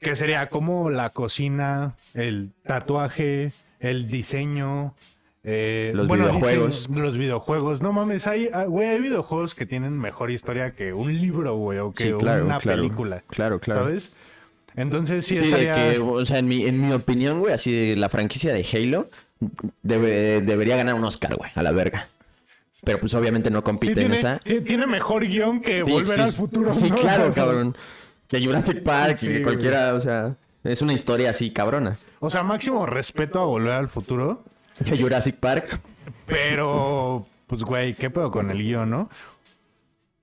que 0.00 0.16
sería 0.16 0.48
como 0.48 0.90
la 0.90 1.10
cocina, 1.10 1.94
el 2.14 2.52
tatuaje, 2.64 3.52
el 3.80 4.06
diseño. 4.08 4.94
Eh, 5.44 5.92
Los 5.94 6.06
bueno, 6.06 6.24
videojuegos. 6.28 6.88
los 6.90 7.16
videojuegos. 7.16 7.80
No 7.82 7.92
mames, 7.92 8.26
hay, 8.26 8.48
ah, 8.52 8.64
güey, 8.64 8.88
hay 8.88 9.00
videojuegos 9.00 9.54
que 9.54 9.66
tienen 9.66 9.98
mejor 9.98 10.30
historia 10.30 10.74
que 10.74 10.92
un 10.92 11.12
libro, 11.12 11.56
güey, 11.56 11.78
o 11.78 11.92
que 11.92 12.04
Sí, 12.04 12.12
claro, 12.18 12.44
una 12.44 12.58
claro. 12.58 12.82
película. 12.82 13.22
Claro, 13.28 13.58
claro. 13.60 13.80
¿Sabes? 13.82 14.12
Entonces 14.76 15.24
sí, 15.26 15.36
Sí, 15.36 15.50
de 15.50 15.72
que, 15.72 15.98
o 15.98 16.24
sea, 16.26 16.38
en 16.38 16.46
mi, 16.48 16.64
en 16.66 16.80
mi 16.86 16.92
opinión, 16.92 17.40
güey, 17.40 17.54
así 17.54 17.72
de 17.72 17.96
la 17.96 18.08
franquicia 18.08 18.52
de 18.52 18.64
Halo 18.72 19.08
debe- 19.82 20.40
debería 20.42 20.76
ganar 20.76 20.94
un 20.94 21.04
Oscar, 21.04 21.34
güey, 21.36 21.50
a 21.54 21.62
la 21.62 21.72
verga. 21.72 22.08
Pero 22.84 22.98
pues 23.00 23.12
obviamente 23.14 23.50
no 23.50 23.58
Sí, 23.58 23.64
compite 23.64 24.02
en 24.02 24.12
esa. 24.12 24.38
ti- 24.38 24.60
tiene 24.60 24.86
mejor 24.86 25.26
guion 25.26 25.60
que 25.60 25.82
Sí, 25.84 25.90
Volver 25.90 26.20
al 26.20 26.32
Futuro. 26.32 26.72
Sí, 26.72 26.88
¿no? 26.88 26.96
claro, 26.96 27.32
cabrón. 27.34 27.76
Que 28.28 28.42
Jurassic 28.44 28.82
Park 28.82 29.18
que 29.20 29.26
güey. 29.28 29.42
cualquiera, 29.42 29.94
o 29.94 30.00
sea, 30.00 30.36
es 30.64 30.80
una 30.82 30.92
historia 30.92 31.30
así 31.30 31.50
cabrona. 31.50 31.98
O 32.20 32.30
sea, 32.30 32.42
máximo 32.42 32.86
respeto 32.86 33.40
a 33.40 33.44
Volver 33.44 33.72
al 33.72 33.88
Futuro. 33.88 34.44
Que 34.84 34.96
Jurassic 35.00 35.36
Park. 35.36 35.80
Pero, 36.26 37.26
pues, 37.46 37.62
güey, 37.64 37.94
¿qué 37.94 38.10
pedo 38.10 38.30
con 38.30 38.50
el 38.50 38.58
guion, 38.58 38.90
no? 38.90 39.08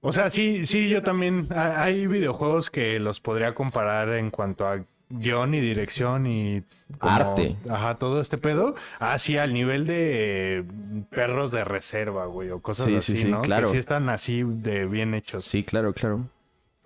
O 0.01 0.13
sea, 0.13 0.29
sí, 0.29 0.65
sí, 0.65 0.89
yo 0.89 1.03
también. 1.03 1.47
ha- 1.53 1.83
Hay 1.83 2.07
videojuegos 2.07 2.69
que 2.69 2.99
los 2.99 3.19
podría 3.19 3.53
comparar 3.55 4.09
en 4.13 4.29
cuanto 4.29 4.67
a 4.67 4.79
guion 5.09 5.53
y 5.53 5.59
dirección 5.61 6.27
y 6.27 6.63
como- 6.97 7.11
Arte. 7.13 7.55
Ajá, 7.69 7.95
todo 7.95 8.21
este 8.21 8.37
pedo. 8.37 8.75
Así 8.99 9.37
al 9.37 9.53
nivel 9.53 9.85
de 9.85 10.63
perros 11.09 11.51
de 11.51 11.63
reserva, 11.63 12.25
güey, 12.25 12.49
o 12.51 12.61
cosas 12.61 12.85
Sí, 12.85 12.91
sí, 12.93 12.97
así, 12.97 13.17
sí, 13.23 13.31
¿no? 13.31 13.41
claro. 13.41 13.65
Que 13.67 13.71
sí 13.73 13.77
están 13.77 14.07
así 14.09 14.43
de 14.43 14.85
bien 14.85 15.13
hechos. 15.13 15.45
Sí, 15.45 15.63
claro, 15.63 15.93
claro. 15.93 16.27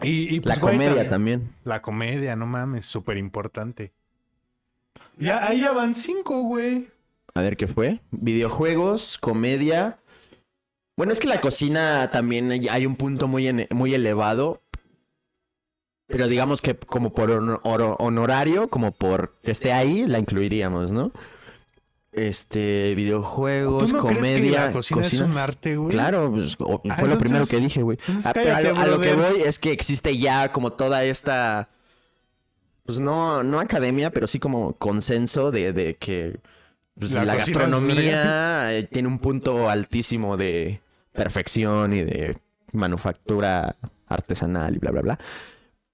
Y, 0.02 0.36
y, 0.36 0.40
pues, 0.40 0.56
La 0.58 0.62
güey, 0.62 0.78
comedia 0.80 1.08
también. 1.10 1.54
La 1.64 1.82
comedia, 1.84 2.36
no 2.36 2.48
mames, 2.48 2.86
súper 2.88 3.18
importante. 3.18 3.92
Ya, 5.18 5.46
ahí 5.48 5.60
ya 5.62 5.72
van 5.74 5.94
cinco, 5.94 6.42
güey. 6.42 6.88
A 7.34 7.42
ver 7.42 7.56
qué 7.58 7.68
fue. 7.68 8.02
Videojuegos, 8.12 9.18
comedia. 9.18 10.00
Bueno, 10.98 11.14
es 11.14 11.20
que 11.20 11.28
la 11.28 11.42
cocina 11.42 12.10
también 12.12 12.52
hay- 12.52 12.86
un 12.86 12.96
punto 12.96 13.28
muy, 13.28 13.48
en- 13.48 13.68
muy 13.72 13.94
elevado. 13.94 14.62
Pero 16.08 16.28
digamos 16.28 16.62
que 16.62 16.76
como 16.76 17.14
por 17.14 17.32
honor- 17.32 17.62
honorario, 18.00 18.68
como 18.68 18.92
por 18.92 19.38
que 19.44 19.52
esté 19.52 19.72
ahí, 19.72 20.06
la 20.08 20.20
incluiríamos, 20.20 20.92
¿no? 20.92 21.14
Este, 22.12 22.90
¿Tú 22.92 22.96
videojuegos, 22.98 23.94
no 23.94 24.02
crees 24.06 24.18
que 24.20 24.26
comedia, 24.34 24.66
la 24.66 24.72
cocina, 24.74 25.02
es 25.02 25.22
un 25.22 25.38
arte, 25.38 25.78
güey? 25.78 25.90
Claro, 25.92 26.30
pues, 26.30 26.58
o- 26.60 26.82
Ah, 26.90 26.96
fue 26.98 27.08
lo 27.08 27.18
primero 27.18 27.48
que 27.48 27.58
dije, 27.62 27.82
güey. 27.82 27.98
Ah, 28.26 28.30
a, 28.32 28.34
cállate, 28.34 28.74
lo- 28.74 28.80
a 28.82 28.88
lo 28.88 29.00
que 29.00 29.14
voy 29.16 29.42
es 29.46 29.58
que 29.58 29.72
existe 29.72 30.18
ya 30.18 30.52
como 30.52 30.74
toda 30.74 31.06
esta, 31.06 31.70
pues 32.86 33.00
no, 33.00 33.42
no 33.44 33.62
academia, 33.62 34.12
pero 34.12 34.28
sí 34.28 34.40
como 34.40 34.74
consenso 34.74 35.52
de, 35.52 35.72
de 35.72 35.94
que 35.96 36.42
pues, 37.02 37.12
La 37.14 37.36
gastronomía 37.36 38.78
eh, 38.78 38.84
tiene 38.84 39.08
un 39.08 39.18
punto 39.18 39.70
altísimo 39.70 40.38
de 40.38 40.82
perfección 41.14 41.94
y 41.94 42.04
de 42.04 42.38
manufactura 42.74 43.76
artesanal 44.08 44.76
y 44.76 44.78
bla, 44.78 44.92
bla, 44.92 45.02
bla. 45.02 45.20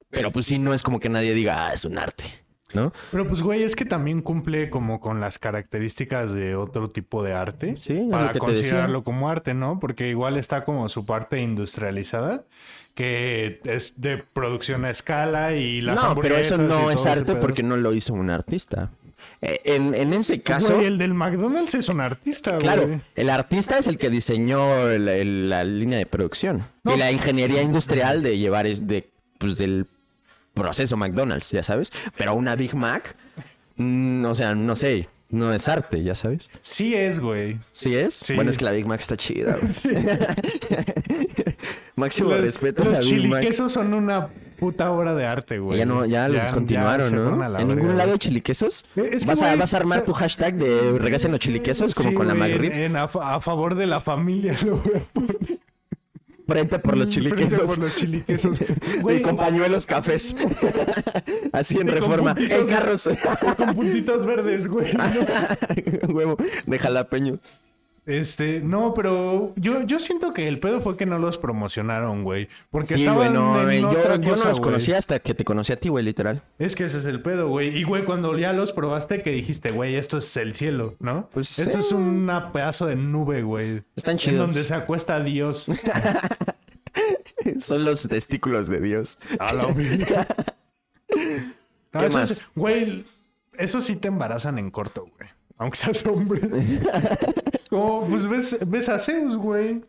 Pero 0.09 0.33
pues 0.33 0.47
sí, 0.47 0.59
no 0.59 0.73
es 0.73 0.83
como 0.83 0.99
que 0.99 1.07
nadie 1.07 1.33
diga, 1.33 1.67
ah, 1.67 1.73
es 1.73 1.85
un 1.85 1.97
arte, 1.97 2.25
¿no? 2.73 2.91
Pero 3.11 3.25
pues, 3.25 3.41
güey, 3.41 3.63
es 3.63 3.77
que 3.77 3.85
también 3.85 4.21
cumple 4.21 4.69
como 4.69 4.99
con 4.99 5.21
las 5.21 5.39
características 5.39 6.33
de 6.33 6.57
otro 6.57 6.89
tipo 6.89 7.23
de 7.23 7.33
arte. 7.33 7.75
Sí, 7.77 8.09
Para 8.11 8.33
considerarlo 8.33 9.05
como 9.05 9.29
arte, 9.29 9.53
¿no? 9.53 9.79
Porque 9.79 10.09
igual 10.09 10.35
está 10.35 10.65
como 10.65 10.89
su 10.89 11.05
parte 11.05 11.41
industrializada, 11.41 12.43
que 12.95 13.61
es 13.63 13.93
de 13.95 14.17
producción 14.17 14.83
a 14.83 14.89
escala 14.89 15.55
y 15.55 15.79
las 15.79 16.03
no, 16.03 16.15
pero 16.19 16.35
eso 16.35 16.57
no 16.57 16.91
es 16.91 17.05
arte 17.05 17.35
porque 17.35 17.63
no 17.63 17.77
lo 17.77 17.93
hizo 17.93 18.13
un 18.13 18.29
artista. 18.29 18.91
Eh, 19.41 19.59
En, 19.65 19.93
en 19.93 20.13
ese 20.13 20.41
caso... 20.41 20.75
güey, 20.75 20.87
el 20.87 20.97
del 20.97 21.13
McDonald's 21.13 21.75
es 21.75 21.89
un 21.89 22.01
artista, 22.01 22.57
Claro, 22.57 22.87
güey. 22.87 23.01
el 23.15 23.29
artista 23.29 23.77
es 23.77 23.87
el 23.87 23.97
que 23.97 24.09
diseñó 24.09 24.87
la 24.97 25.63
línea 25.63 25.99
de 25.99 26.05
producción. 26.05 26.65
No. 26.83 26.95
Y 26.95 26.97
la 26.97 27.11
ingeniería 27.11 27.61
industrial 27.61 28.23
de 28.23 28.37
llevar 28.37 28.65
es 28.67 28.87
de, 28.87 29.09
pues, 29.37 29.57
del 29.57 29.85
proceso 30.53 30.97
McDonald's, 30.97 31.51
ya 31.51 31.61
sabes. 31.63 31.91
Pero 32.17 32.33
una 32.33 32.55
Big 32.55 32.73
Mac, 32.73 33.15
mm, 33.75 34.25
o 34.25 34.33
sea, 34.33 34.55
no 34.55 34.75
sé, 34.75 35.07
no 35.29 35.53
es 35.53 35.67
arte, 35.67 36.01
ya 36.03 36.15
sabes. 36.15 36.49
Sí 36.61 36.95
es, 36.95 37.19
güey. 37.19 37.59
¿Sí 37.73 37.95
es? 37.95 38.15
Sí. 38.15 38.33
Bueno, 38.33 38.49
es 38.49 38.57
que 38.57 38.65
la 38.65 38.71
Big 38.71 38.87
Mac 38.87 38.99
está 39.01 39.17
chida. 39.17 39.55
güey. 39.61 40.05
Máximo 41.95 42.29
Los, 42.29 42.41
respeto 42.41 42.83
a 42.83 42.85
la 42.87 42.99
Big 42.99 43.27
Mac. 43.27 43.41
chiliquesos 43.41 43.71
son 43.73 43.93
una 43.93 44.29
puta 44.59 44.91
obra 44.91 45.13
de 45.13 45.25
arte, 45.25 45.59
güey. 45.59 45.77
Ya 45.79 45.85
no, 45.85 46.05
ya 46.05 46.27
los 46.27 46.41
descontinuaron, 46.43 47.09
ya 47.11 47.15
¿no? 47.17 47.49
la 47.49 47.61
En 47.61 47.67
ningún 47.69 47.97
lado 47.97 48.13
hay 48.13 48.19
chiliquesos. 48.19 48.85
Eh, 48.95 49.09
es 49.13 49.23
que, 49.23 49.29
¿Vas, 49.29 49.41
a, 49.41 49.47
güey, 49.47 49.59
vas 49.59 49.73
a 49.73 49.77
armar 49.77 50.01
tu 50.03 50.13
hashtag 50.13 50.55
de 50.55 50.97
regresen 50.99 51.31
los 51.31 51.39
chiliquesos 51.39 51.93
como 51.95 52.09
Sí, 52.09 52.15
con 52.15 52.27
la 52.27 52.33
McRib. 52.35 52.95
a, 52.97 53.07
fa- 53.07 53.35
a 53.35 53.41
favor 53.41 53.75
de 53.75 53.85
la 53.87 54.01
familia, 54.01 54.55
lo 54.65 54.77
voy 54.77 54.95
a 54.95 54.99
poner. 55.13 55.37
Frente 56.47 56.79
por 56.79 56.95
los 56.95 57.09
Frente 57.09 57.29
chiliquesos. 57.29 57.59
por 57.67 57.77
los 57.77 57.95
chiliquesos. 57.95 58.61
Y 58.97 58.99
Güey, 59.01 59.21
con 59.21 59.35
pañuelos 59.35 59.85
cafés. 59.85 60.33
Así 61.51 61.77
en 61.77 61.87
Y 61.89 61.91
reforma. 61.91 62.33
puntitos 62.35 62.59
En 62.61 62.67
carros. 62.67 63.09
con 63.57 63.75
puntitos 63.75 64.25
verdes, 64.25 64.67
güey. 64.67 64.87
Huevo 66.07 66.37
de 66.65 66.79
jalapeño. 66.79 67.39
Este, 68.07 68.61
no, 68.61 68.93
pero 68.93 69.53
yo, 69.57 69.83
yo 69.83 69.99
siento 69.99 70.33
que 70.33 70.47
el 70.47 70.59
pedo 70.61 70.79
fue 70.79 70.95
que 70.95 71.05
no 71.05 71.19
los 71.19 71.37
promocionaron, 71.37 72.23
güey. 72.23 72.47
Porque 72.71 72.87
Sí, 72.95 73.01
estaban 73.03 73.17
güey, 73.17 73.29
no, 73.31 73.69
en 73.69 73.81
yo, 73.81 73.89
otra 73.89 74.15
yo 74.15 74.29
cosa, 74.29 74.43
no 74.45 74.49
los 74.51 74.59
güey. 74.59 74.63
conocía 74.71 74.97
hasta 74.97 75.19
que 75.19 75.33
te 75.33 75.43
conocí 75.43 75.73
a 75.73 75.79
ti, 75.79 75.89
güey, 75.89 76.05
literal. 76.05 76.41
Es 76.57 76.75
que 76.77 76.85
ese 76.85 76.99
es 76.99 77.05
el 77.05 77.21
pedo, 77.21 77.49
güey. 77.49 77.77
Y, 77.77 77.83
güey, 77.83 78.05
cuando 78.05 78.37
ya 78.37 78.53
los 78.53 78.71
probaste, 78.71 79.21
que 79.21 79.31
dijiste, 79.31 79.71
güey, 79.71 79.95
esto 79.95 80.19
es 80.19 80.37
el 80.37 80.55
cielo, 80.55 80.95
¿no? 80.99 81.29
Pues, 81.33 81.59
esto 81.59 81.73
sí. 81.81 81.87
es 81.87 81.91
un 81.91 82.31
pedazo 82.53 82.85
de 82.87 82.95
nube, 82.95 83.41
güey. 83.43 83.83
Están 83.97 84.13
En 84.13 84.17
chidos. 84.19 84.37
donde 84.39 84.63
se 84.63 84.73
acuesta 84.73 85.19
Dios. 85.19 85.67
Son 87.59 87.83
los 87.85 88.07
testículos 88.07 88.67
de 88.69 88.79
Dios. 88.81 89.17
A 89.39 89.51
la 89.53 89.65
verga. 89.67 90.27
No, 91.93 92.01
¿Qué 92.01 92.07
eso 92.07 92.17
más? 92.19 92.31
es- 92.31 92.43
Güey, 92.53 93.05
eso 93.57 93.81
sí 93.81 93.95
te 93.95 94.09
embarazan 94.09 94.59
en 94.59 94.69
corto, 94.71 95.07
güey. 95.17 95.29
Aunque 95.57 95.77
seas 95.77 96.05
hombre. 96.05 96.41
Como, 97.69 98.07
pues 98.07 98.29
ves, 98.29 98.59
ves 98.67 98.89
a 98.89 98.99
Zeus, 98.99 99.35
güey. 99.35 99.83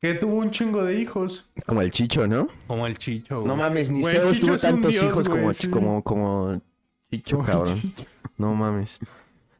Que 0.00 0.14
tuvo 0.14 0.36
un 0.36 0.50
chingo 0.50 0.82
de 0.82 0.98
hijos. 0.98 1.50
Como 1.66 1.82
el 1.82 1.90
chicho, 1.90 2.26
¿no? 2.26 2.48
Como 2.66 2.86
el 2.86 2.96
Chicho, 2.96 3.36
güey. 3.40 3.48
No 3.48 3.56
mames, 3.56 3.90
ni 3.90 4.00
Güey, 4.00 4.14
Zeus 4.16 4.32
Chicho 4.32 4.46
tuvo 4.46 4.54
es 4.56 4.64
un 4.64 4.70
tantos 4.70 4.92
dios, 4.92 5.04
hijos 5.04 5.28
güey, 5.28 5.40
como, 5.40 5.52
sí. 5.52 5.68
como, 5.68 6.02
como 6.02 6.62
chicho, 7.10 7.36
Como 7.36 7.48
cabrón. 7.48 7.80
Chicho. 7.80 8.04
No 8.38 8.54
mames. 8.54 8.98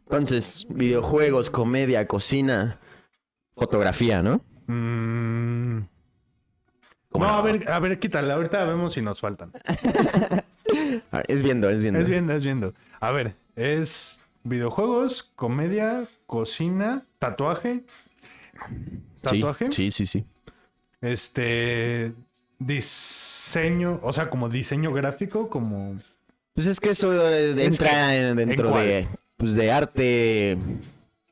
Entonces, 0.05 0.67
videojuegos, 0.71 1.51
comedia, 1.51 2.07
cocina, 2.07 2.79
fotografía, 3.55 4.23
¿no? 4.23 4.41
Mm, 4.67 5.83
¿Cómo 7.11 7.25
No, 7.27 7.31
a 7.33 7.43
ver, 7.43 7.71
a 7.71 7.79
ver, 7.81 7.99
quítale. 7.99 8.33
Ahorita 8.33 8.65
vemos 8.65 8.95
si 8.95 9.03
nos 9.03 9.21
faltan. 9.21 9.53
A 9.53 9.77
ver, 11.19 11.27
Es 11.29 11.43
viendo, 11.43 11.69
es 11.69 11.83
viendo. 11.83 12.01
Es 12.01 12.09
viendo, 12.09 12.33
es 12.33 12.45
viendo. 12.45 12.75
A 13.01 13.11
ver, 13.11 13.35
es 13.57 14.19
videojuegos, 14.45 15.23
comedia, 15.23 16.05
cocina, 16.27 17.05
tatuaje. 17.19 17.85
Tatuaje. 19.21 19.71
Sí, 19.73 19.91
sí, 19.91 20.07
sí. 20.07 20.25
Este. 21.01 22.13
Diseño. 22.59 24.01
O 24.03 24.13
sea, 24.13 24.31
como 24.31 24.49
diseño 24.49 24.93
gráfico, 24.93 25.49
como. 25.49 25.99
Pues 26.55 26.67
es 26.67 26.81
que 26.81 26.91
eso 26.91 27.13
eh, 27.29 27.65
entra 27.65 28.11
que, 28.11 28.35
dentro 28.35 28.77
de, 28.77 29.09
pues 29.37 29.55
de 29.55 29.71
arte 29.71 30.59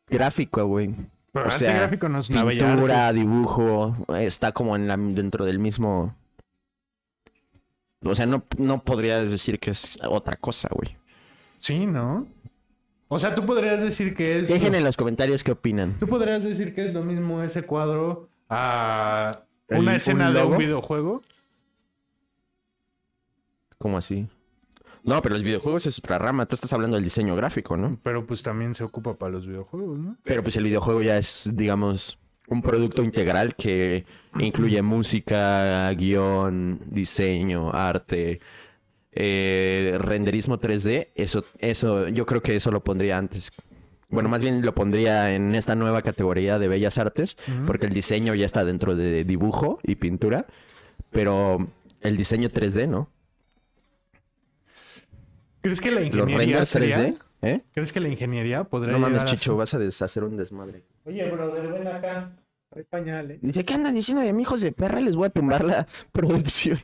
gráfico, 0.09 0.64
güey. 0.66 0.94
Pero 1.33 1.47
O 1.47 1.49
arte 1.49 1.59
sea, 1.59 1.77
gráfico 1.77 2.09
no 2.09 2.21
es 2.21 2.31
una 2.31 2.47
Pintura, 2.47 3.12
dibujo, 3.12 3.97
está 4.16 4.53
como 4.53 4.77
en 4.77 4.88
la, 4.88 4.97
dentro 4.97 5.44
del 5.44 5.59
mismo... 5.59 6.16
O 8.05 8.14
sea, 8.14 8.27
no, 8.27 8.44
no 8.59 8.83
podrías 8.85 9.31
decir 9.31 9.59
que 9.59 9.73
es 9.73 9.99
otra 10.09 10.37
cosa, 10.37 10.68
güey. 10.73 10.97
Sí, 11.59 11.85
¿no? 11.85 12.27
O 13.09 13.18
sea, 13.18 13.35
tú 13.35 13.44
podrías 13.47 13.81
decir 13.81 14.14
que 14.14 14.38
es. 14.40 14.49
Dejen 14.49 14.75
en 14.75 14.85
los 14.85 14.97
comentarios 14.97 15.42
qué 15.42 15.53
opinan. 15.53 15.99
Tú 15.99 16.07
podrías 16.07 16.44
decir 16.44 16.75
que 16.75 16.87
es 16.87 16.94
lo 16.94 17.03
mismo 17.03 17.42
ese 17.42 17.62
cuadro 17.62 18.29
a 18.51 19.44
El- 19.68 19.79
una 19.79 19.90
un 19.92 19.97
escena 19.97 20.31
de 20.31 20.42
un 20.42 20.59
videojuego. 20.59 21.23
¿Cómo 23.79 23.97
así? 23.97 24.27
No, 25.05 25.23
pero 25.23 25.35
los 25.35 25.42
videojuegos 25.44 25.87
es 25.87 25.99
otra 25.99 26.18
rama. 26.18 26.47
Tú 26.47 26.55
estás 26.55 26.73
hablando 26.73 26.97
del 26.97 27.05
diseño 27.05 27.37
gráfico, 27.37 27.77
¿no? 27.77 27.99
Pero 28.03 28.27
pues 28.27 28.42
también 28.42 28.75
se 28.75 28.85
ocupa 28.85 29.14
para 29.16 29.33
los 29.33 29.47
videojuegos, 29.47 29.99
¿no? 29.99 30.16
Pero 30.25 30.42
pues 30.42 30.57
el 30.57 30.64
videojuego 30.64 31.01
ya 31.03 31.16
es, 31.16 31.49
digamos, 31.55 32.18
un 32.49 32.61
producto 32.62 33.03
integral 33.03 33.55
que 33.55 34.05
incluye 34.38 34.83
música, 34.83 35.90
guion, 35.92 36.81
diseño, 36.87 37.71
arte, 37.73 38.40
eh, 39.20 39.96
renderismo 39.98 40.61
3D. 40.61 41.09
Eso, 41.16 41.44
eso, 41.59 42.07
yo 42.09 42.24
creo 42.24 42.40
que 42.40 42.54
eso 42.54 42.70
lo 42.70 42.85
pondría 42.85 43.18
antes. 43.18 43.50
Bueno, 44.11 44.28
más 44.28 44.40
bien 44.40 44.62
lo 44.64 44.74
pondría 44.74 45.35
en 45.35 45.54
esta 45.57 45.74
nueva 45.74 46.02
categoría 46.02 46.59
de 46.61 46.68
bellas 46.68 46.96
artes, 46.98 47.37
porque 47.66 47.87
el 47.87 47.92
diseño 47.92 48.35
ya 48.35 48.46
está 48.46 48.64
dentro 48.64 48.94
de 48.94 49.24
dibujo 49.24 49.81
y 49.83 49.96
pintura, 49.96 50.46
pero 51.11 51.59
el 52.00 52.16
diseño 52.16 52.48
3D, 52.48 52.87
¿no? 52.88 53.11
¿Crees 55.61 55.81
que 55.81 55.90
la 55.90 56.00
Los 56.00 56.07
ingeniería 56.07 56.37
renders 56.46 56.68
sería- 56.68 56.96
3D, 56.98 57.18
¿eh? 57.42 57.61
¿Crees 57.74 57.92
que 57.92 58.00
la 58.00 58.09
ingeniería 58.09 58.64
podría 58.64 58.92
No 58.92 58.98
mames, 58.98 59.22
a 59.22 59.26
Chicho, 59.26 59.57
vas 59.57 59.74
a 59.74 59.78
deshacer 59.78 60.24
un 60.24 60.37
desmadre. 60.37 60.85
Oye, 61.04 61.28
brother, 61.31 61.66
ven 61.68 61.87
acá. 61.88 62.33
Hay 62.74 62.85
pañales. 62.85 63.40
Dice, 63.42 63.64
¿qué 63.64 63.74
andan 63.74 63.94
diciendo 63.94 64.22
de 64.22 64.33
mi 64.33 64.42
hijos 64.42 64.61
de 64.61 64.72
perra? 64.72 65.00
Les 65.00 65.16
voy 65.16 65.26
a 65.26 65.31
tumbar 65.31 65.64
la 65.64 65.87
producción. 66.12 66.78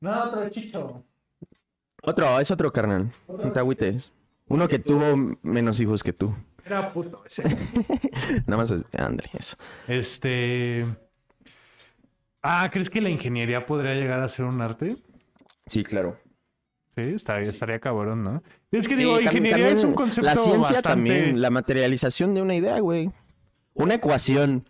No, 0.00 0.24
otro 0.24 0.48
chicho. 0.50 1.04
Otro, 2.08 2.40
es 2.40 2.50
otro 2.50 2.72
carnal. 2.72 3.12
No 3.28 3.52
te 3.52 3.58
agüites. 3.58 4.12
Uno 4.48 4.66
que 4.68 4.78
tuvo 4.78 5.36
menos 5.42 5.78
hijos 5.80 6.02
que 6.02 6.12
tú. 6.12 6.34
Era 6.64 6.92
puto 6.92 7.22
ese. 7.26 7.42
Nada 8.46 8.56
más, 8.62 8.70
es- 8.70 8.84
André, 8.98 9.28
eso. 9.38 9.56
este. 9.86 10.86
Ah, 12.42 12.68
¿crees 12.72 12.88
que 12.88 13.00
la 13.00 13.10
ingeniería 13.10 13.66
podría 13.66 13.94
llegar 13.94 14.20
a 14.20 14.28
ser 14.28 14.44
un 14.46 14.60
arte? 14.60 14.96
Sí, 15.66 15.84
claro. 15.84 16.16
Sí, 16.94 17.02
estaría, 17.02 17.50
estaría 17.50 17.78
cabrón, 17.78 18.22
¿no? 18.24 18.42
Es 18.70 18.88
que 18.88 18.96
digo, 18.96 19.18
Sí, 19.18 19.24
ingeniería 19.24 19.56
también 19.56 19.76
es 19.76 19.84
un 19.84 19.94
concepto 19.94 20.24
La 20.24 20.34
ciencia 20.36 20.76
bastante... 20.76 20.82
también, 20.82 21.40
la 21.42 21.50
materialización 21.50 22.34
de 22.34 22.42
una 22.42 22.54
idea, 22.54 22.78
güey. 22.80 23.10
Una 23.74 23.94
ecuación 23.94 24.68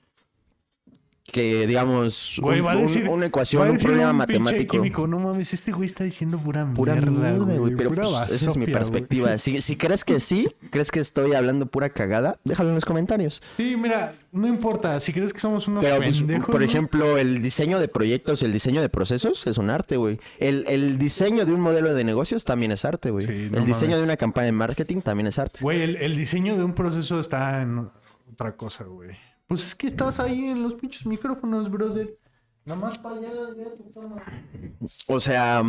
que 1.31 1.67
digamos, 1.67 2.39
Güey, 2.41 2.61
un- 2.61 2.67
va 2.67 2.73
a 2.73 2.77
un- 2.77 2.83
decir. 2.83 3.09
una 3.09 3.21
va 3.21 3.27
ecuación, 3.27 3.71
un 3.71 3.77
problema 3.77 4.11
un 4.11 4.17
matemático. 4.17 4.73
químico, 4.77 5.07
no 5.07 5.19
mames, 5.21 5.53
este 5.53 5.73
güey 5.73 5.87
está 5.87 6.05
diciendo 6.05 6.39
pura 6.39 6.65
mierda. 6.65 6.77
Pura 6.77 6.95
mierda, 6.97 7.57
güey. 7.57 7.77
Pero 7.77 7.91
pura 7.91 8.03
pues, 8.05 8.33
esa 8.33 8.51
es 8.51 8.57
mi 8.57 8.67
perspectiva. 8.67 9.29
Si, 9.39 9.61
si 9.61 9.77
crees 9.77 10.05
que 10.05 10.21
sí, 10.21 10.49
crees 10.71 10.91
que 10.91 11.01
estoy 11.01 11.35
hablando 11.35 11.67
pura 11.67 11.91
cagada, 11.91 12.39
déjalo 12.45 12.71
en 12.71 12.75
los 12.77 12.85
comentarios. 12.85 13.43
Sí, 13.57 13.77
mira, 13.77 14.15
no 14.33 14.47
importa. 14.49 14.99
Si 15.01 15.13
crees 15.13 15.33
que 15.33 15.39
somos 15.39 15.69
unos 15.69 15.85
Pero, 15.85 15.97
pues, 15.99 16.19
pendejos. 16.19 16.47
por 16.47 16.61
¿no? 16.61 16.67
ejemplo, 16.67 17.19
el 17.19 17.43
diseño 17.43 17.79
de 17.79 17.89
proyectos, 17.89 18.43
el 18.43 18.53
diseño 18.53 18.81
de 18.81 18.89
procesos 18.89 19.47
es 19.47 19.59
un 19.59 19.71
arte, 19.71 19.97
güey. 19.97 20.19
El, 20.39 20.65
el 20.69 20.99
diseño 20.99 21.45
de 21.47 21.53
un 21.53 21.61
modelo 21.61 21.95
de 21.95 22.05
negocios 22.05 22.45
también 22.45 22.73
es 22.73 22.85
arte, 22.85 23.11
güey. 23.11 23.27
Sí, 23.27 23.49
no 23.51 23.59
el 23.59 23.67
diseño 23.67 23.91
mames. 23.91 23.99
de 23.99 24.05
una 24.05 24.17
campaña 24.17 24.47
de 24.47 24.53
marketing 24.53 25.01
también 25.03 25.27
es 25.27 25.39
arte. 25.39 25.61
Güey, 25.63 25.83
el, 25.83 25.97
el 25.97 26.17
diseño 26.17 26.57
de 26.57 26.65
un 26.65 26.73
proceso 26.75 27.21
está 27.21 27.63
en 27.63 27.89
otra 28.33 28.57
cosa, 28.57 28.85
güey. 28.85 29.11
Pues 29.49 29.65
es 29.65 29.75
que 29.75 29.87
estás 29.89 30.21
ahí 30.21 30.47
en 30.47 30.63
los 30.63 30.75
pinches 30.75 31.07
micrófonos, 31.07 31.71
brother. 31.71 32.19
Nada 32.65 32.81
más 32.81 32.99
para 32.99 33.17
allá, 33.17 33.33
ya 33.57 33.77
tu 33.77 34.03
madre. 34.03 34.77
O 35.07 35.21
sea, 35.21 35.63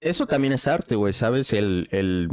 eso 0.00 0.26
también 0.26 0.52
es 0.52 0.66
arte, 0.68 0.94
güey, 0.96 1.12
¿sabes? 1.12 1.52
El, 1.52 1.88
el, 1.90 2.28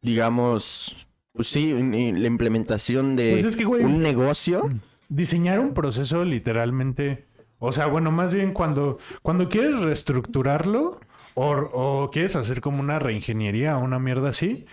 digamos, 0.00 1.06
pues 1.32 1.48
sí, 1.48 1.72
la 1.72 2.26
implementación 2.26 3.16
de 3.16 3.32
Pues 3.32 3.44
es 3.44 3.56
que, 3.56 3.64
güey, 3.64 3.84
un 3.84 4.00
negocio. 4.02 4.68
diseñar 5.08 5.60
un 5.60 5.74
proceso 5.74 6.24
literalmente. 6.24 7.26
O 7.58 7.72
sea, 7.72 7.86
bueno, 7.86 8.10
más 8.10 8.32
bien 8.32 8.52
cuando, 8.52 8.98
cuando 9.22 9.48
quieres 9.48 9.80
reestructurarlo 9.80 11.00
o, 11.34 11.50
o 11.72 12.10
quieres 12.10 12.36
hacer 12.36 12.60
como 12.60 12.80
una 12.80 12.98
reingeniería 12.98 13.78
o 13.78 13.84
una 13.84 13.98
mierda 13.98 14.30
así, 14.30 14.66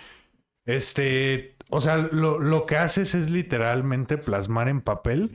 este, 0.65 1.55
o 1.69 1.81
sea, 1.81 1.97
lo, 1.97 2.39
lo 2.39 2.65
que 2.65 2.77
haces 2.77 3.15
es 3.15 3.29
literalmente 3.29 4.17
plasmar 4.17 4.69
en 4.69 4.81
papel 4.81 5.31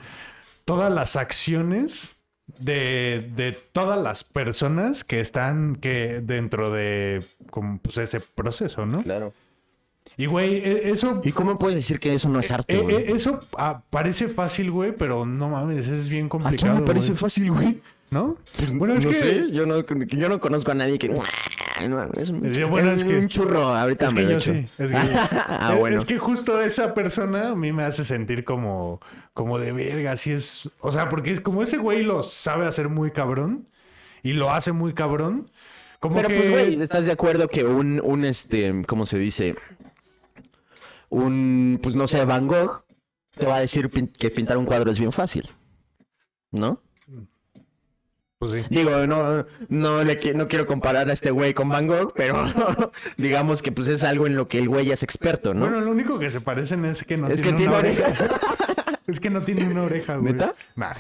todas 0.65 0.93
las 0.93 1.17
acciones 1.17 2.17
de, 2.59 3.31
de 3.37 3.53
todas 3.53 4.01
las 4.03 4.25
personas 4.25 5.05
que 5.05 5.21
están 5.21 5.77
que 5.77 6.21
dentro 6.23 6.71
de 6.71 7.25
como, 7.51 7.79
pues, 7.79 7.97
ese 7.99 8.21
proceso, 8.21 8.85
¿no? 8.87 9.03
Claro. 9.03 9.33
Y 10.17 10.27
güey, 10.27 10.57
e- 10.59 10.91
eso 10.91 11.21
¿Y 11.25 11.33
cómo 11.33 11.59
puedes 11.59 11.77
decir 11.77 11.99
que 11.99 12.13
eso 12.15 12.29
no 12.29 12.39
es 12.39 12.51
arte, 12.51 12.77
eh, 12.77 12.81
güey? 12.81 12.97
eh, 12.97 13.05
eso 13.09 13.41
ah, 13.57 13.83
parece 13.91 14.29
fácil, 14.29 14.71
güey, 14.71 14.93
pero 14.93 15.25
no 15.25 15.49
mames, 15.49 15.89
es 15.89 16.09
bien 16.09 16.27
¿A 16.27 16.29
complicado. 16.29 16.73
quién 16.73 16.81
me 16.83 16.87
parece 16.87 17.09
güey. 17.09 17.19
fácil, 17.19 17.51
güey? 17.51 17.81
¿No? 18.11 18.37
bueno, 18.75 18.95
es 18.95 19.05
no 19.05 19.11
que. 19.11 19.17
sé, 19.17 19.51
yo 19.51 19.67
no, 19.67 19.81
yo 19.81 20.29
no 20.29 20.39
conozco 20.39 20.71
a 20.71 20.75
nadie 20.75 20.99
que... 20.99 21.09
No, 21.89 22.03
es 22.15 22.31
un, 22.31 22.47
Es 22.47 22.57
que, 22.59 22.65
bueno, 22.65 22.93
es 22.93 23.03
que- 23.05 23.19
un 23.19 23.27
churro, 23.29 23.65
ahorita 23.75 24.07
Es 24.07 24.15
me 24.15 24.21
que 24.21 24.25
lo 24.27 24.31
yo 24.33 24.37
echo. 24.39 24.53
sí. 24.53 24.59
Es 24.79 24.91
que, 24.91 24.97
ah, 24.97 25.71
es- 25.73 25.79
bueno. 25.79 25.97
es 25.99 26.05
que 26.05 26.19
justo 26.19 26.61
esa 26.61 26.95
persona 26.95 27.51
a 27.51 27.55
mí 27.57 27.73
me 27.73 27.83
hace 27.83 28.05
sentir 28.05 28.45
como, 28.45 29.01
como 29.33 29.59
de 29.59 29.73
verga, 29.73 30.13
así 30.13 30.31
es. 30.33 30.69
O 30.81 30.93
sea, 30.93 31.09
porque 31.09 31.33
es 31.33 31.41
como 31.41 31.63
ese 31.63 31.79
güey 31.79 32.03
lo 32.05 32.23
sabe 32.23 32.67
hacer 32.67 32.89
muy 32.89 33.11
cabrón 33.11 33.69
y 34.23 34.33
lo 34.35 34.51
hace 34.53 34.73
muy 34.73 34.95
cabrón. 34.95 35.51
Como 35.99 36.17
Pero 36.17 36.29
que. 36.29 36.37
pues, 36.37 36.51
güey, 36.51 36.83
¿estás 36.83 37.07
de 37.07 37.13
acuerdo 37.13 37.49
que 37.49 37.65
un, 37.65 38.01
un, 38.05 38.25
este, 38.25 38.85
¿cómo 38.87 39.05
se 39.07 39.19
dice? 39.19 39.57
Un, 41.09 41.79
pues 41.83 41.95
no 41.95 42.09
sé, 42.09 42.25
Van 42.25 42.47
Gogh 42.47 42.85
te 43.37 43.47
va 43.47 43.57
a 43.57 43.61
decir 43.61 43.91
que 44.19 44.31
pintar 44.31 44.57
un 44.59 44.65
cuadro 44.65 44.91
es 44.91 44.99
bien 44.99 45.13
fácil, 45.13 45.49
¿no? 46.51 46.81
Pues 48.39 48.53
sí. 48.53 48.59
Digo, 48.69 49.07
no, 49.07 49.47
no, 49.69 50.05
le, 50.05 50.19
no 50.35 50.49
quiero 50.49 50.67
comparar 50.67 51.09
a 51.09 51.13
este 51.13 51.31
güey 51.31 51.55
con 51.55 51.69
Van 51.69 51.87
Gogh, 51.87 52.13
pero 52.15 52.45
digamos 53.17 53.63
que 53.63 53.73
pues 53.73 53.89
es 53.89 54.03
algo 54.05 54.27
en 54.27 54.37
lo 54.37 54.49
que 54.49 54.59
el 54.59 54.69
güey 54.69 54.87
ya 54.87 54.95
es 54.95 55.03
experto, 55.03 55.55
¿no? 55.55 55.61
Bueno, 55.61 55.81
lo 55.81 55.91
único 55.91 56.19
que 56.19 56.31
se 56.31 56.41
parecen 56.41 56.85
es 56.85 57.05
que 57.05 57.17
no 57.17 57.29
Es 57.29 57.43
que 57.43 57.53
tiene 57.53 57.69
una 57.69 57.79
oreja. 57.79 58.13
es 59.07 59.21
que 59.21 59.31
no 59.31 59.43
tiene 59.43 59.69
una 59.69 59.83
oreja, 59.85 60.17
güey. 60.17 60.33
¿Neta? 60.33 60.55
Nah. 60.77 60.93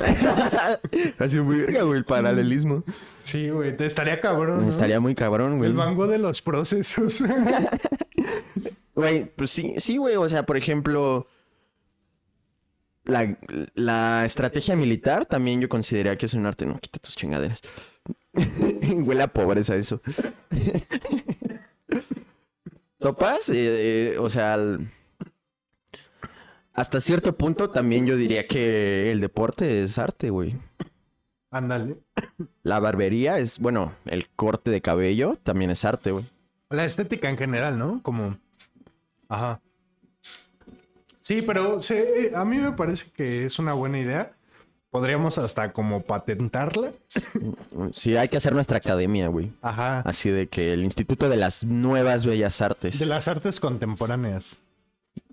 Así 1.18 1.38
muy 1.40 1.59
verga, 1.61 1.83
güey, 1.83 1.99
el 1.99 2.05
paralelismo. 2.05 2.85
Sí, 3.25 3.51
güey, 3.51 3.77
te 3.77 3.87
estaría 3.87 4.20
cabrón. 4.20 4.62
¿no? 4.62 4.68
Estaría 4.68 5.01
muy 5.01 5.14
cabrón, 5.14 5.59
güey. 5.59 5.70
El 5.70 5.77
bango 5.77 6.07
de 6.07 6.18
los 6.18 6.40
procesos. 6.40 7.23
Güey, 8.94 9.25
pues 9.35 9.51
sí, 9.51 9.75
sí, 9.79 9.97
güey. 9.97 10.16
O 10.16 10.29
sea, 10.29 10.44
por 10.44 10.57
ejemplo, 10.57 11.27
la, 13.05 13.37
la 13.75 14.25
estrategia 14.25 14.77
militar 14.77 15.27
también 15.27 15.61
yo 15.61 15.69
consideraría 15.69 16.17
que 16.17 16.27
es 16.27 16.35
un 16.35 16.47
arte. 16.47 16.67
No, 16.67 16.79
quita 16.79 16.99
tus 16.99 17.17
chingaderas. 17.17 17.61
Huele 19.05 19.23
a 19.23 19.29
pobreza 19.29 19.77
eso. 19.77 20.01
¿Topas? 22.99 23.49
Eh, 23.51 24.14
eh, 24.14 24.19
o 24.19 24.31
sea, 24.31 24.59
hasta 26.73 27.01
cierto 27.01 27.37
punto 27.37 27.71
también 27.71 28.07
yo 28.07 28.17
diría 28.17 28.47
que 28.47 29.12
el 29.12 29.21
deporte 29.21 29.83
es 29.83 29.99
arte, 29.99 30.31
güey. 30.31 30.57
Ándale. 31.51 31.99
La 32.62 32.81
barbería 32.81 33.38
es, 33.38 33.61
bueno, 33.61 33.95
el 34.07 34.29
corte 34.31 34.71
de 34.71 34.81
cabello 34.81 35.38
también 35.43 35.71
es 35.71 35.85
arte, 35.85 36.11
güey. 36.11 36.25
La 36.71 36.85
estética 36.85 37.31
en 37.31 37.38
general, 37.38 37.79
¿no? 37.79 38.03
Como. 38.03 38.38
Ajá. 39.29 39.61
Sí, 41.24 41.40
pero 41.40 41.78
eh, 41.88 42.32
a 42.34 42.44
mí 42.44 42.58
me 42.58 42.72
parece 42.72 43.06
que 43.10 43.46
es 43.46 43.58
una 43.58 43.72
buena 43.72 43.98
idea. 43.98 44.32
Podríamos 44.90 45.38
hasta 45.38 45.72
como 45.72 46.02
patentarla. 46.02 46.92
Sí, 47.94 48.14
hay 48.18 48.28
que 48.28 48.37
hacer 48.37 48.52
nuestra 48.52 48.76
academia, 48.76 49.28
güey. 49.28 49.50
Ajá. 49.62 50.00
Así 50.00 50.28
de 50.28 50.48
que 50.48 50.74
el 50.74 50.84
Instituto 50.84 51.30
de 51.30 51.38
las 51.38 51.64
Nuevas 51.64 52.26
Bellas 52.26 52.60
Artes. 52.60 52.98
De 52.98 53.06
las 53.06 53.26
artes 53.26 53.58
contemporáneas. 53.58 54.58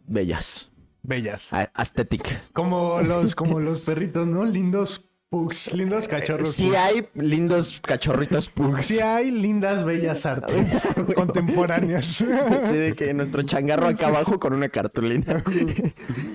Bellas. 0.08 0.70
Bellas. 1.04 1.52
A- 1.52 1.70
Aesthetic. 1.74 2.42
Como 2.54 3.02
los, 3.02 3.36
como 3.36 3.60
los 3.60 3.82
perritos, 3.82 4.26
¿no? 4.26 4.46
Lindos 4.46 5.10
pugs, 5.32 5.74
lindos 5.74 6.10
cachorros. 6.10 6.50
Sí 6.54 6.66
pugs. 6.66 6.78
hay 6.78 7.08
lindos 7.16 7.80
cachorritos 7.82 8.50
pugs. 8.50 8.86
Sí 8.86 9.00
hay 9.00 9.32
lindas 9.32 9.84
bellas 9.86 10.26
artes 10.26 10.86
contemporáneas. 11.16 12.22
Así 12.22 12.76
de 12.76 12.94
que 12.94 13.14
nuestro 13.14 13.42
changarro 13.44 13.88
acá 13.88 14.08
abajo 14.08 14.40
con 14.40 14.54
una 14.54 14.68
cartulina. 14.68 15.42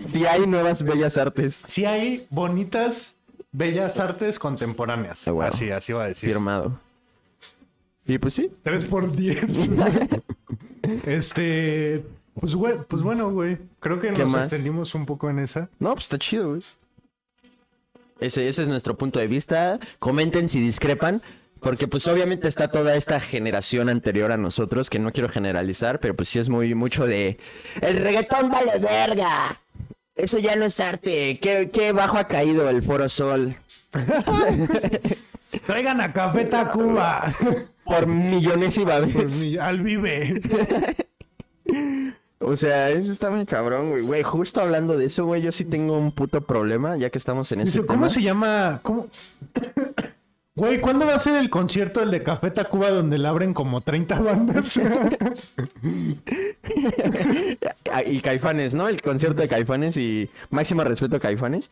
Sí 0.00 0.24
hay 0.24 0.46
nuevas 0.46 0.82
bellas 0.82 1.18
artes. 1.18 1.62
Sí 1.66 1.85
hay 1.85 2.26
bonitas 2.30 3.14
bellas 3.52 4.00
artes 4.00 4.38
contemporáneas. 4.38 5.28
Ah, 5.28 5.32
wow. 5.32 5.42
Así, 5.42 5.70
así 5.70 5.92
va 5.92 6.04
a 6.04 6.09
decir. 6.09 6.30
Firmado. 6.30 6.80
Y 8.06 8.16
pues 8.16 8.32
sí. 8.32 8.50
3 8.62 8.85
por 8.87 9.14
10. 9.14 9.70
este. 11.06 12.02
Pues, 12.40 12.54
güey, 12.54 12.78
pues 12.88 13.02
bueno, 13.02 13.30
güey. 13.30 13.59
Creo 13.80 14.00
que 14.00 14.12
¿Qué 14.12 14.22
nos 14.22 14.32
más? 14.32 14.42
extendimos 14.44 14.94
un 14.94 15.04
poco 15.04 15.28
en 15.28 15.38
esa. 15.40 15.68
No, 15.78 15.92
pues 15.92 16.04
está 16.06 16.18
chido, 16.18 16.48
güey. 16.50 16.62
Ese, 18.20 18.48
ese 18.48 18.62
es 18.62 18.68
nuestro 18.68 18.96
punto 18.96 19.18
de 19.18 19.26
vista. 19.26 19.79
Comenten 19.98 20.48
si 20.48 20.61
discrepan. 20.61 21.22
Porque 21.61 21.88
pues 21.88 22.07
obviamente 22.07 22.48
está 22.48 22.68
toda 22.68 22.94
esta 22.96 23.18
generación 23.18 23.88
anterior 23.88 24.31
a 24.31 24.37
nosotros, 24.37 24.90
que 24.90 24.98
no 24.98 25.11
quiero 25.11 25.31
generalizar, 25.31 26.00
pero 26.00 26.14
pues 26.14 26.29
sí 26.29 26.38
es 26.38 26.50
muy 26.50 26.74
mucho 26.74 27.07
de... 27.07 27.38
El 27.81 27.96
reggaetón 27.96 28.50
vale 28.50 28.79
verga. 28.79 29.59
Eso 30.14 30.38
ya 30.38 30.55
no 30.55 30.66
es 30.66 30.79
arte. 30.81 31.38
¿Qué, 31.40 31.70
qué 31.72 31.92
bajo 31.92 32.18
ha 32.18 32.29
caído 32.29 32.68
el 32.68 32.83
Foro 32.83 33.09
Sol? 33.09 33.57
Traigan 35.66 36.00
a 36.02 36.12
Café 36.12 36.44
Tacuba. 36.44 37.33
Por 37.85 38.07
millonésima 38.07 38.98
Por 38.98 39.12
vez. 39.14 39.42
mi- 39.42 39.57
al 39.57 39.81
vive. 39.81 40.40
O 42.38 42.55
sea, 42.55 42.90
eso 42.90 43.11
está 43.12 43.31
muy 43.31 43.46
cabrón, 43.46 43.90
güey. 43.90 44.03
Güey, 44.03 44.22
justo 44.22 44.61
hablando 44.61 44.99
de 44.99 45.07
eso, 45.07 45.25
güey, 45.25 45.40
yo 45.42 45.53
sí 45.53 45.64
tengo 45.64 45.96
un 45.96 46.12
puto 46.12 46.42
problema, 46.42 46.96
ya 46.96 47.09
que 47.11 47.18
estamos 47.18 47.51
en 47.53 47.61
ese 47.61 47.70
Dice, 47.70 47.81
tema. 47.81 47.94
¿Cómo 47.94 48.11
se 48.11 48.22
llama? 48.22 48.81
¿Cómo? 48.83 49.09
Güey, 50.59 50.81
¿cuándo 50.81 51.05
va 51.07 51.14
a 51.14 51.18
ser 51.18 51.37
el 51.37 51.51
concierto 51.51 52.03
el 52.03 52.11
de 52.11 52.22
Café 52.22 52.51
Tacuba 52.51 52.88
donde 52.88 53.18
le 53.18 53.29
abren 53.29 53.53
como 53.53 53.83
30 53.83 54.20
bandas? 54.20 54.81
Ah, 57.92 58.03
Y 58.03 58.20
Caifanes, 58.20 58.75
¿no? 58.75 58.88
El 58.88 59.01
concierto 59.03 59.42
de 59.42 59.49
Caifanes 59.49 59.96
y 59.99 60.31
máximo 60.51 60.83
respeto 60.83 61.16
a 61.16 61.20
Caifanes. 61.20 61.70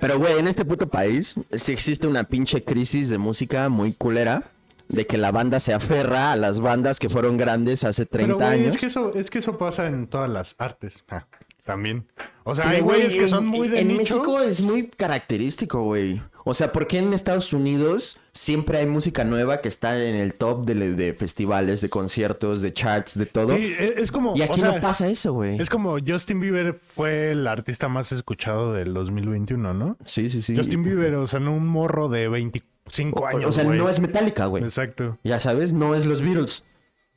Pero, 0.00 0.18
güey, 0.18 0.38
en 0.38 0.46
este 0.46 0.64
puto 0.64 0.88
país 0.88 1.34
sí 1.52 1.72
existe 1.72 2.06
una 2.06 2.24
pinche 2.24 2.64
crisis 2.64 3.08
de 3.10 3.18
música 3.18 3.68
muy 3.68 3.92
culera. 3.92 4.50
De 4.90 5.06
que 5.06 5.16
la 5.16 5.30
banda 5.30 5.60
se 5.60 5.72
aferra 5.72 6.32
a 6.32 6.36
las 6.36 6.60
bandas 6.60 6.98
que 6.98 7.08
fueron 7.08 7.36
grandes 7.38 7.84
hace 7.84 8.06
30 8.06 8.34
Pero, 8.34 8.36
güey, 8.46 8.60
años. 8.60 8.74
es 8.74 8.80
que, 8.80 8.86
eso, 8.86 9.14
es 9.14 9.30
que 9.30 9.38
eso 9.38 9.56
pasa 9.56 9.86
en 9.86 10.06
todas 10.08 10.28
las 10.28 10.56
artes. 10.58 11.04
Ah, 11.08 11.26
también. 11.64 12.06
O 12.44 12.54
sea, 12.54 12.64
Pero, 12.64 12.76
hay 12.76 12.82
güeyes 12.82 13.14
que 13.14 13.22
en- 13.22 13.28
son 13.28 13.46
muy 13.46 13.68
de 13.68 13.80
En 13.80 13.88
nicho. 13.88 14.16
México 14.16 14.40
es 14.40 14.60
muy 14.60 14.88
característico, 14.88 15.82
güey. 15.84 16.20
O 16.44 16.54
sea, 16.54 16.72
¿por 16.72 16.86
qué 16.86 16.98
en 16.98 17.12
Estados 17.12 17.52
Unidos 17.52 18.18
siempre 18.32 18.78
hay 18.78 18.86
música 18.86 19.24
nueva 19.24 19.60
que 19.60 19.68
está 19.68 20.02
en 20.02 20.14
el 20.16 20.34
top 20.34 20.64
de, 20.64 20.74
de 20.94 21.12
festivales, 21.14 21.80
de 21.82 21.90
conciertos, 21.90 22.62
de 22.62 22.72
charts, 22.72 23.18
de 23.18 23.26
todo? 23.26 23.56
Sí, 23.56 23.74
es 23.78 23.96
es 23.98 24.12
como. 24.12 24.34
y 24.36 24.40
o 24.42 24.44
aquí 24.44 24.60
sea, 24.60 24.72
no 24.72 24.80
pasa 24.80 25.08
eso, 25.08 25.32
güey. 25.34 25.60
Es 25.60 25.68
como 25.68 25.96
Justin 26.04 26.40
Bieber 26.40 26.74
fue 26.74 27.32
el 27.32 27.46
artista 27.46 27.88
más 27.88 28.12
escuchado 28.12 28.72
del 28.72 28.94
2021, 28.94 29.74
¿no? 29.74 29.96
Sí, 30.04 30.30
sí, 30.30 30.40
sí. 30.42 30.56
Justin 30.56 30.82
Bieber, 30.82 31.14
o 31.14 31.26
sea, 31.26 31.40
no 31.40 31.54
un 31.54 31.66
morro 31.66 32.08
de 32.08 32.28
25 32.28 33.26
años. 33.26 33.44
o 33.46 33.52
sea, 33.52 33.64
no 33.64 33.88
es 33.88 34.00
Metallica, 34.00 34.46
güey. 34.46 34.64
Exacto. 34.64 35.18
Ya 35.24 35.40
sabes, 35.40 35.72
no 35.72 35.94
es 35.94 36.06
los 36.06 36.22
Beatles. 36.22 36.64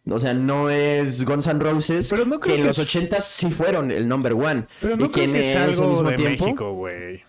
O 0.05 0.19
sea, 0.19 0.33
no 0.33 0.69
es 0.69 1.23
Guns 1.23 1.47
N' 1.47 1.59
Roses, 1.63 2.09
Pero 2.09 2.25
no 2.25 2.41
creo 2.41 2.55
que 2.55 2.59
en 2.59 2.61
que 2.63 2.67
los 2.67 2.77
es- 2.77 2.87
80 2.89 3.21
sí 3.21 3.49
fueron 3.51 3.89
el 3.89 4.05
number 4.05 4.33
one. 4.33 4.65
Pero 4.81 4.97
no 4.97 5.05
y 5.05 5.09
creo 5.09 5.31
que 5.31 5.43
sea 5.45 5.65
ese 5.67 5.79
algo 5.81 5.91
mismo 5.91 6.09
de 6.09 6.15
tiempo, 6.17 6.43
México, 6.45 6.73
güey. 6.73 7.23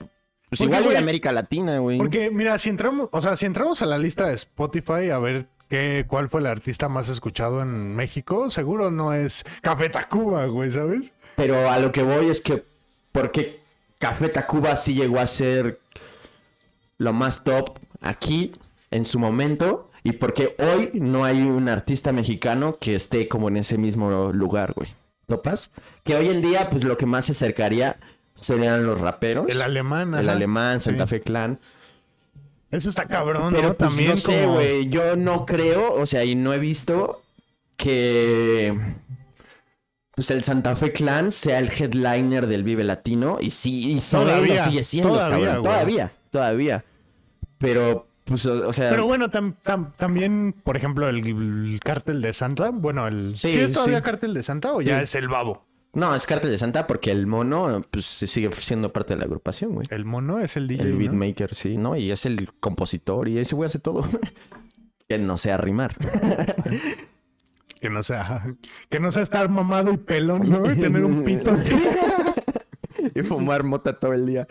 Pues 0.58 0.68
Porque, 0.68 0.82
igual 0.82 0.94
de 0.94 0.98
América 0.98 1.32
Latina, 1.32 1.78
güey. 1.78 1.98
Porque, 1.98 2.30
mira, 2.30 2.58
si 2.58 2.68
entramos, 2.68 3.08
o 3.12 3.20
sea, 3.20 3.36
si 3.36 3.46
entramos 3.46 3.82
a 3.82 3.86
la 3.86 3.98
lista 3.98 4.28
de 4.28 4.34
Spotify 4.34 5.10
a 5.10 5.18
ver 5.18 5.46
qué, 5.68 6.04
cuál 6.06 6.28
fue 6.28 6.40
el 6.40 6.46
artista 6.46 6.88
más 6.88 7.08
escuchado 7.08 7.60
en 7.60 7.94
México, 7.94 8.50
seguro 8.50 8.90
no 8.90 9.12
es 9.12 9.44
Café 9.62 9.88
Tacuba, 9.88 10.46
güey, 10.46 10.70
¿sabes? 10.70 11.12
Pero 11.36 11.68
a 11.68 11.78
lo 11.78 11.90
que 11.92 12.02
voy 12.02 12.28
es 12.28 12.40
que, 12.40 12.62
¿por 13.12 13.32
qué 13.32 13.60
Café 13.98 14.28
Tacuba 14.28 14.76
sí 14.76 14.94
llegó 14.94 15.18
a 15.18 15.26
ser 15.26 15.80
lo 16.98 17.12
más 17.12 17.42
top 17.42 17.78
aquí 18.00 18.52
en 18.90 19.04
su 19.04 19.18
momento? 19.18 19.90
Y 20.02 20.12
por 20.12 20.34
qué 20.34 20.54
hoy 20.58 20.90
no 20.94 21.24
hay 21.24 21.42
un 21.42 21.68
artista 21.68 22.12
mexicano 22.12 22.76
que 22.78 22.94
esté 22.94 23.26
como 23.26 23.48
en 23.48 23.56
ese 23.56 23.78
mismo 23.78 24.32
lugar, 24.32 24.74
güey. 24.74 24.94
¿Topas? 25.26 25.70
Que 26.02 26.14
hoy 26.14 26.28
en 26.28 26.42
día, 26.42 26.68
pues 26.68 26.84
lo 26.84 26.98
que 26.98 27.06
más 27.06 27.24
se 27.24 27.32
acercaría 27.32 27.96
serían 28.44 28.84
los 28.86 29.00
raperos. 29.00 29.46
El 29.48 29.62
alemán, 29.62 30.14
El 30.14 30.28
ajá. 30.28 30.36
alemán, 30.36 30.80
Santa 30.80 31.06
Sí. 31.06 31.10
Fe 31.16 31.20
Clan. 31.20 31.58
Eso 32.70 32.88
está 32.88 33.06
cabrón, 33.06 33.52
Pero 33.54 33.68
¿no? 33.68 33.74
pues, 33.74 33.88
También 33.90 34.10
no 34.10 34.16
sé, 34.16 34.42
como- 34.42 34.54
güey. 34.54 34.88
Yo 34.88 35.16
no 35.16 35.46
creo, 35.46 35.92
o 35.94 36.06
sea, 36.06 36.24
y 36.24 36.34
no 36.34 36.52
he 36.52 36.58
visto 36.58 37.22
que 37.76 38.76
pues 40.14 40.30
el 40.30 40.44
Santa 40.44 40.76
Fe 40.76 40.92
Clan 40.92 41.32
sea 41.32 41.58
el 41.58 41.68
headliner 41.70 42.46
del 42.46 42.62
Vive 42.62 42.84
Latino. 42.84 43.38
Y 43.40 43.50
sí, 43.50 43.96
y 43.96 44.00
Todavía, 44.00 44.54
lo 44.56 44.62
sigue 44.64 44.82
siendo, 44.84 45.14
todavía, 45.14 45.46
cabrón. 45.46 45.62
Todavía, 45.64 46.12
todavía. 46.30 46.84
Pero, 47.58 48.06
pues, 48.24 48.46
o, 48.46 48.68
o 48.68 48.72
sea. 48.72 48.90
Pero 48.90 49.06
bueno, 49.06 49.28
tam- 49.30 49.54
tam- 49.64 49.92
también, 49.96 50.54
por 50.62 50.76
ejemplo, 50.76 51.08
el, 51.08 51.26
el 51.26 51.80
cártel 51.82 52.22
de 52.22 52.32
Santa, 52.32 52.70
bueno, 52.72 53.06
el... 53.08 53.32
Sí, 53.36 53.50
¿Sí, 53.52 53.58
es 53.58 53.72
todavía 53.72 53.98
sí. 53.98 54.04
cártel 54.04 54.34
de 54.34 54.42
Santa 54.42 54.72
o 54.72 54.80
ya 54.80 55.02
es 55.02 55.14
el 55.16 55.28
babo? 55.28 55.64
No, 55.94 56.14
es 56.14 56.26
Cártel 56.26 56.50
de 56.50 56.58
Santa 56.58 56.86
porque 56.86 57.10
el 57.10 57.26
mono, 57.26 57.82
pues, 57.90 58.06
sigue 58.06 58.50
siendo 58.52 58.92
parte 58.92 59.14
de 59.14 59.20
la 59.20 59.26
agrupación, 59.26 59.74
güey. 59.74 59.86
El 59.90 60.04
mono 60.04 60.40
es 60.40 60.56
el 60.56 60.68
DJ, 60.68 60.82
El 60.82 60.92
¿no? 60.92 60.98
beatmaker, 60.98 61.54
sí, 61.54 61.76
¿no? 61.76 61.96
Y 61.96 62.10
es 62.10 62.26
el 62.26 62.52
compositor 62.54 63.28
y 63.28 63.38
ese 63.38 63.54
güey 63.54 63.66
hace 63.66 63.78
todo. 63.78 64.08
que 65.08 65.18
no 65.18 65.38
sea 65.38 65.56
rimar. 65.56 65.96
Que 67.80 67.90
no 67.90 68.02
sea, 68.02 68.42
que 68.88 68.98
no 68.98 69.10
sea 69.10 69.22
estar 69.22 69.46
mamado 69.50 69.92
y 69.92 69.98
pelón, 69.98 70.48
¿no? 70.48 70.72
Y 70.72 70.76
tener 70.76 71.04
un 71.04 71.22
pito. 71.22 71.54
y 73.14 73.20
fumar 73.20 73.62
mota 73.62 73.98
todo 73.98 74.14
el 74.14 74.24
día. 74.24 74.46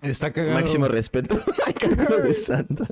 Está 0.00 0.32
cagado. 0.32 0.54
Máximo 0.54 0.86
respeto 0.86 1.36
Cártel 1.80 2.22
de 2.22 2.34
Santa. 2.34 2.86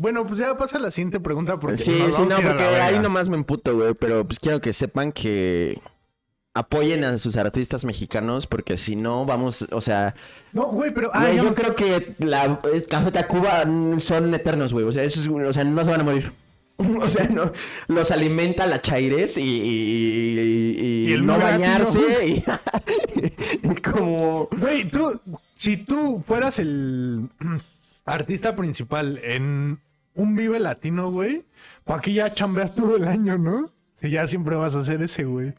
Bueno, 0.00 0.24
pues 0.26 0.40
ya 0.40 0.56
pasa 0.56 0.78
la 0.78 0.90
siguiente 0.90 1.20
pregunta 1.20 1.60
porque 1.60 1.76
Sí, 1.76 1.90
nos 1.90 2.16
sí, 2.16 2.22
no, 2.22 2.36
porque 2.36 2.62
ahí 2.64 2.98
nomás 2.98 3.28
me 3.28 3.36
emputo, 3.36 3.76
güey. 3.76 3.92
Pero 3.92 4.24
pues 4.26 4.40
quiero 4.40 4.58
que 4.58 4.72
sepan 4.72 5.12
que 5.12 5.78
apoyen 6.54 7.04
a 7.04 7.18
sus 7.18 7.36
artistas 7.36 7.84
mexicanos 7.84 8.46
porque 8.46 8.78
si 8.78 8.96
no, 8.96 9.26
vamos, 9.26 9.66
o 9.70 9.80
sea, 9.82 10.14
No, 10.54 10.68
güey, 10.68 10.90
pero... 10.94 11.10
Ah, 11.12 11.26
güey, 11.26 11.36
yo 11.36 11.44
me- 11.44 11.52
creo 11.54 11.74
que 11.74 12.14
la 12.18 12.60
es- 12.72 12.88
Café 12.88 13.12
Tacuba 13.12 13.64
mm, 13.66 14.00
son 14.00 14.32
eternos, 14.34 14.72
güey. 14.72 14.86
O 14.86 14.92
sea, 14.92 15.04
eso 15.04 15.20
es- 15.20 15.28
o 15.28 15.52
sea, 15.52 15.64
no 15.64 15.84
se 15.84 15.90
van 15.90 16.00
a 16.00 16.04
morir. 16.04 16.32
O 17.02 17.10
sea, 17.10 17.26
no, 17.28 17.52
los 17.88 18.10
alimenta 18.10 18.64
la 18.66 18.80
chaires 18.80 19.36
y, 19.36 19.42
y, 19.42 19.44
y- 19.44 20.76
y- 20.80 21.10
Y 21.10 21.12
el 21.12 21.26
no 21.26 21.38
bañarse 21.38 22.00
y 23.62 23.74
como... 23.82 24.48
Güey, 24.50 24.88
tú, 24.88 25.20
si 25.58 25.76
tú 25.76 26.24
fueras 26.26 26.58
el 26.58 27.28
artista 28.06 28.56
principal 28.56 29.20
en 29.22 29.78
un 30.14 30.36
Vive 30.36 30.58
Latino, 30.60 31.10
güey, 31.10 31.44
¿para 31.84 32.00
qué 32.02 32.12
ya 32.12 32.32
chambeas 32.34 32.74
todo 32.74 32.96
el 32.96 33.04
año, 33.04 33.38
no? 33.38 33.70
Si 34.00 34.10
ya 34.10 34.26
siempre 34.26 34.56
vas 34.56 34.74
a 34.74 34.80
hacer 34.80 35.02
ese, 35.02 35.24
güey. 35.24 35.54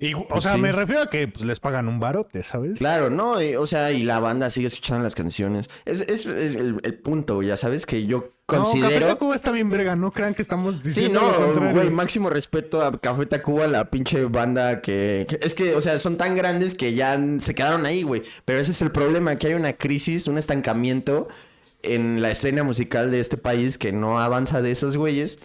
Y, 0.00 0.12
o 0.14 0.26
Pues 0.26 0.42
sea, 0.42 0.54
sí. 0.54 0.58
me 0.60 0.72
refiero 0.72 1.02
a 1.02 1.06
que 1.08 1.28
pues, 1.28 1.46
les 1.46 1.60
pagan 1.60 1.86
un 1.86 2.00
barote, 2.00 2.42
¿sabes? 2.42 2.78
Claro, 2.78 3.10
¿no? 3.10 3.40
Y, 3.40 3.54
o 3.54 3.64
sea, 3.66 3.92
y 3.92 4.02
la 4.02 4.18
banda 4.18 4.50
sigue 4.50 4.66
escuchando 4.66 5.04
las 5.04 5.14
canciones. 5.14 5.70
Es, 5.84 6.00
es- 6.00 6.26
es 6.26 6.56
el, 6.56 6.80
el 6.82 6.98
punto, 6.98 7.40
ya 7.42 7.56
sabes, 7.56 7.86
que 7.86 8.04
yo 8.04 8.18
No, 8.18 8.24
Café 8.24 8.62
considero... 8.72 9.06
Tacuba 9.06 9.36
está 9.36 9.52
bien 9.52 9.70
verga, 9.70 9.94
no 9.94 10.10
crean 10.10 10.34
que 10.34 10.42
estamos 10.42 10.78
Sí, 10.78 10.82
diciendo 10.86 11.20
lo 11.20 11.60
no, 11.60 11.72
güey, 11.72 11.90
máximo 11.90 12.28
respeto 12.28 12.82
a 12.82 12.98
Café 12.98 13.26
Tacuba, 13.26 13.68
la 13.68 13.88
pinche 13.88 14.24
banda 14.24 14.82
que, 14.82 15.26
que- 15.28 15.38
Es 15.46 15.54
que, 15.54 15.76
o 15.76 15.80
sea, 15.80 15.96
son 16.00 16.16
tan 16.16 16.34
grandes 16.34 16.74
que 16.74 16.94
ya 16.94 17.16
se 17.40 17.54
quedaron 17.54 17.86
ahí, 17.86 18.02
güey. 18.02 18.24
Pero 18.44 18.58
ese 18.58 18.72
es 18.72 18.82
el 18.82 18.90
problema, 18.90 19.36
que 19.36 19.46
hay 19.46 19.54
una 19.54 19.74
crisis, 19.74 20.26
un 20.26 20.38
estancamiento 20.38 21.28
en 21.84 22.22
la 22.22 22.30
escena 22.30 22.62
musical 22.62 23.10
de 23.10 23.20
este 23.20 23.36
país 23.36 23.78
que 23.78 23.92
no 23.92 24.18
avanza 24.18 24.62
de 24.62 24.72
esos 24.72 24.96
güeyes. 24.96 25.38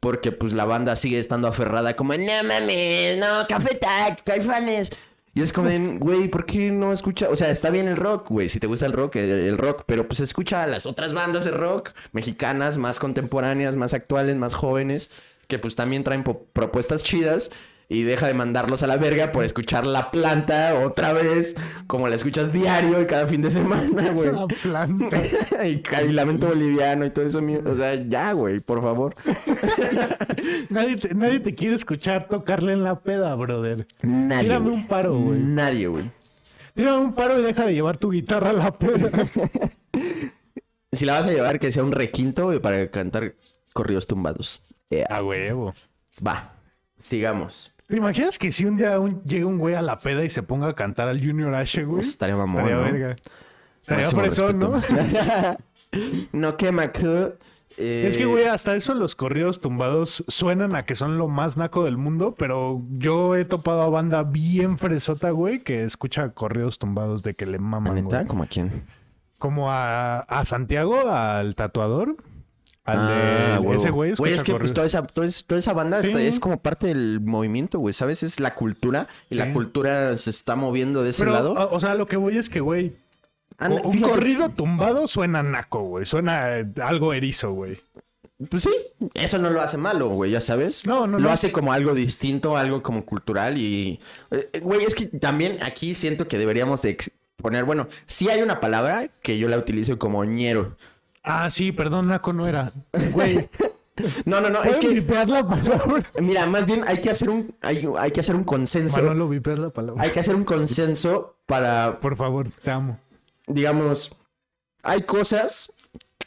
Porque, 0.00 0.32
pues, 0.32 0.52
la 0.52 0.66
banda 0.66 0.96
sigue 0.96 1.18
estando 1.18 1.48
aferrada 1.48 1.96
como, 1.96 2.12
no 2.14 2.44
mames, 2.44 3.16
no, 3.16 3.46
Café 3.48 3.74
Tac, 3.74 4.22
Caifanes. 4.22 4.90
Y 5.34 5.42
es 5.42 5.52
como, 5.52 5.70
güey, 5.98 6.28
¿por 6.28 6.46
qué 6.46 6.70
no 6.70 6.92
escucha? 6.92 7.28
O 7.30 7.36
sea, 7.36 7.50
está 7.50 7.70
bien 7.70 7.88
el 7.88 7.96
rock, 7.96 8.28
güey, 8.28 8.48
si 8.48 8.60
te 8.60 8.66
gusta 8.66 8.86
el 8.86 8.92
rock, 8.92 9.16
el, 9.16 9.30
el 9.30 9.58
rock, 9.58 9.84
pero 9.86 10.06
pues 10.06 10.20
escucha 10.20 10.62
a 10.62 10.66
las 10.66 10.86
otras 10.86 11.12
bandas 11.12 11.44
de 11.44 11.50
rock 11.50 11.92
mexicanas, 12.12 12.78
más 12.78 12.98
contemporáneas, 12.98 13.76
más 13.76 13.94
actuales, 13.94 14.36
más 14.36 14.54
jóvenes, 14.54 15.10
que 15.48 15.58
pues 15.58 15.74
también 15.74 16.04
traen 16.04 16.22
propuestas 16.22 17.02
chidas 17.02 17.50
y 17.88 18.02
deja 18.02 18.26
de 18.26 18.34
mandarlos 18.34 18.82
a 18.82 18.86
la 18.86 18.96
verga 18.96 19.30
por 19.32 19.44
escuchar 19.44 19.86
La 19.86 20.10
Planta 20.10 20.74
otra 20.84 21.12
vez, 21.12 21.54
como 21.86 22.08
la 22.08 22.16
escuchas 22.16 22.52
diario 22.52 23.00
y 23.00 23.06
cada 23.06 23.26
fin 23.26 23.42
de 23.42 23.50
semana, 23.50 24.10
güey. 24.12 24.32
La 24.32 24.46
planta. 24.46 25.20
y, 25.66 25.82
y 26.08 26.12
Lamento 26.12 26.48
Boliviano 26.48 27.04
y 27.04 27.10
todo 27.10 27.26
eso, 27.26 27.40
mío. 27.42 27.60
o 27.66 27.74
sea, 27.76 27.94
ya, 27.94 28.32
güey, 28.32 28.60
por 28.60 28.82
favor. 28.82 29.14
nadie, 30.70 30.96
te, 30.96 31.14
nadie 31.14 31.40
te 31.40 31.54
quiere 31.54 31.74
escuchar 31.76 32.28
tocarle 32.28 32.72
en 32.72 32.84
la 32.84 33.00
peda, 33.00 33.34
brother. 33.34 33.86
Nadie. 34.02 34.44
Tírame 34.44 34.70
un 34.70 34.86
paro, 34.86 35.16
güey. 35.18 35.38
Nadie, 35.40 35.86
güey. 35.88 36.10
Tírame 36.74 36.98
un 36.98 37.12
paro 37.14 37.38
y 37.38 37.42
deja 37.42 37.66
de 37.66 37.74
llevar 37.74 37.98
tu 37.98 38.10
guitarra 38.10 38.50
a 38.50 38.54
la 38.54 38.78
peda. 38.78 39.10
Si 40.92 41.04
la 41.04 41.14
vas 41.14 41.26
a 41.26 41.32
llevar, 41.32 41.58
que 41.58 41.72
sea 41.72 41.82
un 41.82 41.90
requinto 41.90 42.44
güey, 42.44 42.60
para 42.60 42.88
cantar 42.88 43.34
corridos 43.72 44.06
tumbados. 44.06 44.62
Eh, 44.90 45.04
A 45.10 45.24
huevo. 45.24 45.74
va, 46.24 46.54
sigamos. 46.96 47.73
¿Te 47.94 47.98
imaginas 47.98 48.40
que 48.40 48.50
si 48.50 48.64
un 48.64 48.76
día 48.76 48.98
un- 48.98 49.22
llega 49.22 49.46
un 49.46 49.56
güey 49.56 49.76
a 49.76 49.80
la 49.82 50.00
peda 50.00 50.24
y 50.24 50.28
se 50.28 50.42
ponga 50.42 50.66
a 50.66 50.74
cantar 50.74 51.06
al 51.06 51.24
Junior 51.24 51.54
Ashe, 51.54 51.84
güey? 51.84 52.00
Estaría 52.00 52.34
mamón, 52.34 52.64
Estaría 52.64 52.76
¿no? 52.76 52.92
verga. 52.92 53.16
Estaría 53.82 54.06
fresón, 54.06 54.58
¿no? 54.58 54.80
no 56.32 56.56
quema 56.56 56.90
que... 56.90 57.34
eh, 57.78 58.06
Es 58.08 58.18
que, 58.18 58.24
güey, 58.24 58.46
hasta 58.46 58.74
eso 58.74 58.94
los 58.94 59.14
corridos 59.14 59.60
tumbados 59.60 60.24
suenan 60.26 60.74
a 60.74 60.84
que 60.84 60.96
son 60.96 61.18
lo 61.18 61.28
más 61.28 61.56
naco 61.56 61.84
del 61.84 61.96
mundo, 61.96 62.34
pero 62.36 62.82
yo 62.98 63.36
he 63.36 63.44
topado 63.44 63.82
a 63.82 63.88
banda 63.90 64.24
bien 64.24 64.76
fresota, 64.76 65.30
güey, 65.30 65.60
que 65.60 65.84
escucha 65.84 66.30
corridos 66.30 66.80
tumbados 66.80 67.22
de 67.22 67.34
que 67.34 67.46
le 67.46 67.52
¿la 67.52 67.58
maman, 67.58 67.94
neta? 67.94 68.16
güey. 68.16 68.26
¿Como 68.26 68.42
a 68.42 68.46
quién? 68.46 68.82
Como 69.38 69.70
a, 69.70 70.18
a 70.18 70.44
Santiago, 70.44 71.08
al 71.10 71.54
tatuador, 71.54 72.16
al 72.84 72.98
Ah, 72.98 73.60
de 73.62 73.76
ese 73.76 73.90
güey. 73.90 74.12
escucha 74.12 74.30
es 74.34 74.42
que 74.42 74.54
pues, 74.54 74.74
toda, 74.74 74.86
esa, 74.86 75.02
toda, 75.02 75.26
es- 75.26 75.44
toda 75.46 75.58
esa 75.58 75.72
banda 75.72 76.02
Sí. 76.02 76.08
está- 76.10 76.20
es 76.22 76.38
como 76.38 76.58
parte 76.60 76.86
del 76.88 77.20
movimiento, 77.22 77.78
güey. 77.78 77.94
¿Sabes? 77.94 78.22
Es 78.22 78.40
la 78.40 78.54
cultura. 78.54 79.08
Y 79.30 79.36
la 79.36 79.52
cultura 79.52 80.16
se 80.16 80.30
está 80.30 80.54
moviendo 80.56 81.02
de 81.02 81.10
ese 81.10 81.22
Pero, 81.22 81.32
lado. 81.32 81.52
o 81.52 81.74
o 81.76 81.80
sea, 81.80 81.94
lo 81.94 82.06
que 82.06 82.16
voy 82.16 82.36
es 82.36 82.50
que, 82.50 82.60
güey, 82.60 82.94
un 83.60 83.92
fíjate, 83.94 84.00
corrido 84.12 84.48
tumbado 84.50 85.08
suena 85.08 85.42
naco, 85.42 85.82
güey. 85.82 86.04
Suena 86.06 86.58
eh, 86.58 86.66
algo 86.82 87.12
erizo, 87.14 87.52
güey. 87.52 87.80
Pues 88.50 88.64
sí, 88.64 88.70
eso 89.14 89.38
no 89.38 89.48
lo 89.50 89.60
hace 89.62 89.76
malo, 89.76 90.08
güey, 90.08 90.32
ya 90.32 90.40
sabes. 90.40 90.84
No, 90.86 91.06
no, 91.06 91.18
Lo 91.18 91.28
no. 91.28 91.30
hace 91.30 91.52
como 91.52 91.72
algo 91.72 91.94
distinto, 91.94 92.56
algo 92.56 92.82
como 92.82 93.06
cultural 93.06 93.56
y... 93.58 94.00
eh, 94.32 94.60
Güey, 94.60 94.84
es 94.84 94.94
que 94.96 95.06
también 95.06 95.58
aquí 95.62 95.94
siento 95.94 96.26
que 96.26 96.36
deberíamos 96.36 96.82
de 96.82 96.98
poner, 97.36 97.64
bueno, 97.64 97.86
sí 98.06 98.28
hay 98.28 98.42
una 98.42 98.58
palabra 98.60 99.08
que 99.22 99.38
yo 99.38 99.48
la 99.48 99.56
utilizo 99.56 99.98
como 100.00 100.24
ñero. 100.24 100.76
Ah, 101.24 101.48
sí, 101.50 101.72
perdón, 101.72 102.08
naco 102.08 102.32
no 102.32 102.46
era. 102.46 102.72
Güey, 103.12 103.48
No, 104.24 104.40
no, 104.40 104.50
no, 104.50 104.62
es 104.64 104.78
¿pueden 104.78 104.94
que... 104.94 105.00
vipear 105.00 105.28
la 105.28 105.46
palabra? 105.46 106.02
Mira, 106.20 106.46
más 106.46 106.66
bien 106.66 106.82
hay 106.86 107.00
que 107.00 107.10
hacer 107.10 107.30
un, 107.30 107.54
hay, 107.62 107.86
hay 107.98 108.10
que 108.10 108.20
hacer 108.20 108.34
un 108.34 108.42
consenso. 108.44 109.00
Manolo, 109.00 109.28
vipear 109.28 109.58
la 109.58 109.70
palabra. 109.70 110.02
Hay 110.02 110.10
que 110.10 110.18
hacer 110.20 110.34
un 110.34 110.44
consenso 110.44 111.36
para, 111.46 112.00
Por 112.00 112.16
favor, 112.16 112.48
te 112.62 112.70
amo. 112.72 112.98
digamos, 113.46 114.16
hay 114.82 115.02
cosas 115.02 115.72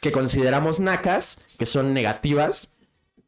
que 0.00 0.12
consideramos 0.12 0.80
nacas, 0.80 1.40
que 1.58 1.66
son 1.66 1.92
negativas, 1.92 2.76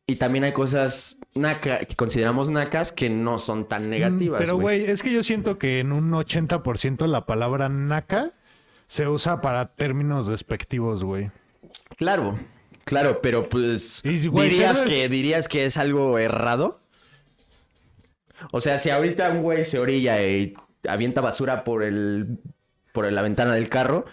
y 0.07 0.17
también 0.17 0.45
hay 0.45 0.53
cosas 0.53 1.19
naca, 1.35 1.81
que 1.81 1.95
consideramos 1.95 2.49
nacas 2.49 2.93
que 2.93 3.11
no 3.11 3.39
son 3.39 3.69
tan 3.69 3.91
negativas. 3.91 4.41
Mm, 4.41 4.43
Pero, 4.43 4.57
güey, 4.57 4.87
es 4.87 5.03
que 5.03 5.13
yo 5.13 5.23
siento 5.23 5.59
que 5.59 5.81
en 5.81 5.93
un 5.93 6.11
80% 6.13 7.07
la 7.07 7.27
palabra 7.27 7.69
naca 7.69 8.33
se 8.89 9.07
usa 9.07 9.41
para 9.43 9.67
términos 9.67 10.27
despectivos, 10.27 11.05
güey. 11.05 11.31
Claro, 12.01 12.39
claro, 12.85 13.21
pero 13.21 13.51
pues 13.51 14.01
güey, 14.03 14.49
dirías 14.49 14.81
que 14.81 15.07
dirías 15.11 15.49
que 15.49 15.67
es 15.67 15.77
algo 15.77 16.19
errado. 16.19 16.81
O 18.53 18.63
sea, 18.63 18.79
si 18.79 18.89
ahorita 18.89 19.29
un 19.33 19.43
güey 19.43 19.67
se 19.67 19.79
orilla 19.79 20.23
y 20.27 20.55
avienta 20.89 21.21
basura 21.21 21.63
por 21.63 21.83
el 21.83 22.39
por 22.93 23.05
la 23.13 23.21
ventana 23.21 23.53
del 23.53 23.69
carro, 23.69 24.07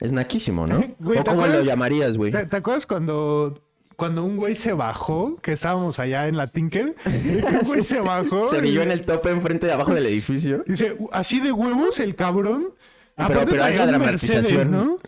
es 0.00 0.12
naquísimo, 0.12 0.66
¿no? 0.66 0.82
Güey, 0.98 1.18
¿O 1.18 1.24
¿te 1.24 1.30
cómo 1.30 1.46
lo 1.46 1.60
llamarías, 1.60 2.16
güey? 2.16 2.32
¿Te, 2.32 2.46
te 2.46 2.56
acuerdas 2.56 2.86
cuando 2.86 3.62
cuando 3.96 4.24
un 4.24 4.38
güey 4.38 4.56
se 4.56 4.72
bajó, 4.72 5.36
que 5.42 5.52
estábamos 5.52 5.98
allá 5.98 6.26
en 6.28 6.38
la 6.38 6.46
Tinker, 6.46 6.94
un 7.04 7.60
güey 7.66 7.82
se 7.82 8.00
bajó. 8.00 8.48
Se 8.48 8.56
orilló 8.56 8.80
en 8.80 8.92
el 8.92 9.04
tope 9.04 9.28
enfrente 9.28 9.66
de 9.66 9.74
abajo 9.74 9.92
del 9.94 10.06
edificio. 10.06 10.64
Dice, 10.66 10.96
así 11.12 11.40
de 11.40 11.52
huevos 11.52 12.00
el 12.00 12.14
cabrón. 12.16 12.70
Pero- 13.14 13.44
pero 13.44 13.62
hay 13.64 13.74
traía 13.74 13.86
la 13.90 13.98
un 13.98 14.04
Mercedes, 14.06 14.48
dramatización. 14.48 14.70
¿no? 14.72 14.98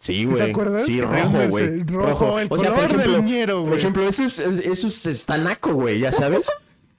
Sí, 0.00 0.24
güey. 0.24 0.44
¿Te 0.44 0.50
acuerdas? 0.50 0.84
Sí, 0.84 1.00
rojo, 1.00 1.48
güey. 1.50 1.82
Rojo, 1.84 2.38
el 2.38 2.48
color 2.48 2.96
del 2.96 3.24
ñero, 3.24 3.60
Por 3.60 3.68
güey. 3.68 3.78
ejemplo, 3.78 4.02
eso 4.08 4.22
es, 4.22 4.38
es- 4.38 4.64
eso 4.64 4.86
es 4.86 5.06
güey, 5.72 5.98
ya 5.98 6.12
sabes. 6.12 6.48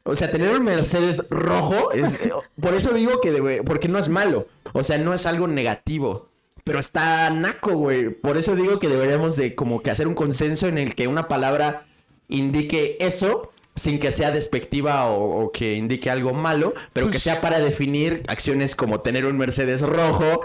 O 0.03 0.15
sea, 0.15 0.31
tener 0.31 0.55
un 0.57 0.63
Mercedes 0.63 1.21
rojo 1.29 1.91
es... 1.91 2.29
Por 2.61 2.73
eso 2.73 2.93
digo 2.93 3.21
que... 3.21 3.31
debe- 3.31 3.63
porque 3.63 3.87
no 3.87 3.99
es 3.99 4.09
malo. 4.09 4.47
O 4.73 4.83
sea, 4.83 4.97
no 4.97 5.13
es 5.13 5.25
algo 5.25 5.47
negativo. 5.47 6.29
Pero 6.63 6.79
está 6.79 7.29
naco, 7.29 7.73
güey. 7.73 8.09
Por 8.09 8.37
eso 8.37 8.55
digo 8.55 8.79
que 8.79 8.89
deberíamos 8.89 9.35
de 9.35 9.55
como 9.55 9.81
que 9.81 9.91
hacer 9.91 10.07
un 10.07 10.13
consenso 10.15 10.67
en 10.67 10.77
el 10.77 10.95
que 10.95 11.07
una 11.07 11.27
palabra 11.27 11.85
indique 12.27 12.97
eso 12.99 13.51
sin 13.79 13.99
que 13.99 14.11
sea 14.11 14.31
despectiva 14.31 15.05
o, 15.07 15.43
o 15.45 15.51
que 15.51 15.75
indique 15.75 16.09
algo 16.09 16.33
malo, 16.33 16.73
pero 16.93 17.07
que 17.07 17.13
Pues- 17.13 17.23
sea 17.23 17.41
para 17.41 17.59
definir 17.59 18.23
acciones 18.27 18.75
como 18.75 18.99
tener 19.01 19.25
un 19.25 19.37
Mercedes 19.37 19.81
rojo 19.81 20.41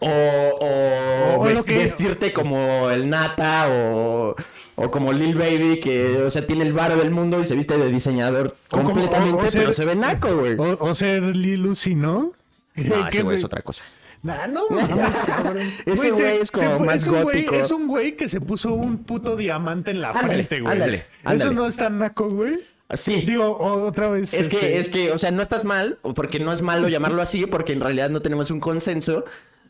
o, 0.00 0.08
o 0.08 1.34
O 1.40 1.44
lo 1.48 1.50
vest- 1.50 1.64
que- 1.64 1.78
vestirte 1.78 2.32
como 2.32 2.90
el 2.90 3.08
Nata 3.10 3.66
o, 3.68 4.36
o 4.76 4.90
como 4.90 5.12
Lil 5.12 5.34
Baby 5.34 5.80
que, 5.80 6.18
o 6.22 6.30
sea, 6.30 6.46
tiene 6.46 6.64
el 6.64 6.72
varo 6.72 6.96
del 6.96 7.10
mundo 7.10 7.40
y 7.40 7.44
se 7.44 7.54
viste 7.56 7.76
de 7.76 7.88
diseñador 7.90 8.56
como- 8.70 8.84
completamente, 8.84 9.50
ser- 9.50 9.60
pero 9.62 9.72
se 9.72 9.84
ve 9.84 9.94
naco, 9.96 10.36
güey. 10.36 10.56
O, 10.58 10.94
ser 10.94 11.22
Lilusi, 11.36 11.94
¿no? 11.94 12.32
No, 12.76 13.08
Que 13.08 13.18
ese 13.18 13.22
güey 13.22 13.36
es 13.36 13.44
otra 13.44 13.62
cosa. 13.62 13.84
Nah, 14.22 14.46
no 14.46 14.62
mames, 14.70 15.16
cabrón. 15.20 15.58
Ese 15.84 16.10
güey 16.12 16.38
es 16.40 16.50
como 16.50 16.78
más 16.80 17.02
es 17.02 17.08
un 17.08 17.14
güey- 17.16 17.22
gótico. 17.24 17.54
es 17.56 17.70
un 17.70 17.86
güey 17.88 18.16
que 18.16 18.28
se 18.28 18.40
puso 18.40 18.72
un 18.72 19.04
puto 19.04 19.36
diamante 19.36 19.90
en 19.90 20.00
la 20.00 20.10
Ándale, 20.10 20.28
frente, 20.34 20.60
güey. 20.60 20.72
ándale, 20.72 21.04
Eso 21.30 21.52
no 21.52 21.66
es 21.66 21.76
tan 21.76 21.98
naco, 21.98 22.30
güey. 22.30 22.58
Sí. 22.94 23.22
Digo, 23.22 23.56
otra 23.58 24.08
vez. 24.08 24.34
Es 24.34 24.48
que, 24.48 24.56
este, 24.56 24.78
es 24.78 24.88
que, 24.88 25.12
o 25.12 25.18
sea, 25.18 25.30
no 25.30 25.42
estás 25.42 25.64
mal, 25.64 25.98
porque 26.14 26.38
no 26.38 26.52
es 26.52 26.62
malo 26.62 26.88
llamarlo 26.88 27.22
así, 27.22 27.46
porque 27.46 27.72
en 27.72 27.80
realidad 27.80 28.10
no 28.10 28.20
tenemos 28.20 28.50
un 28.50 28.60
consenso 28.60 29.24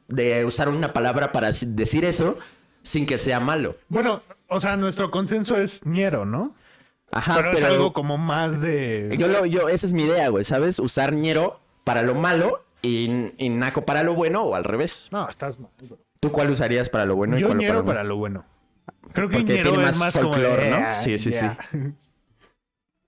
de 0.08 0.44
usar 0.44 0.68
una 0.68 0.92
palabra 0.92 1.32
para 1.32 1.52
decir 1.52 2.04
eso 2.04 2.36
sin 2.82 3.06
que 3.06 3.16
sea 3.18 3.40
malo. 3.40 3.76
Bueno, 3.88 4.20
o 4.48 4.60
sea, 4.60 4.76
nuestro 4.76 5.10
consenso 5.10 5.56
es 5.56 5.84
ñero, 5.86 6.24
¿no? 6.26 6.54
Ajá, 7.10 7.36
pero, 7.36 7.52
es 7.52 7.62
algo 7.64 7.92
como 7.92 8.18
más 8.18 8.60
de. 8.60 9.14
Yo 9.18 9.28
lo, 9.28 9.46
yo, 9.46 9.68
esa 9.68 9.86
es 9.86 9.92
mi 9.92 10.02
idea, 10.02 10.28
güey, 10.28 10.44
¿sabes? 10.44 10.78
Usar 10.80 11.12
ñero 11.12 11.60
para 11.84 12.02
lo 12.02 12.14
malo 12.14 12.64
y, 12.82 13.08
y 13.38 13.48
naco 13.48 13.86
para 13.86 14.02
lo 14.02 14.14
bueno 14.14 14.42
o 14.42 14.54
al 14.56 14.64
revés. 14.64 15.08
No, 15.12 15.28
estás 15.28 15.58
mal. 15.60 15.70
bro. 15.80 15.98
¿Tú 16.20 16.32
cuál 16.32 16.50
usarías 16.50 16.90
para 16.90 17.06
lo 17.06 17.14
bueno 17.16 17.38
y 17.38 17.40
Yo 17.42 17.46
cuál 17.48 17.58
ñero 17.58 17.84
para 17.84 18.02
lo 18.02 18.16
bueno. 18.16 18.44
Creo 19.12 19.28
que 19.28 19.44
ñero 19.44 19.80
es 19.88 19.96
más 19.96 20.14
folclore, 20.14 20.70
¿no? 20.70 20.76
"Ah, 20.76 20.94
Sí, 20.94 21.18
sí, 21.18 21.30
sí. 21.32 21.46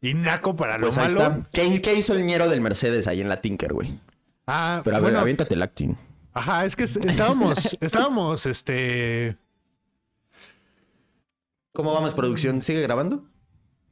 ya". 0.00 0.08
Y 0.10 0.14
naco 0.14 0.54
para 0.56 0.78
Pues 0.78 0.96
lo 0.96 1.02
ahí 1.02 1.08
malo. 1.14 1.22
está. 1.38 1.50
¿Qué, 1.52 1.80
qué 1.82 1.94
hizo 1.94 2.12
el 2.14 2.24
ñero 2.26 2.48
del 2.48 2.60
Mercedes 2.60 3.06
ahí 3.06 3.20
en 3.20 3.28
la 3.28 3.40
Tinker, 3.40 3.72
güey? 3.72 3.98
Ah, 4.46 4.80
Pero 4.84 4.96
a 4.96 5.00
ver, 5.00 5.04
bueno, 5.10 5.20
aviéntate 5.20 5.54
el 5.54 5.62
acting. 5.62 5.94
Ajá, 6.32 6.64
es 6.64 6.76
que 6.76 6.84
est- 6.84 7.04
estábamos, 7.04 7.76
estábamos, 7.80 8.46
este. 8.46 9.36
¿Cómo 11.72 11.92
vamos, 11.92 12.14
producción? 12.14 12.62
¿Sigue 12.62 12.80
grabando? 12.82 13.24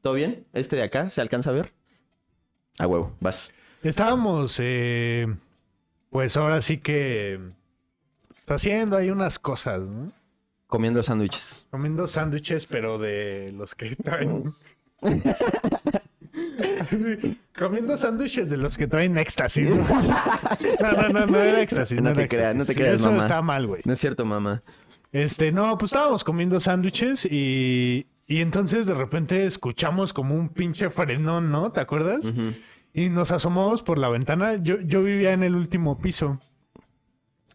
¿Todo 0.01 0.15
bien? 0.15 0.47
¿Este 0.53 0.77
de 0.77 0.83
acá 0.83 1.11
se 1.11 1.21
alcanza 1.21 1.51
a 1.51 1.55
ver? 1.55 1.73
A 2.79 2.87
huevo, 2.87 3.15
vas. 3.21 3.53
Estábamos, 3.83 4.57
eh, 4.61 5.27
pues 6.11 6.37
ahora 6.37 6.61
sí 6.63 6.79
que 6.79 7.41
haciendo 8.47 8.97
ahí 8.97 9.11
unas 9.11 9.39
cosas, 9.39 9.81
¿no? 9.81 10.13
Comiendo 10.67 11.03
sándwiches. 11.03 11.67
Comiendo 11.71 12.07
sándwiches, 12.07 12.67
pero 12.67 12.99
de 12.99 13.53
los 13.53 13.75
que 13.75 13.97
traen. 13.97 14.55
Comiendo 17.59 17.97
sándwiches 17.97 18.51
de 18.51 18.57
los 18.57 18.77
que 18.77 18.87
traen 18.87 19.17
éxtasis. 19.19 19.71
¿no? 19.71 19.77
No, 20.81 20.93
no, 20.93 21.09
no, 21.09 21.27
no 21.27 21.39
era 21.39 21.61
éxtasis. 21.63 22.01
No 22.01 22.11
No, 22.11 22.17
te 22.17 22.29
creas, 22.29 22.55
no 22.55 22.65
te 22.65 22.75
creas, 22.75 22.95
Eso 23.01 23.11
mamá. 23.11 23.23
está 23.23 23.43
mal, 23.43 23.67
güey. 23.67 23.83
No 23.85 23.93
es 23.93 23.99
cierto, 23.99 24.25
mamá. 24.25 24.63
Este, 25.13 25.53
no, 25.53 25.79
pues 25.79 25.93
estábamos 25.93 26.25
comiendo 26.25 26.59
sándwiches 26.59 27.25
y, 27.25 28.07
y 28.27 28.41
entonces 28.41 28.87
de 28.87 28.95
repente 28.95 29.47
escuchamos 29.47 30.13
como 30.13 30.35
un 30.35 30.49
pinche 30.49 30.91
frenón, 30.91 31.53
¿no? 31.53 31.71
¿Te 31.71 31.81
acuerdas? 31.81 32.35
Y 32.93 33.09
nos 33.09 33.31
asomamos 33.31 33.83
por 33.83 33.99
la 33.99 34.09
ventana. 34.09 34.57
Yo, 34.57 34.81
yo 34.81 35.03
vivía 35.03 35.33
en 35.33 35.43
el 35.45 35.55
último 35.55 35.99
piso 35.99 36.41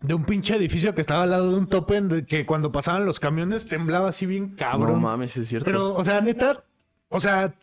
de 0.02 0.14
un 0.14 0.24
pinche 0.24 0.56
edificio 0.56 0.96
que 0.96 1.02
estaba 1.02 1.24
al 1.24 1.32
lado 1.32 1.52
de 1.52 1.58
un 1.58 1.68
tope 1.68 1.98
en 1.98 2.26
que 2.26 2.46
cuando 2.46 2.72
pasaban 2.72 3.06
los 3.06 3.20
camiones 3.20 3.68
temblaba 3.68 4.10
así 4.10 4.26
bien 4.26 4.56
cabrón. 4.56 4.94
No 4.94 5.00
mames, 5.02 5.36
es 5.36 5.50
cierto. 5.50 5.66
Pero, 5.66 5.94
o 5.96 6.06
sea, 6.06 6.22
neta, 6.22 6.64
o 7.10 7.20
sea, 7.20 7.53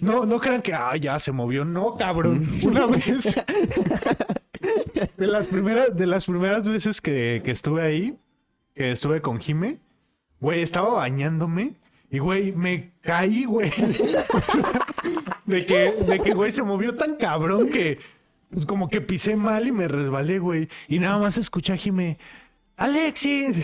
no, 0.00 0.26
no 0.26 0.40
crean 0.40 0.62
que, 0.62 0.74
ah, 0.74 0.96
ya 0.96 1.18
se 1.18 1.32
movió. 1.32 1.64
No, 1.64 1.96
cabrón. 1.96 2.58
Una 2.66 2.86
vez, 2.86 3.36
de 5.16 5.26
las 5.26 5.46
primeras, 5.46 5.96
de 5.96 6.06
las 6.06 6.26
primeras 6.26 6.68
veces 6.68 7.00
que, 7.00 7.40
que 7.44 7.50
estuve 7.50 7.82
ahí, 7.82 8.18
que 8.74 8.90
estuve 8.90 9.22
con 9.22 9.40
Jime, 9.40 9.78
güey, 10.40 10.62
estaba 10.62 10.90
bañándome 10.90 11.74
y, 12.10 12.18
güey, 12.18 12.52
me 12.52 12.92
caí, 13.00 13.44
güey. 13.44 13.70
O 14.34 14.40
sea, 14.40 14.86
de 15.44 15.66
que, 15.66 15.92
de 15.92 16.18
que, 16.18 16.32
güey, 16.32 16.50
se 16.50 16.62
movió 16.62 16.94
tan 16.94 17.16
cabrón 17.16 17.70
que, 17.70 17.98
pues, 18.50 18.66
como 18.66 18.88
que 18.88 19.00
pisé 19.00 19.36
mal 19.36 19.66
y 19.66 19.72
me 19.72 19.88
resbalé, 19.88 20.38
güey. 20.38 20.68
Y 20.88 20.98
nada 20.98 21.18
más 21.18 21.38
escuché 21.38 21.72
a 21.72 21.76
Jime, 21.76 22.18
Alexis. 22.76 23.60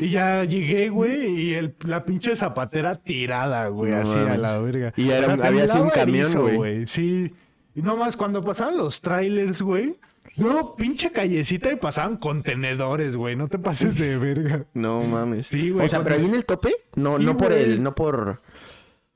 Y 0.00 0.10
ya 0.10 0.44
llegué, 0.44 0.88
güey, 0.88 1.26
y 1.40 1.54
el, 1.54 1.74
la 1.84 2.04
pinche 2.04 2.36
zapatera 2.36 2.96
tirada, 2.96 3.68
güey, 3.68 3.92
No 3.92 3.98
así 3.98 4.18
a 4.18 4.36
la 4.36 4.58
verga. 4.58 4.92
Y 4.96 5.10
era 5.10 5.32
había 5.46 5.68
sido 5.68 5.84
un 5.84 5.90
camión, 5.90 6.32
güey. 6.56 6.86
Sí. 6.86 7.32
Y 7.74 7.82
nomás 7.82 8.16
cuando 8.16 8.42
pasaban 8.42 8.76
los 8.76 9.00
trailers, 9.00 9.62
güey. 9.62 9.96
No, 10.36 10.74
pinche 10.74 11.12
callecita 11.12 11.70
y 11.72 11.76
pasaban 11.76 12.16
contenedores, 12.16 13.16
güey. 13.16 13.36
No 13.36 13.46
te 13.48 13.58
pases 13.58 13.96
de 13.98 14.16
verga. 14.18 14.64
No 14.74 15.02
mames. 15.02 15.46
Sí, 15.46 15.70
güey, 15.70 15.86
O 15.86 15.88
sea, 15.88 16.02
pero 16.02 16.16
ahí 16.16 16.24
en 16.24 16.34
el 16.34 16.44
tope, 16.44 16.74
no, 16.96 17.18
Sí, 17.18 17.24
no 17.24 17.36
por 17.36 17.48
güey. 17.48 17.62
el, 17.62 17.82
no 17.82 17.94
por. 17.94 18.40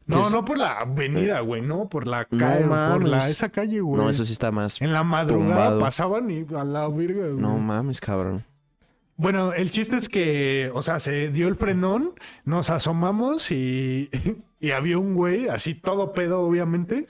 No, 0.07 0.31
no 0.31 0.45
por 0.45 0.57
la 0.57 0.79
avenida, 0.79 1.41
güey, 1.41 1.61
no, 1.61 1.89
por 1.89 2.07
la 2.07 2.27
No 2.31 2.39
calle, 2.39 2.61
por 2.61 2.69
mames. 2.71 3.09
la 3.11 3.29
esa 3.29 3.49
calle, 3.51 3.81
güey. 3.81 4.01
No, 4.01 4.09
eso 4.09 4.25
sí 4.25 4.33
está 4.33 4.51
más. 4.51 4.81
En 4.81 4.93
la 4.93 5.05
madrugada 5.05 5.49
tumbado. 5.55 5.81
pasaban 5.81 6.31
y 6.31 6.47
a 6.57 6.65
la 6.65 6.89
verga, 6.89 7.27
güey. 7.27 7.37
No 7.37 7.59
mames, 7.59 8.01
cabrón. 8.01 8.45
Bueno, 9.19 9.53
el 9.53 9.73
chiste 9.73 9.97
es 9.97 10.09
que, 10.09 10.71
o 10.75 10.81
sea, 10.81 11.01
se 11.01 11.29
dio 11.33 11.49
el 11.49 11.57
frenón, 11.57 12.15
nos 12.45 12.71
asomamos 12.71 13.51
y, 13.53 14.11
había 14.75 14.99
un 14.99 15.15
güey, 15.15 15.49
así 15.49 15.75
todo 15.75 16.13
pedo, 16.13 16.41
obviamente, 16.41 17.09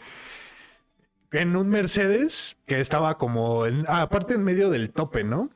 en 1.32 1.56
un 1.56 1.68
Mercedes 1.68 2.56
que 2.66 2.80
estaba 2.80 3.18
como, 3.18 3.66
en- 3.66 3.84
aparte 3.88 4.34
en 4.34 4.44
medio 4.44 4.70
del 4.70 4.90
tope, 4.90 5.24
¿no? 5.24 5.50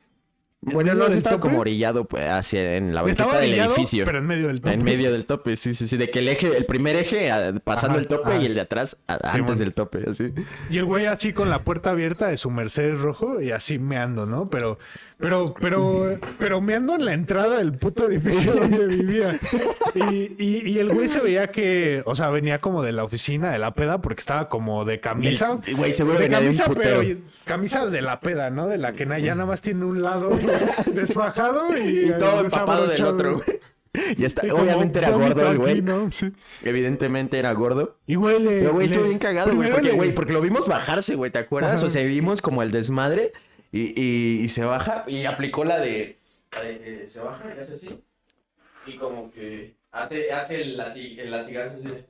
En 0.65 0.73
Bueno, 0.73 0.93
no, 0.93 1.07
tope. 1.09 1.39
como 1.39 1.59
orillado 1.59 2.05
pues, 2.05 2.29
hacia 2.29 2.77
en 2.77 2.93
la 2.93 3.01
banqueta 3.01 3.25
del 3.39 3.49
orillado, 3.51 3.73
edificio. 3.75 4.05
pero 4.05 4.19
en 4.19 4.25
medio 4.27 4.47
del 4.47 4.61
tope. 4.61 4.73
En 4.73 4.83
medio 4.83 5.11
del 5.11 5.25
tope, 5.25 5.57
sí, 5.57 5.73
sí, 5.73 5.87
sí. 5.87 5.97
De 5.97 6.09
que 6.09 6.19
el 6.19 6.27
eje, 6.29 6.55
el 6.55 6.65
primer 6.65 6.95
eje 6.95 7.29
pasando 7.63 7.93
Ajá, 7.97 8.01
el 8.01 8.07
tope 8.07 8.37
y 8.39 8.45
el 8.45 8.55
de 8.55 8.61
atrás 8.61 8.91
Sí, 8.91 8.97
antes 9.07 9.41
bueno. 9.43 9.55
del 9.55 9.73
tope, 9.73 10.05
así. 10.09 10.33
Y 10.69 10.77
el 10.77 10.85
güey 10.85 11.05
así 11.05 11.33
con 11.33 11.49
la 11.49 11.63
puerta 11.63 11.91
abierta 11.91 12.27
de 12.27 12.37
su 12.37 12.49
Mercedes 12.49 12.99
rojo 13.01 13.41
y 13.41 13.51
así 13.51 13.77
meando, 13.79 14.25
¿no? 14.25 14.49
Pero, 14.49 14.77
pero, 15.17 15.53
pero, 15.59 16.19
pero 16.39 16.61
meando 16.61 16.95
en 16.95 17.05
la 17.05 17.13
entrada 17.13 17.57
del 17.57 17.73
puto 17.77 18.09
edificio 18.09 18.53
donde 18.55 18.85
vivía. 18.87 19.39
Y, 19.95 20.35
y, 20.37 20.63
y 20.71 20.79
el 20.79 20.89
güey 20.93 21.07
se 21.07 21.19
veía 21.19 21.47
que, 21.47 22.01
o 22.05 22.15
sea, 22.15 22.29
venía 22.29 22.59
como 22.59 22.83
de 22.83 22.91
la 22.91 23.03
oficina 23.03 23.51
de 23.51 23.59
la 23.59 23.73
peda 23.73 24.01
porque 24.01 24.19
estaba 24.21 24.49
como 24.49 24.85
de 24.85 24.99
camisa. 24.99 25.59
Y, 25.67 25.73
güey, 25.73 25.93
seguro 25.93 26.19
de 26.19 26.29
camisa, 26.29 26.65
pero 26.75 27.01
camisa 27.45 27.85
de 27.87 28.01
la 28.01 28.19
peda, 28.19 28.49
¿no? 28.49 28.67
De 28.67 28.77
la 28.77 28.93
que 28.93 29.05
ya 29.21 29.35
nada 29.35 29.45
más 29.45 29.61
tiene 29.61 29.85
un 29.85 30.01
lado 30.01 30.37
desfajado 30.87 31.77
y, 31.77 32.09
Y 32.09 32.17
todo 32.17 32.41
empapado 32.41 32.87
del 32.87 33.03
otro, 33.05 33.35
güey. 33.35 33.59
Y 34.17 34.25
está, 34.25 34.41
obviamente 34.53 34.97
era 34.99 35.11
gordo 35.11 35.51
el 35.51 35.57
güey. 35.59 35.81
¿no? 35.83 36.09
Sí. 36.09 36.31
Evidentemente 36.63 37.37
era 37.37 37.51
gordo. 37.53 37.99
Y 38.07 38.15
güey, 38.15 38.39
le- 38.39 38.59
Pero, 38.61 38.73
güey, 38.73 38.87
estuvo 38.87 39.03
bien 39.03 39.19
cagado, 39.19 39.53
güey. 39.55 39.69
Porque, 39.69 39.89
le- 39.89 39.93
güey, 39.93 40.15
porque 40.15 40.33
lo 40.33 40.41
vimos 40.41 40.67
bajarse, 40.67 41.13
güey, 41.15 41.29
¿te 41.31 41.37
acuerdas? 41.39 41.75
Ajá. 41.75 41.85
O 41.85 41.89
sea, 41.91 42.03
vimos 42.03 42.41
como 42.41 42.63
el 42.63 42.71
desmadre 42.71 43.33
y, 43.71 43.93
y, 44.01 44.41
y 44.43 44.49
se 44.49 44.63
baja 44.65 45.03
y 45.07 45.25
aplicó 45.25 45.63
la 45.63 45.79
de, 45.79 46.17
la 46.51 46.61
de 46.63 47.05
se 47.07 47.19
baja 47.19 47.43
y 47.55 47.59
hace 47.59 47.73
así. 47.73 47.99
Y 48.87 48.97
como 48.97 49.31
que 49.31 49.75
hace, 49.91 50.31
hace 50.31 50.61
el, 50.61 50.75
lati- 50.77 51.19
el 51.19 51.29
latigazo 51.29 51.75
así 51.77 51.87
de... 51.87 52.05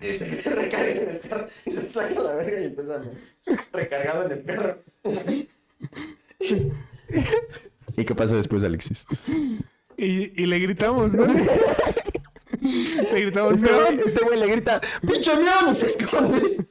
Y 0.00 0.12
se, 0.14 0.40
se 0.40 0.50
recarga 0.50 0.90
en 0.90 1.08
el 1.10 1.20
carro 1.20 1.46
y 1.64 1.70
se 1.70 1.88
saca 1.88 2.20
la 2.20 2.34
verga 2.34 2.60
y 2.60 2.64
empieza 2.64 2.96
a- 2.96 3.76
recargado 3.78 4.26
en 4.26 4.32
el 4.32 4.44
carro. 4.44 4.78
¿Y 7.96 8.04
qué 8.04 8.14
pasó 8.14 8.36
después, 8.36 8.62
Alexis? 8.64 9.06
Y, 9.96 10.42
y 10.42 10.46
le 10.46 10.58
gritamos, 10.58 11.12
¿no? 11.14 11.26
le 12.60 13.20
gritamos, 13.20 13.54
Este 13.54 13.70
"No". 13.70 13.80
güey, 13.84 14.00
este 14.06 14.24
güey 14.24 14.38
le 14.40 14.46
grita, 14.46 14.80
¡Pinche 15.06 15.32
miau! 15.36 15.74
Se 15.74 15.86
esconde. 15.86 16.66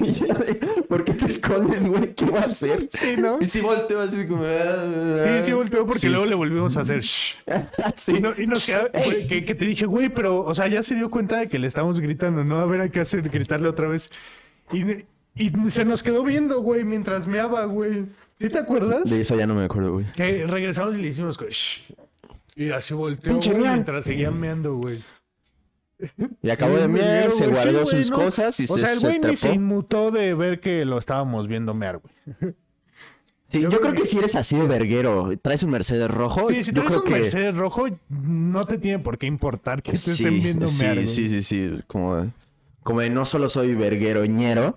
Y 0.00 0.12
yo 0.12 0.26
de, 0.26 0.54
¿Por 0.88 1.04
qué 1.04 1.12
te 1.14 1.26
escondes, 1.26 1.86
güey? 1.86 2.14
¿Qué 2.14 2.24
va 2.26 2.40
a 2.40 2.44
hacer? 2.44 2.88
Sí, 2.92 3.14
¿no? 3.16 3.38
Y 3.40 3.48
si 3.48 3.60
volteo 3.60 4.00
así 4.00 4.26
como... 4.26 4.44
Sí, 4.44 5.44
sí 5.44 5.52
volteó 5.52 5.84
porque 5.86 6.00
Sí. 6.00 6.08
luego 6.08 6.26
le 6.26 6.34
volvimos 6.34 6.76
a 6.76 6.80
hacer 6.80 7.00
shh. 7.02 7.36
Sí. 7.94 8.12
Y, 8.16 8.20
no- 8.20 8.32
y 8.36 8.46
nos 8.46 8.64
queda, 8.66 8.90
que, 8.90 9.44
que 9.44 9.54
te 9.54 9.64
dije, 9.64 9.86
güey, 9.86 10.08
pero, 10.08 10.40
o 10.44 10.54
sea, 10.54 10.66
ya 10.68 10.82
se 10.82 10.94
dio 10.94 11.10
cuenta 11.10 11.38
de 11.38 11.48
que 11.48 11.58
le 11.58 11.66
estamos 11.66 12.00
gritando, 12.00 12.44
¿no? 12.44 12.58
A 12.58 12.66
ver, 12.66 12.80
hay 12.82 12.90
que 12.90 13.00
hacer, 13.00 13.22
gritarle 13.28 13.68
otra 13.68 13.88
vez. 13.88 14.10
Y, 14.72 14.82
y 15.36 15.52
se 15.70 15.84
nos 15.84 16.02
quedó 16.02 16.22
viendo, 16.24 16.60
güey, 16.62 16.84
mientras 16.84 17.26
meaba, 17.26 17.64
güey. 17.66 18.06
¿Sí 18.40 18.48
te 18.48 18.58
acuerdas? 18.58 19.10
De 19.10 19.20
eso 19.20 19.36
ya 19.36 19.46
no 19.46 19.54
me 19.54 19.64
acuerdo, 19.64 19.92
güey. 19.92 20.06
Que 20.12 20.46
regresamos 20.46 20.96
y 20.96 21.02
le 21.02 21.08
hicimos, 21.08 21.38
shh. 21.38 21.92
Y 22.56 22.70
así 22.70 22.94
volteó, 22.94 23.32
Pinche 23.32 23.52
güey, 23.52 23.62
mientras 23.62 24.04
seguía 24.04 24.30
meando, 24.30 24.76
güey. 24.76 25.02
Y 26.42 26.50
acabó 26.50 26.76
de 26.76 26.88
mear, 26.88 27.30
se 27.30 27.46
güey. 27.46 27.56
Sí, 27.56 27.62
guardó 27.62 27.84
güey, 27.84 27.86
sus 27.86 28.10
¿no? 28.10 28.16
cosas 28.16 28.60
y 28.60 28.64
O 28.64 28.66
se, 28.66 28.78
sea, 28.78 28.92
el 28.92 28.98
se 28.98 29.06
güey 29.06 29.18
ni 29.20 29.36
se 29.36 29.52
inmutó 29.52 30.10
de 30.10 30.34
ver 30.34 30.60
que 30.60 30.84
lo 30.84 30.98
estábamos 30.98 31.48
viendo 31.48 31.74
mear, 31.74 31.98
güey. 31.98 32.54
Sí, 33.46 33.60
yo, 33.60 33.70
creo 33.78 33.92
que 33.92 34.04
si 34.04 34.18
eres 34.18 34.34
así 34.34 34.56
de 34.56 34.66
verguero, 34.66 35.30
traes 35.40 35.62
un 35.62 35.70
Mercedes 35.70 36.10
rojo, 36.10 36.48
Sí, 36.50 36.64
si 36.64 36.72
yo 36.72 36.80
traes 36.82 36.88
creo 36.88 37.00
un 37.02 37.04
que... 37.04 37.12
Mercedes 37.12 37.54
rojo, 37.54 37.86
no 38.08 38.64
te 38.64 38.78
tiene 38.78 38.98
por 38.98 39.16
qué 39.16 39.26
importar 39.26 39.80
que 39.80 39.92
te 39.92 39.98
Sí, 39.98 40.10
estén 40.10 40.42
viendo 40.42 40.66
sí, 40.66 40.82
mear, 40.82 40.94
güey. 40.96 41.06
sí, 41.06 41.28
sí, 41.28 41.42
sí, 41.42 41.70
como, 41.86 42.32
como 42.82 43.00
de 43.00 43.10
no 43.10 43.24
solo 43.24 43.48
soy 43.48 43.74
verguero 43.74 44.24
ñero, 44.24 44.76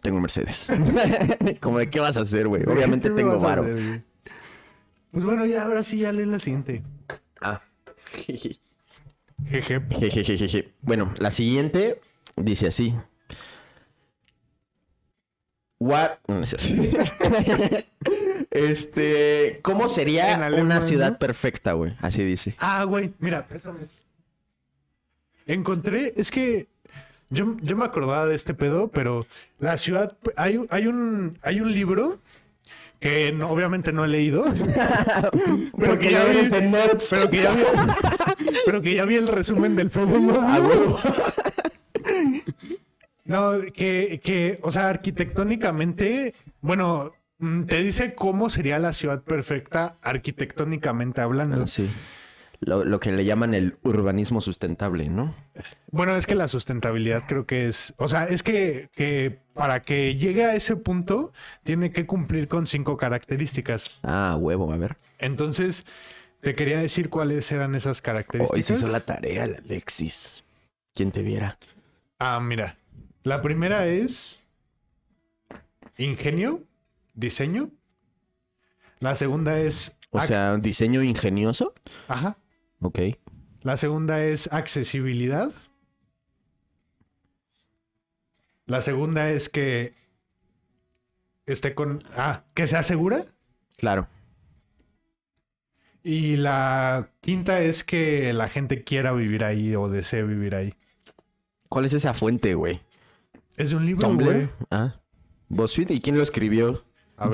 tengo 0.00 0.16
un 0.16 0.22
Mercedes. 0.22 0.68
como 1.60 1.78
de 1.78 1.90
qué 1.90 2.00
vas 2.00 2.16
a 2.16 2.22
hacer, 2.22 2.48
güey. 2.48 2.64
Obviamente 2.64 3.08
¿Qué 3.08 3.14
me 3.14 3.22
tengo 3.22 3.38
varo. 3.38 3.62
hacer? 3.62 4.02
Pues 5.10 5.24
bueno, 5.24 5.44
ya 5.46 5.64
ahora 5.64 5.82
sí, 5.82 5.98
ya 5.98 6.12
lees 6.12 6.28
la 6.28 6.38
siguiente. 6.38 6.82
Ah. 7.40 7.62
Jeje. 8.26 8.58
Jejejeje. 9.48 10.72
Bueno, 10.82 11.14
la 11.18 11.30
siguiente 11.30 12.00
dice 12.36 12.68
así. 12.68 12.94
What? 15.78 16.10
No, 16.28 16.34
no 16.34 16.44
este, 18.50 19.60
¿cómo 19.62 19.88
sería 19.88 20.34
alemán, 20.34 20.66
una 20.66 20.80
ciudad 20.82 21.12
¿no? 21.12 21.18
perfecta, 21.18 21.72
güey? 21.72 21.96
Así 22.00 22.22
dice. 22.22 22.54
Ah, 22.58 22.84
güey, 22.84 23.14
mira. 23.18 23.48
Encontré, 25.46 26.12
es 26.16 26.30
que 26.30 26.68
yo, 27.30 27.56
yo 27.62 27.76
me 27.76 27.84
acordaba 27.84 28.26
de 28.26 28.34
este 28.34 28.54
pedo, 28.54 28.88
pero 28.88 29.26
la 29.58 29.76
ciudad, 29.76 30.16
hay, 30.36 30.56
un- 30.58 30.66
hay 30.70 30.86
un, 30.86 31.38
hay 31.42 31.60
un 31.60 31.72
libro 31.72 32.18
que 33.00 33.32
no- 33.32 33.48
obviamente 33.48 33.92
no 33.92 34.04
he 34.04 34.08
leído, 34.08 34.44
pero 35.32 35.70
Porque 35.72 36.08
que 36.08 36.10
ya 36.12 36.24
vi, 36.26 36.38
pero 37.10 37.30
que 37.30 37.36
ya 37.38 37.52
vi, 37.54 37.62
pero 38.66 38.82
que 38.82 38.94
ya 38.94 39.04
vi 39.06 39.14
el 39.16 39.28
resumen 39.28 39.74
del 39.76 39.90
pedo. 39.90 40.18
¿no? 40.18 40.40
A 40.40 40.58
huevo. 40.60 40.98
No, 43.24 43.52
que, 43.74 44.20
que, 44.22 44.58
o 44.62 44.72
sea, 44.72 44.88
arquitectónicamente, 44.88 46.34
bueno, 46.62 47.12
mm, 47.38 47.64
te 47.64 47.82
dice 47.82 48.14
cómo 48.14 48.50
sería 48.50 48.78
la 48.78 48.92
ciudad 48.92 49.22
perfecta 49.22 49.94
arquitectónicamente 50.02 51.20
hablando. 51.20 51.62
Ah, 51.62 51.66
sí. 51.66 51.88
Lo, 52.62 52.84
lo 52.84 53.00
que 53.00 53.10
le 53.10 53.24
llaman 53.24 53.54
el 53.54 53.78
urbanismo 53.82 54.42
sustentable, 54.42 55.08
¿no? 55.08 55.34
Bueno, 55.90 56.14
es 56.16 56.26
que 56.26 56.34
la 56.34 56.46
sustentabilidad 56.46 57.24
creo 57.26 57.46
que 57.46 57.66
es, 57.66 57.94
o 57.96 58.06
sea, 58.06 58.24
es 58.24 58.42
que, 58.42 58.90
que 58.94 59.38
para 59.54 59.80
que 59.80 60.16
llegue 60.16 60.44
a 60.44 60.54
ese 60.54 60.76
punto 60.76 61.32
tiene 61.64 61.90
que 61.90 62.04
cumplir 62.04 62.48
con 62.48 62.66
cinco 62.66 62.98
características. 62.98 63.98
Ah, 64.02 64.36
huevo, 64.38 64.70
a 64.72 64.76
ver. 64.76 64.98
Entonces, 65.18 65.86
te 66.42 66.54
quería 66.54 66.78
decir 66.80 67.08
cuáles 67.08 67.50
eran 67.50 67.74
esas 67.74 67.98
Hoy 67.98 68.02
características. 68.02 68.64
se 68.66 68.72
hizo 68.74 68.88
la 68.88 69.00
tarea, 69.00 69.44
Alexis. 69.44 70.44
¿Quién 70.94 71.12
te 71.12 71.22
viera? 71.22 71.56
Ah, 72.18 72.40
mira. 72.40 72.76
La 73.22 73.40
primera 73.40 73.86
es 73.86 74.38
ingenio, 75.96 76.62
diseño. 77.14 77.70
La 78.98 79.14
segunda 79.14 79.58
es, 79.58 79.96
O 80.10 80.20
sea, 80.20 80.56
diseño 80.58 81.02
ingenioso. 81.02 81.72
ajá. 82.06 82.36
Ok. 82.80 82.98
La 83.62 83.76
segunda 83.76 84.24
es 84.24 84.50
accesibilidad. 84.52 85.52
La 88.66 88.82
segunda 88.82 89.30
es 89.30 89.48
que 89.48 89.94
esté 91.46 91.74
con, 91.74 92.04
ah, 92.16 92.44
que 92.54 92.66
sea 92.66 92.82
segura. 92.82 93.24
Claro. 93.76 94.08
Y 96.02 96.36
la 96.36 97.10
quinta 97.20 97.60
es 97.60 97.84
que 97.84 98.32
la 98.32 98.48
gente 98.48 98.84
quiera 98.84 99.12
vivir 99.12 99.44
ahí 99.44 99.74
o 99.74 99.88
desee 99.88 100.22
vivir 100.22 100.54
ahí. 100.54 100.74
¿Cuál 101.68 101.84
es 101.84 101.92
esa 101.92 102.14
fuente, 102.14 102.54
güey? 102.54 102.80
Es 103.56 103.70
de 103.70 103.76
un 103.76 103.84
libro, 103.84 104.14
güey. 104.14 104.48
Ah. 104.70 105.00
¿BuzzFeed? 105.48 105.90
¿Y 105.90 106.00
quién 106.00 106.16
lo 106.16 106.22
escribió? 106.22 106.84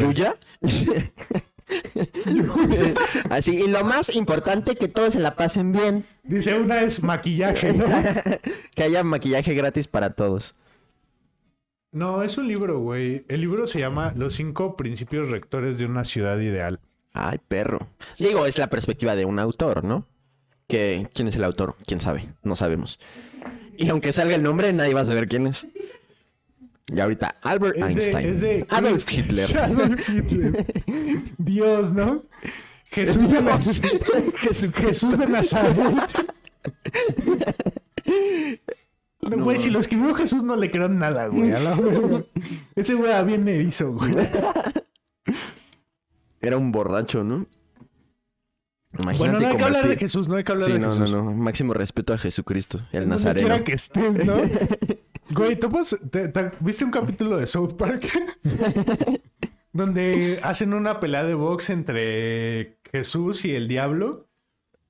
¿Yuya? 0.00 0.34
Así, 3.30 3.56
y 3.56 3.68
lo 3.68 3.84
más 3.84 4.14
importante, 4.14 4.76
que 4.76 4.88
todos 4.88 5.14
se 5.14 5.20
la 5.20 5.34
pasen 5.36 5.72
bien. 5.72 6.06
Dice 6.22 6.58
una 6.58 6.80
es 6.80 7.02
maquillaje, 7.02 7.72
¿no? 7.72 7.84
que 8.74 8.82
haya 8.82 9.02
maquillaje 9.04 9.54
gratis 9.54 9.86
para 9.86 10.10
todos. 10.10 10.54
No, 11.92 12.22
es 12.22 12.36
un 12.36 12.46
libro, 12.46 12.80
güey. 12.80 13.24
El 13.28 13.40
libro 13.40 13.66
se 13.66 13.78
llama 13.78 14.12
Los 14.16 14.34
cinco 14.34 14.76
principios 14.76 15.28
rectores 15.28 15.78
de 15.78 15.86
una 15.86 16.04
ciudad 16.04 16.38
ideal. 16.38 16.80
Ay, 17.14 17.38
perro. 17.48 17.88
Digo, 18.18 18.44
es 18.44 18.58
la 18.58 18.68
perspectiva 18.68 19.16
de 19.16 19.24
un 19.24 19.38
autor, 19.38 19.82
¿no? 19.82 20.06
Que, 20.68 21.08
¿Quién 21.14 21.28
es 21.28 21.36
el 21.36 21.44
autor? 21.44 21.76
¿Quién 21.86 22.00
sabe? 22.00 22.28
No 22.42 22.56
sabemos. 22.56 23.00
Y 23.78 23.88
aunque 23.88 24.12
salga 24.12 24.34
el 24.34 24.42
nombre, 24.42 24.72
nadie 24.72 24.94
va 24.94 25.00
a 25.00 25.06
saber 25.06 25.26
quién 25.28 25.46
es. 25.46 25.66
Y 26.88 27.00
ahorita, 27.00 27.36
Albert 27.42 27.76
Es 27.78 27.84
de- 27.84 27.90
Einstein. 27.90 28.28
es 28.28 28.40
de- 28.40 28.66
Adolf 28.70 29.12
Hitler. 29.12 29.58
Adolf 29.62 30.08
Hitler. 30.08 30.66
Dios, 31.38 31.92
¿no? 31.92 32.22
Jesús 32.90 33.28
de 33.30 33.42
Nazaret. 33.42 34.04
Jesús, 34.76 35.18
de 35.18 35.26
Nazaret. 35.26 35.76
No, 39.28 39.42
Güey, 39.44 39.58
si 39.58 39.70
lo 39.70 39.80
escribió 39.80 40.14
Jesús 40.14 40.42
no 40.44 40.54
le 40.56 40.70
creo 40.70 40.88
nada, 40.88 41.26
güey. 41.26 41.50
a 41.52 41.58
la 41.58 41.74
verga. 41.74 42.24
Ese 42.76 42.94
güey 42.94 43.10
era 43.10 43.22
bien 43.24 43.46
erizo, 43.48 43.92
güey. 43.92 44.14
Era 46.40 46.56
un 46.56 46.70
borracho, 46.70 47.24
¿no? 47.24 47.46
Imagínate 48.98 49.18
Bueno, 49.18 49.40
no 49.40 49.48
hay 49.48 49.56
que 49.56 49.64
hablar 49.64 49.88
de 49.88 49.96
Jesús, 49.96 50.28
no 50.28 50.36
hay 50.36 50.44
que 50.44 50.52
hablar 50.52 50.66
Sí, 50.66 50.72
de 50.74 50.78
no, 50.78 50.90
Jesús. 50.90 51.10
no, 51.10 51.22
no. 51.24 51.32
Máximo 51.32 51.74
respeto 51.74 52.14
a 52.14 52.18
Jesucristo, 52.18 52.80
el 52.92 53.08
nazareno. 53.08 53.62
que 53.64 53.72
estés, 53.72 54.24
¿no? 54.24 54.36
Güey, 55.36 55.56
¿topas- 55.58 55.98
te- 56.10 56.28
te- 56.28 56.50
¿viste 56.60 56.84
un 56.84 56.90
capítulo 56.90 57.36
de 57.36 57.46
South 57.46 57.74
Park? 57.76 58.06
Donde 59.72 60.40
hacen 60.42 60.72
una 60.72 61.00
pelea 61.00 61.24
de 61.24 61.34
box 61.34 61.70
entre 61.70 62.78
Jesús 62.90 63.44
y 63.44 63.54
el 63.54 63.68
diablo. 63.68 64.26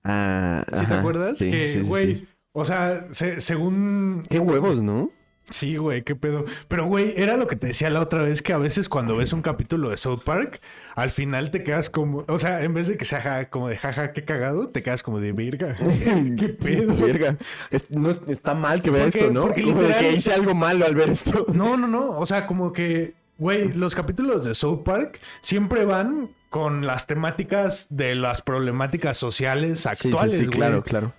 Ah, 0.05 0.64
¿Sí 0.72 0.86
te 0.86 0.94
acuerdas? 0.94 1.38
Sí, 1.38 1.51
que, 1.51 1.68
sí, 1.68 1.80
güey, 1.80 2.14
sí. 2.20 2.28
o 2.53 2.64
sea, 2.64 3.07
se- 3.11 3.40
según... 3.40 4.24
Qué 4.28 4.38
huevos, 4.38 4.80
¿no? 4.82 5.11
Sí, 5.49 5.76
güey, 5.76 6.03
qué 6.03 6.16
pedo. 6.16 6.44
Pero, 6.66 6.86
güey, 6.86 7.14
era 7.16 7.36
lo 7.36 7.47
que 7.47 7.55
te 7.55 7.68
decía 7.68 7.88
la 7.88 8.01
otra 8.01 8.22
vez, 8.22 8.42
que 8.42 8.53
a 8.53 8.59
veces 8.59 8.88
cuando 8.88 9.16
ves 9.16 9.32
un 9.32 9.42
capítulo 9.42 9.90
de 9.90 9.97
South 9.97 10.22
Park, 10.24 10.61
al 10.97 11.11
final 11.11 11.53
te 11.53 11.62
quedas 11.62 11.88
como... 11.88 12.24
O 12.26 12.38
sea, 12.38 12.64
en 12.64 12.74
vez 12.74 12.88
de 12.88 12.97
que 12.97 13.05
sea 13.05 13.20
ja- 13.20 13.49
como 13.49 13.68
de 13.68 13.76
jaja, 13.76 14.12
qué 14.12 14.24
cagado, 14.24 14.70
te 14.70 14.82
quedas 14.82 15.05
como 15.05 15.20
de 15.20 15.30
verga. 15.32 15.76
qué 16.38 16.49
pedo. 16.49 16.97
Verga. 17.07 17.36
Es- 17.70 17.90
no 17.90 18.11
es- 18.11 18.22
está 18.26 18.55
mal 18.55 18.82
que 18.82 18.90
vea 18.90 19.07
esto, 19.07 19.30
¿no? 19.30 19.42
porque 19.42 19.62
Como 19.62 19.82
de 19.82 19.88
literal- 19.88 20.05
que 20.11 20.16
hice 20.16 20.32
algo 20.32 20.55
malo 20.55 20.84
al 20.84 20.94
ver 20.97 21.11
esto. 21.11 21.47
No, 21.55 21.76
no, 21.76 21.86
no. 21.86 22.18
O 22.18 22.26
sea, 22.26 22.47
como 22.49 22.72
que, 22.72 23.14
güey, 23.38 23.72
los 23.72 23.94
capítulos 23.94 24.44
de 24.44 24.55
South 24.55 24.82
Park 24.84 25.20
siempre 25.40 25.84
van 25.84 26.28
con 26.51 26.86
las 26.86 27.07
temáticas 27.07 27.86
de 27.90 28.16
las 28.16 28.42
problemáticas 28.42 29.16
sociales 29.16 29.80
Sí, 29.80 29.88
sí, 29.94 30.09
actuales, 30.09 30.36
sí, 30.38 30.44
güey. 30.47 30.57
claro, 30.59 30.82
claro. 30.82 31.12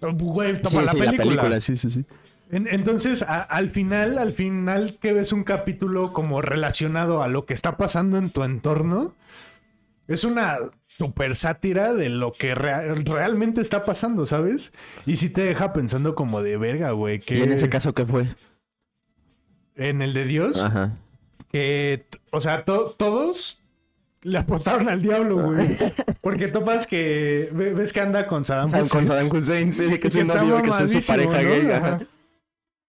Güey, 0.00 0.56
Sí, 0.56 0.62
toma 0.62 0.82
la, 0.82 0.92
sí, 0.92 0.98
película. 0.98 1.60
sí, 1.60 1.76
sí, 1.76 1.90
sí. 1.90 2.04
En- 2.52 2.68
entonces, 2.70 3.22
a- 3.22 3.42
al 3.42 3.70
final, 3.70 4.18
al 4.18 4.32
final 4.32 4.98
que 5.00 5.12
ves 5.12 5.32
un 5.32 5.42
capítulo 5.42 6.12
como 6.12 6.40
relacionado 6.42 7.22
a 7.22 7.28
lo 7.28 7.44
que 7.46 7.54
está 7.54 7.76
pasando 7.76 8.16
en 8.18 8.30
tu 8.30 8.44
entorno, 8.44 9.14
es 10.06 10.22
una 10.24 10.56
super 10.86 11.34
sátira 11.34 11.94
de 11.94 12.10
lo 12.10 12.32
que 12.32 12.54
rea- 12.54 12.82
realmente 12.94 13.60
está 13.62 13.84
pasando, 13.84 14.26
¿sabes? 14.26 14.72
Y 15.06 15.16
sí 15.16 15.30
te 15.30 15.40
deja 15.42 15.72
pensando 15.72 16.14
como 16.14 16.42
de 16.42 16.56
verga, 16.58 16.90
güey. 16.92 17.18
Que 17.20 17.38
¿Y 17.38 17.42
en 17.42 17.52
ese 17.52 17.68
caso 17.70 17.94
qué 17.94 18.04
fue? 18.04 18.28
en 19.74 20.02
el 20.02 20.12
de 20.12 20.24
Dios, 20.26 20.62
Ajá. 20.62 20.98
que, 21.50 22.04
o 22.30 22.40
sea, 22.40 22.64
to- 22.64 22.94
todos 22.98 23.58
le 24.20 24.36
apostaron 24.38 24.88
al 24.90 25.00
diablo, 25.00 25.36
güey. 25.36 25.66
Porque 26.20 26.48
topas 26.48 26.86
que 26.86 27.48
ve- 27.52 27.72
ves 27.72 27.92
que 27.92 28.00
anda 28.00 28.26
con 28.26 28.44
Saddam 28.44 28.70
Con 28.70 28.82
Hussein. 28.82 29.06
Saddam 29.06 29.26
Hussein, 29.34 29.72
sí, 29.72 29.98
que 29.98 30.08
es 30.08 30.14
un 30.16 30.26
novio, 30.28 30.62
que 30.62 30.68
es 30.68 30.90
su 30.90 31.06
pareja 31.06 31.42
¿no? 31.42 31.48
gay. 31.48 31.70
Ajá. 31.70 31.98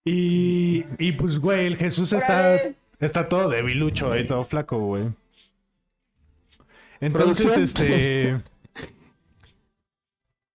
Y, 0.05 0.85
y 0.99 1.13
pues, 1.13 1.39
güey, 1.39 1.65
el 1.67 1.77
Jesús 1.77 2.11
está, 2.13 2.59
está 2.99 3.29
todo 3.29 3.49
debilucho 3.49 4.15
y 4.17 4.25
todo 4.25 4.43
flaco, 4.45 4.77
güey. 4.79 5.03
Entonces, 6.99 7.57
este. 7.57 8.41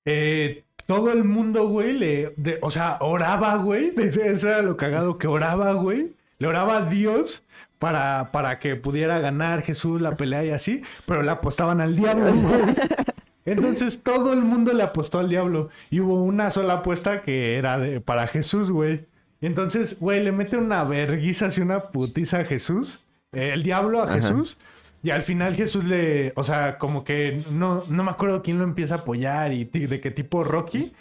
eh, 0.04 0.64
todo 0.86 1.12
el 1.12 1.24
mundo, 1.24 1.68
güey, 1.68 1.92
le. 1.92 2.34
de- 2.36 2.58
o 2.62 2.70
sea, 2.70 2.98
oraba, 3.00 3.56
güey. 3.56 3.92
Eso 3.96 4.48
era 4.48 4.62
lo 4.62 4.76
cagado 4.76 5.18
que 5.18 5.26
oraba, 5.26 5.72
güey. 5.74 6.12
le 6.38 6.46
oraba 6.46 6.78
a 6.78 6.84
Dios 6.86 7.42
para, 7.78 8.30
para 8.32 8.58
que 8.58 8.76
pudiera 8.76 9.18
ganar 9.18 9.62
Jesús 9.62 10.00
la 10.00 10.16
pelea 10.16 10.44
y 10.44 10.50
así, 10.50 10.82
pero 11.06 11.22
le 11.22 11.30
apostaban 11.30 11.80
al 11.80 11.96
diablo, 11.96 12.32
güey. 12.34 12.74
Entonces 13.44 14.02
todo 14.02 14.34
el 14.34 14.42
mundo 14.42 14.72
le 14.74 14.82
apostó 14.82 15.18
al 15.20 15.28
diablo 15.30 15.70
y 15.90 16.00
hubo 16.00 16.22
una 16.22 16.50
sola 16.50 16.74
apuesta 16.74 17.22
que 17.22 17.56
era 17.56 17.78
de, 17.78 18.00
para 18.00 18.26
Jesús, 18.26 18.70
güey. 18.70 19.06
Y 19.40 19.46
entonces, 19.46 19.96
güey, 20.00 20.22
le 20.22 20.32
mete 20.32 20.56
una 20.56 20.82
verguiza 20.84 21.46
así, 21.46 21.60
una 21.60 21.84
putiza 21.90 22.40
a 22.40 22.44
Jesús, 22.44 23.00
eh, 23.32 23.50
el 23.54 23.62
diablo 23.62 24.00
a 24.00 24.04
Ajá. 24.04 24.14
Jesús. 24.16 24.58
Y 25.02 25.10
al 25.10 25.22
final 25.22 25.54
Jesús 25.54 25.84
le, 25.84 26.32
o 26.34 26.42
sea, 26.42 26.76
como 26.78 27.04
que 27.04 27.40
no, 27.52 27.84
no 27.88 28.02
me 28.02 28.10
acuerdo 28.10 28.42
quién 28.42 28.58
lo 28.58 28.64
empieza 28.64 28.96
a 28.96 28.98
apoyar 28.98 29.52
y 29.52 29.64
de 29.64 30.00
qué 30.00 30.10
tipo 30.10 30.42
Rocky. 30.42 30.92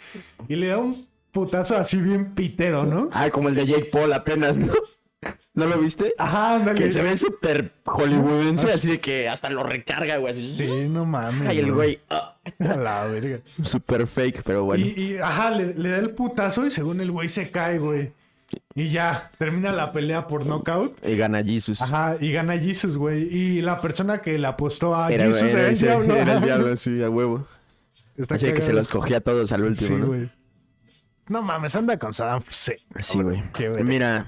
Y 0.48 0.54
le 0.54 0.68
da 0.68 0.78
un 0.78 1.08
putazo 1.32 1.76
así 1.76 1.96
bien 1.96 2.34
pitero, 2.34 2.84
¿no? 2.84 3.08
Ah, 3.12 3.28
como 3.30 3.48
el 3.48 3.56
de 3.56 3.66
Jake 3.66 3.86
Paul 3.90 4.12
apenas, 4.12 4.56
¿no? 4.58 4.72
¿No 5.54 5.66
lo 5.66 5.78
viste? 5.80 6.14
Ajá, 6.16 6.54
ándale. 6.54 6.80
Que 6.84 6.92
se 6.92 7.02
ve 7.02 7.16
súper 7.18 7.72
hollywoodense, 7.86 8.68
Ah, 8.68 8.74
así 8.74 8.92
de 8.92 9.00
que 9.00 9.28
hasta 9.28 9.50
lo 9.50 9.64
recarga, 9.64 10.18
güey. 10.18 10.32
así. 10.32 10.54
Sí, 10.56 10.86
no 10.88 11.04
mames. 11.04 11.48
Ay, 11.48 11.58
el 11.58 11.72
güey, 11.72 11.98
ah, 12.10 12.36
A 12.60 12.76
la 12.76 13.04
verga. 13.06 13.40
súper 13.64 14.06
fake, 14.06 14.42
pero 14.44 14.62
bueno. 14.64 14.86
Y, 14.86 14.90
y, 14.90 15.18
ajá, 15.18 15.50
le, 15.50 15.74
le 15.74 15.88
da 15.90 15.98
el 15.98 16.10
putazo 16.10 16.64
y 16.64 16.70
según 16.70 17.00
el 17.00 17.10
güey 17.10 17.28
se 17.28 17.50
cae, 17.50 17.78
güey. 17.80 18.12
Y 18.74 18.90
ya, 18.90 19.30
termina 19.38 19.72
la 19.72 19.92
pelea 19.92 20.26
por 20.26 20.46
knockout. 20.46 21.04
Y 21.06 21.16
gana 21.16 21.42
Jesus. 21.42 21.82
Ajá, 21.82 22.16
y 22.20 22.32
gana 22.32 22.56
Jesus, 22.58 22.96
güey. 22.96 23.24
Y 23.34 23.60
la 23.60 23.80
persona 23.80 24.22
que 24.22 24.38
le 24.38 24.46
apostó 24.46 24.94
a 24.96 25.12
Era, 25.12 25.24
Jesus 25.26 25.42
era 25.42 25.50
era 25.60 25.66
el 25.68 25.72
ese- 25.74 25.86
diablo. 25.86 26.16
era 26.16 26.32
el 26.34 26.40
diablo, 26.44 26.76
sí, 26.76 27.02
a 27.02 27.10
huevo. 27.10 27.46
Está 28.16 28.36
Así 28.36 28.52
que 28.52 28.62
se 28.62 28.72
los 28.72 28.88
cogía 28.88 29.18
a 29.18 29.20
todos 29.20 29.52
al 29.52 29.64
último, 29.64 29.88
Sí, 29.88 29.94
¿no? 29.94 30.06
güey. 30.06 30.30
No 31.28 31.42
mames, 31.42 31.76
anda 31.76 31.98
con 31.98 32.14
Saddam 32.14 32.42
Hussein. 32.48 32.78
Sí, 32.98 33.20
güey. 33.22 33.42
Mira, 33.84 34.26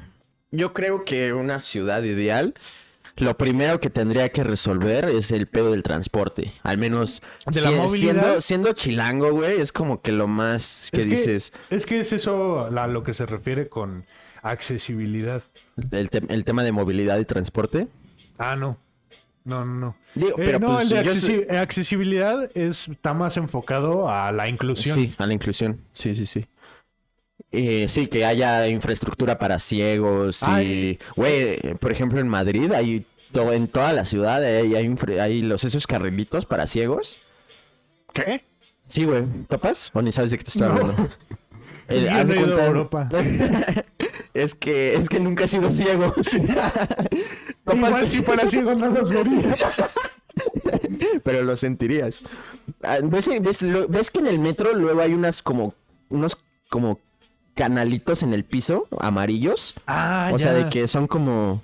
yo 0.50 0.72
creo 0.74 1.04
que 1.04 1.32
una 1.32 1.58
ciudad 1.60 2.02
ideal, 2.02 2.54
lo 3.20 3.36
primero 3.36 3.80
que 3.80 3.90
tendría 3.90 4.28
que 4.30 4.42
resolver 4.44 5.08
es 5.08 5.30
el 5.30 5.46
pedo 5.46 5.70
del 5.72 5.82
transporte. 5.82 6.52
Al 6.62 6.78
menos 6.78 7.22
siendo, 7.92 8.40
siendo 8.40 8.72
chilango, 8.72 9.32
güey, 9.32 9.60
es 9.60 9.72
como 9.72 10.00
que 10.02 10.12
lo 10.12 10.26
más 10.26 10.88
que 10.92 11.00
Es 11.00 11.06
dices. 11.06 11.52
Es 11.70 11.86
que 11.86 12.00
es 12.00 12.12
eso 12.12 12.66
a 12.76 12.86
lo 12.86 13.02
que 13.02 13.14
se 13.14 13.26
refiere 13.26 13.68
con 13.68 14.04
accesibilidad. 14.42 15.42
El, 15.90 16.10
te- 16.10 16.22
el 16.32 16.44
tema 16.44 16.62
de 16.64 16.72
movilidad 16.72 17.18
y 17.18 17.24
transporte. 17.24 17.88
Ah, 18.38 18.56
no. 18.56 18.76
No, 19.44 19.64
no, 19.64 19.74
no. 19.74 19.96
Digo, 20.14 20.30
Eh, 20.32 20.34
pero 20.36 20.58
no, 20.58 20.66
pues 20.66 20.82
el 20.82 20.88
de 20.90 21.00
accesi- 21.02 21.50
accesibilidad 21.56 22.50
es, 22.54 22.88
está 22.88 23.14
más 23.14 23.36
enfocado 23.38 24.08
a 24.10 24.30
la 24.32 24.48
inclusión. 24.48 24.94
Sí, 24.94 25.14
a 25.18 25.26
la 25.26 25.32
inclusión. 25.32 25.80
Sí, 25.92 26.14
sí, 26.14 26.26
sí. 26.26 26.46
Eh, 27.52 27.86
sí, 27.88 28.06
que 28.06 28.24
haya 28.24 28.68
infraestructura 28.68 29.38
para 29.38 29.58
ciegos 29.58 30.40
y... 30.62 30.98
Güey, 31.16 31.58
por 31.80 31.90
ejemplo, 31.90 32.20
en 32.20 32.28
Madrid 32.28 32.70
hay... 32.72 33.06
Todo, 33.32 33.52
en 33.52 33.68
toda 33.68 33.92
la 33.92 34.04
ciudad 34.04 34.42
hay, 34.42 34.74
hay, 34.74 34.84
infra- 34.84 35.22
hay 35.22 35.42
los 35.42 35.64
esos 35.64 35.86
carrilitos 35.86 36.46
para 36.46 36.66
ciegos. 36.66 37.18
¿Qué? 38.12 38.44
Sí, 38.88 39.04
güey. 39.04 39.24
¿Topas? 39.48 39.90
¿O 39.94 40.02
ni 40.02 40.10
sabes 40.10 40.30
de 40.32 40.38
qué 40.38 40.44
te 40.44 40.50
estoy 40.50 40.68
No. 40.68 40.74
hablando? 40.74 41.08
No 41.90 42.24
de 42.24 42.36
cuenta- 42.36 42.66
Europa. 42.66 43.08
es 44.34 44.54
que 44.54 44.94
es 44.94 45.08
que 45.08 45.18
nunca 45.18 45.42
he 45.44 45.48
sido 45.48 45.70
ciego. 45.72 46.14
Igual 47.74 48.08
si 48.08 48.22
fuera 48.22 48.46
ciego 48.46 48.74
no 48.76 48.90
los 48.90 49.10
vería. 49.10 49.56
pero 51.24 51.42
lo 51.42 51.56
sentirías. 51.56 52.22
Ah, 52.82 52.98
¿Ves, 53.02 53.28
ves, 53.40 53.62
lo- 53.62 53.88
ves 53.88 54.10
que 54.10 54.20
en 54.20 54.28
el 54.28 54.38
metro 54.38 54.72
luego 54.74 55.00
hay 55.00 55.14
unas 55.14 55.42
como 55.42 55.74
unos 56.10 56.38
como 56.68 57.00
canalitos 57.54 58.22
en 58.22 58.34
el 58.34 58.44
piso 58.44 58.86
amarillos? 59.00 59.74
Ah, 59.86 60.30
o 60.32 60.38
sea, 60.38 60.52
de 60.52 60.68
que 60.68 60.86
son 60.86 61.06
como 61.08 61.62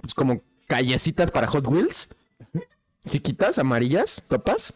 pues 0.00 0.12
como 0.14 0.42
callecitas 0.70 1.30
para 1.32 1.48
Hot 1.48 1.66
Wheels. 1.66 2.08
Chiquitas, 3.10 3.58
amarillas, 3.58 4.22
topas. 4.28 4.72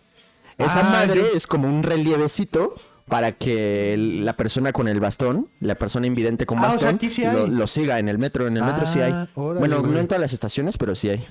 Esa 0.58 0.80
Ah, 0.80 0.90
madre 0.90 1.20
yo- 1.20 1.26
es 1.36 1.46
como 1.46 1.68
un 1.68 1.82
relievecito 1.84 2.74
para 3.06 3.32
que 3.32 3.94
la 3.96 4.34
persona 4.36 4.72
con 4.72 4.88
el 4.88 4.98
bastón, 4.98 5.48
la 5.60 5.76
persona 5.76 6.06
invidente 6.08 6.46
con 6.46 6.58
Ah, 6.58 6.68
o 6.68 6.78
sea, 6.78 6.90
bastón, 6.92 7.10
sí 7.10 7.22
lo, 7.22 7.46
lo 7.46 7.66
siga 7.68 7.98
en 8.00 8.08
el 8.08 8.18
metro. 8.18 8.46
En 8.48 8.56
el 8.56 8.64
metro 8.64 8.86
sí 8.86 9.00
hay. 9.00 9.12
Ah, 9.12 9.28
órale, 9.36 9.60
bueno, 9.60 9.82
no 9.82 9.98
en 10.00 10.08
todas 10.08 10.20
las 10.20 10.32
estaciones, 10.32 10.76
pero 10.78 10.94
sí 10.96 11.10
hay. 11.10 11.24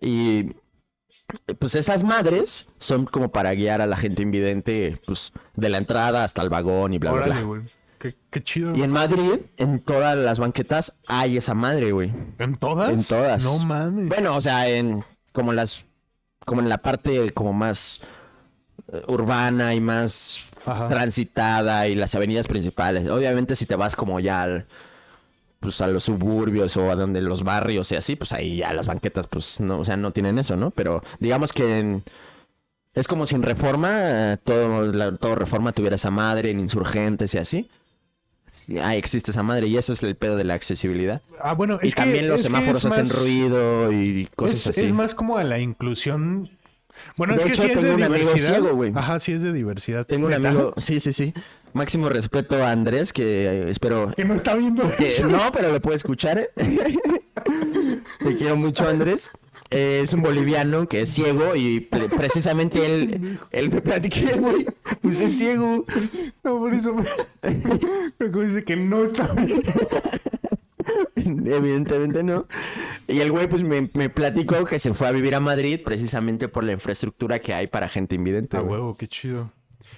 Y 0.00 0.56
pues 1.58 1.74
esas 1.74 2.02
madres 2.04 2.66
son 2.78 3.04
como 3.04 3.30
para 3.30 3.52
guiar 3.54 3.80
a 3.80 3.86
la 3.86 3.96
gente 3.96 4.22
invidente, 4.22 4.98
pues 5.06 5.32
de 5.54 5.68
la 5.68 5.78
entrada 5.78 6.24
hasta 6.24 6.42
el 6.42 6.48
vagón 6.48 6.94
y 6.94 6.98
bla, 6.98 7.12
bla, 7.12 7.24
bla. 7.26 7.40
güey. 7.42 7.62
Qué, 7.98 8.14
qué 8.30 8.42
chido. 8.42 8.74
Y 8.76 8.82
en 8.82 8.90
Madrid, 8.90 9.40
en 9.56 9.80
todas 9.80 10.16
las 10.16 10.38
banquetas, 10.38 10.94
hay 11.06 11.36
esa 11.36 11.54
madre, 11.54 11.92
güey. 11.92 12.12
¿En 12.38 12.56
todas? 12.56 12.90
En 12.90 13.02
todas. 13.04 13.42
No 13.42 13.58
mames. 13.58 14.08
Bueno, 14.08 14.36
o 14.36 14.40
sea, 14.40 14.68
en 14.68 15.02
como 15.32 15.52
las 15.52 15.84
como 16.46 16.62
en 16.62 16.68
la 16.68 16.78
parte 16.78 17.32
como 17.34 17.52
más 17.52 18.00
eh, 18.92 19.02
urbana 19.08 19.74
y 19.74 19.80
más 19.80 20.44
Ajá. 20.64 20.88
transitada 20.88 21.88
y 21.88 21.94
las 21.94 22.14
avenidas 22.14 22.46
principales. 22.48 23.08
Obviamente 23.10 23.54
si 23.56 23.66
te 23.66 23.76
vas 23.76 23.94
como 23.96 24.20
ya 24.20 24.42
al 24.42 24.66
pues 25.60 25.80
a 25.80 25.88
los 25.88 26.04
suburbios 26.04 26.76
o 26.76 26.88
a 26.90 26.94
donde 26.94 27.20
los 27.20 27.42
barrios 27.42 27.90
y 27.90 27.96
así, 27.96 28.14
pues 28.14 28.32
ahí 28.32 28.58
ya 28.58 28.72
las 28.72 28.86
banquetas 28.86 29.26
pues 29.26 29.58
no, 29.60 29.80
o 29.80 29.84
sea, 29.84 29.96
no 29.96 30.12
tienen 30.12 30.38
eso, 30.38 30.56
¿no? 30.56 30.70
Pero 30.70 31.02
digamos 31.18 31.52
que 31.52 31.78
en- 31.80 32.04
es 32.94 33.06
como 33.08 33.26
si 33.26 33.34
en 33.34 33.42
Reforma, 33.42 33.90
eh, 34.32 34.36
todo, 34.42 34.86
la- 34.92 35.16
todo 35.16 35.34
Reforma 35.34 35.72
tuviera 35.72 35.96
esa 35.96 36.10
madre, 36.10 36.50
en 36.52 36.60
Insurgentes 36.60 37.34
y 37.34 37.38
así. 37.38 37.68
Ahí 38.82 38.98
existe 38.98 39.30
esa 39.30 39.42
madre 39.42 39.66
y 39.66 39.76
eso 39.76 39.92
es 39.94 40.02
el 40.02 40.14
pedo 40.16 40.36
de 40.36 40.44
la 40.44 40.54
accesibilidad. 40.54 41.22
Ah, 41.40 41.54
bueno, 41.54 41.78
Y 41.82 41.88
es 41.88 41.94
que- 41.94 42.02
también 42.02 42.28
los 42.28 42.40
es 42.40 42.46
semáforos 42.46 42.84
es 42.84 42.92
hacen 42.92 43.08
más- 43.08 43.18
ruido 43.18 43.92
y 43.92 44.28
cosas 44.36 44.60
es, 44.60 44.66
así. 44.68 44.84
es 44.86 44.92
más 44.92 45.14
como 45.14 45.38
a 45.38 45.44
la 45.44 45.58
inclusión. 45.58 46.50
Bueno, 47.16 47.32
De 47.34 47.38
es 47.38 47.44
que 47.44 47.54
sí 47.54 47.62
es 47.62 47.68
tengo 47.68 47.82
de 47.82 47.94
un 47.94 48.02
amigo 48.02 48.18
diversidad. 48.28 48.54
ciego, 48.54 48.74
güey. 48.74 48.92
Ajá, 48.94 49.18
sí 49.20 49.32
es 49.32 49.40
de 49.40 49.52
diversidad. 49.52 50.04
Tengo 50.06 50.26
un 50.26 50.34
amigo, 50.34 50.74
sí, 50.76 51.00
sí, 51.00 51.12
sí. 51.12 51.32
Máximo 51.72 52.08
respeto 52.08 52.62
a 52.64 52.70
Andrés, 52.70 53.12
que 53.12 53.46
eh, 53.46 53.70
espero 53.70 54.10
Que 54.16 54.24
no 54.24 54.34
está 54.34 54.54
viendo. 54.54 54.90
que 54.96 55.14
no, 55.24 55.50
pero 55.52 55.72
lo 55.72 55.80
puede 55.80 55.96
escuchar. 55.96 56.38
¿eh? 56.38 56.50
Te 58.18 58.36
quiero 58.36 58.56
mucho, 58.56 58.86
Andrés. 58.88 59.30
Eh, 59.70 60.00
es 60.02 60.14
un 60.14 60.22
boliviano 60.22 60.88
que 60.88 61.02
es 61.02 61.10
ciego 61.10 61.54
y 61.54 61.80
pre- 61.80 62.08
precisamente 62.16 62.86
él, 62.86 63.38
él 63.50 63.70
me 63.70 63.82
platiqué, 63.82 64.34
güey, 64.36 64.66
pues 65.02 65.20
es 65.20 65.36
ciego. 65.36 65.84
No, 66.42 66.58
por 66.58 66.72
eso 66.72 66.94
me... 66.94 67.04
me 68.18 68.46
dice 68.46 68.64
que 68.64 68.76
no 68.76 69.04
está. 69.04 69.28
Evidentemente 71.16 72.22
no. 72.22 72.46
Y 73.06 73.20
el 73.20 73.30
güey 73.30 73.46
pues 73.48 73.62
me, 73.62 73.90
me 73.94 74.08
platicó 74.08 74.64
que 74.64 74.78
se 74.78 74.94
fue 74.94 75.08
a 75.08 75.12
vivir 75.12 75.34
a 75.34 75.40
Madrid 75.40 75.80
precisamente 75.84 76.48
por 76.48 76.64
la 76.64 76.72
infraestructura 76.72 77.38
que 77.40 77.52
hay 77.54 77.66
para 77.66 77.88
gente 77.88 78.14
invidente. 78.14 78.56
A 78.56 78.62
huevo, 78.62 78.96
qué 78.96 79.06
chido. 79.08 79.52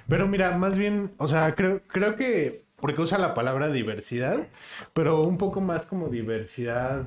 Pero 0.08 0.26
mira, 0.26 0.56
más 0.58 0.76
bien, 0.76 1.12
o 1.18 1.28
sea, 1.28 1.54
creo, 1.54 1.82
creo 1.86 2.16
que, 2.16 2.64
porque 2.80 3.00
usa 3.00 3.18
la 3.18 3.34
palabra 3.34 3.68
diversidad, 3.68 4.48
pero 4.92 5.22
un 5.22 5.38
poco 5.38 5.60
más 5.60 5.86
como 5.86 6.08
diversidad 6.08 7.06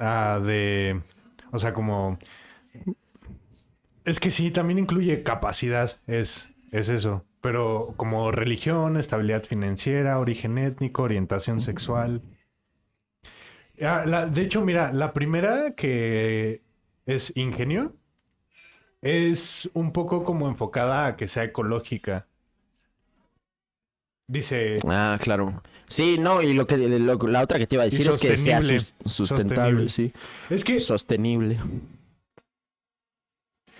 ah, 0.00 0.40
de, 0.44 1.02
o 1.52 1.58
sea, 1.58 1.72
como, 1.74 2.18
es 4.04 4.20
que 4.20 4.30
sí, 4.30 4.50
también 4.50 4.78
incluye 4.78 5.22
capacidad, 5.22 5.98
es, 6.06 6.48
es 6.70 6.88
eso, 6.88 7.24
pero 7.40 7.94
como 7.96 8.30
religión, 8.32 8.96
estabilidad 8.96 9.44
financiera, 9.44 10.18
origen 10.18 10.58
étnico, 10.58 11.02
orientación 11.02 11.60
sexual. 11.60 12.22
Ah, 13.82 14.26
de 14.26 14.42
hecho, 14.42 14.64
mira, 14.64 14.92
la 14.92 15.12
primera 15.12 15.74
que 15.74 16.62
es 17.06 17.36
ingenio, 17.36 17.94
es 19.02 19.68
un 19.74 19.92
poco 19.92 20.24
como 20.24 20.48
enfocada 20.48 21.06
a 21.06 21.16
que 21.16 21.28
sea 21.28 21.44
ecológica. 21.44 22.26
Dice, 24.26 24.78
Ah, 24.88 25.18
claro. 25.20 25.62
Sí, 25.86 26.16
no, 26.18 26.40
y 26.42 26.54
lo 26.54 26.66
que 26.66 26.76
lo- 26.76 27.16
la 27.28 27.42
otra 27.42 27.58
que 27.58 27.66
te 27.66 27.76
iba 27.76 27.82
a 27.82 27.86
decir 27.86 28.08
es 28.08 28.16
que 28.18 28.36
sea 28.36 28.62
sus- 28.62 28.94
sustentable, 29.06 29.88
Sostenible. 29.88 29.88
sí. 29.90 30.12
es 30.50 30.64
que 30.64 30.80
Sostenible. 30.80 31.58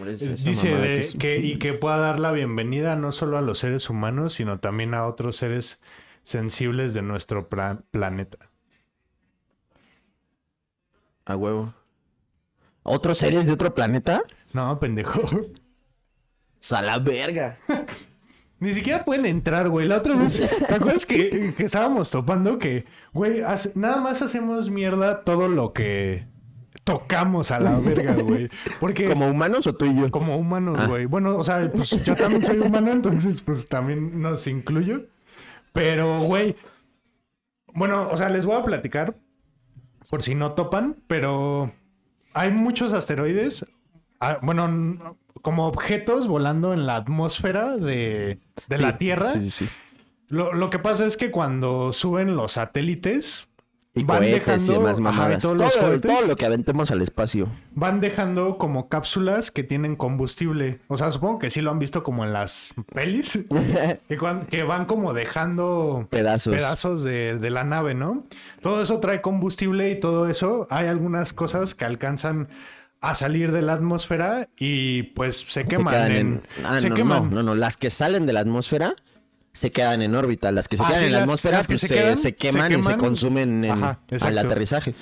Esa 0.06 0.30
dice 0.50 0.74
de 0.74 1.08
que 1.18 1.38
y 1.38 1.58
que 1.58 1.72
pueda 1.72 1.98
dar 1.98 2.18
la 2.18 2.32
bienvenida 2.32 2.96
no 2.96 3.12
solo 3.12 3.38
a 3.38 3.42
los 3.42 3.58
seres 3.60 3.88
humanos, 3.88 4.32
sino 4.34 4.58
también 4.58 4.92
a 4.92 5.06
otros 5.06 5.36
seres 5.36 5.80
sensibles 6.24 6.94
de 6.94 7.02
nuestro 7.02 7.48
planeta. 7.48 8.38
A 11.24 11.36
huevo. 11.36 11.72
¿Otros 12.82 13.18
seres 13.18 13.46
de 13.46 13.52
otro 13.52 13.74
planeta? 13.74 14.22
No, 14.52 14.78
pendejo. 14.78 15.20
A 16.72 16.82
la 16.82 16.98
verga. 16.98 17.58
Ni 18.60 18.72
siquiera 18.72 19.04
pueden 19.04 19.26
entrar, 19.26 19.68
güey. 19.68 19.86
La 19.86 19.98
otra 19.98 20.14
vez, 20.16 20.40
¿te 20.68 20.74
acuerdas 20.74 21.04
que, 21.06 21.54
que 21.56 21.64
estábamos 21.64 22.10
topando 22.10 22.58
que, 22.58 22.84
güey, 23.12 23.40
hace- 23.42 23.72
nada 23.74 23.98
más 23.98 24.22
hacemos 24.22 24.70
mierda 24.70 25.22
todo 25.22 25.48
lo 25.48 25.72
que 25.72 26.26
tocamos 26.84 27.50
a 27.50 27.60
la 27.60 27.76
verga, 27.80 28.14
güey? 28.14 28.48
Porque 28.80 29.06
¿Como 29.08 29.26
humanos 29.28 29.66
o 29.66 29.74
tú 29.74 29.84
y 29.86 29.94
yo? 29.96 30.10
Como 30.10 30.36
humanos, 30.36 30.78
Ah. 30.82 30.86
güey. 30.86 31.06
Bueno, 31.06 31.36
o 31.36 31.44
sea, 31.44 31.70
pues 31.70 31.90
yo 32.04 32.14
también 32.16 32.44
soy 32.44 32.58
humano, 32.58 32.92
entonces 32.92 33.42
pues 33.42 33.68
también 33.68 34.20
nos 34.22 34.46
incluyo. 34.46 35.06
Pero, 35.72 36.20
güey, 36.20 36.54
Bueno, 37.74 38.08
o 38.08 38.16
sea, 38.16 38.28
les 38.28 38.46
voy 38.46 38.56
a 38.56 38.64
platicar 38.64 39.16
por 40.08 40.22
si 40.22 40.34
no 40.36 40.52
topan, 40.52 40.96
pero 41.08 41.72
hay 42.32 42.52
muchos 42.52 42.92
asteroides, 42.92 43.66
ah, 44.20 44.38
bueno, 44.42 45.16
como 45.44 45.66
objetos 45.68 46.26
volando 46.26 46.72
en 46.72 46.86
la 46.86 46.96
atmósfera 46.96 47.76
de, 47.76 48.40
de 48.66 48.78
la 48.78 48.98
Tierra. 48.98 49.34
Sí, 49.34 49.50
sí. 49.52 49.68
Lo, 50.28 50.52
lo 50.52 50.70
que 50.70 50.80
pasa 50.80 51.06
es 51.06 51.16
que 51.16 51.30
cuando 51.30 51.92
suben 51.92 52.34
los 52.34 52.52
satélites, 52.52 53.46
Y 53.96 54.02
Van 54.02 54.18
cohetes 54.18 54.34
y 54.34 54.40
dejando- 54.40 54.72
demás 54.72 54.90
ajá, 54.92 55.00
y 55.00 55.02
mamadas. 55.04 55.42
todos 55.42 55.56
los 55.56 55.72
todo, 55.72 55.82
cohetes. 55.86 56.16
todo 56.16 56.26
lo 56.26 56.36
que 56.36 56.46
aventemos 56.46 56.90
al 56.90 57.00
espacio. 57.02 57.46
van 57.76 58.00
dejando 58.00 58.58
como 58.58 58.88
cápsulas 58.88 59.52
que 59.52 59.62
tienen 59.62 59.94
combustible. 59.94 60.80
O 60.88 60.96
sea, 60.96 61.12
supongo 61.12 61.38
que 61.38 61.50
sí 61.50 61.60
lo 61.60 61.70
han 61.70 61.78
visto 61.78 62.02
como 62.02 62.24
en 62.24 62.32
las 62.32 62.74
pelis, 62.92 63.44
que, 64.08 64.18
que 64.50 64.62
van 64.64 64.84
como 64.86 65.12
dejando 65.12 66.08
Pedazos. 66.10 66.54
pedazos 66.56 67.04
de, 67.04 67.38
de 67.38 67.50
la 67.50 67.62
nave, 67.62 67.94
¿no? 67.94 68.24
Todo 68.62 68.82
eso 68.82 68.98
trae 68.98 69.20
combustible 69.20 69.90
y 69.90 70.00
todo 70.00 70.28
eso. 70.28 70.66
Hay 70.70 70.86
algunas 70.88 71.32
cosas 71.32 71.74
que 71.76 71.84
alcanzan 71.84 72.48
a 73.10 73.14
salir 73.14 73.52
de 73.52 73.62
la 73.62 73.74
atmósfera 73.74 74.48
y 74.58 75.04
pues 75.04 75.36
se 75.48 75.62
Se 75.62 75.64
queman. 75.64 75.94
quedan 75.94 76.12
en- 76.12 76.18
en... 76.58 76.66
Ah, 76.66 76.78
se 76.80 76.88
no, 76.90 76.94
queman. 76.96 77.30
no, 77.30 77.36
no, 77.36 77.42
no. 77.42 77.54
Las 77.54 77.76
que 77.76 77.90
salen 77.90 78.26
de 78.26 78.32
la 78.32 78.40
atmósfera 78.40 78.94
se 79.52 79.70
quedan 79.72 80.02
en 80.02 80.14
órbita. 80.14 80.50
Las 80.52 80.66
que 80.68 80.76
se 80.76 80.82
Ah, 80.82 80.86
quedan 80.88 81.00
sí, 81.00 81.06
en 81.06 81.12
la 81.12 81.18
las- 81.20 81.24
atmósfera 81.28 81.58
las 81.58 81.66
que 81.66 81.72
pues, 81.74 81.80
se 81.82 81.88
se, 81.88 81.94
quedan, 81.94 82.16
se 82.16 82.22
se 82.22 82.34
queman 82.34 82.78
y 82.78 82.82
se 82.82 82.96
consumen 82.96 83.64
en, 83.64 83.70
Ajá, 83.70 84.00
al 84.22 84.38
aterrizaje. 84.38 84.94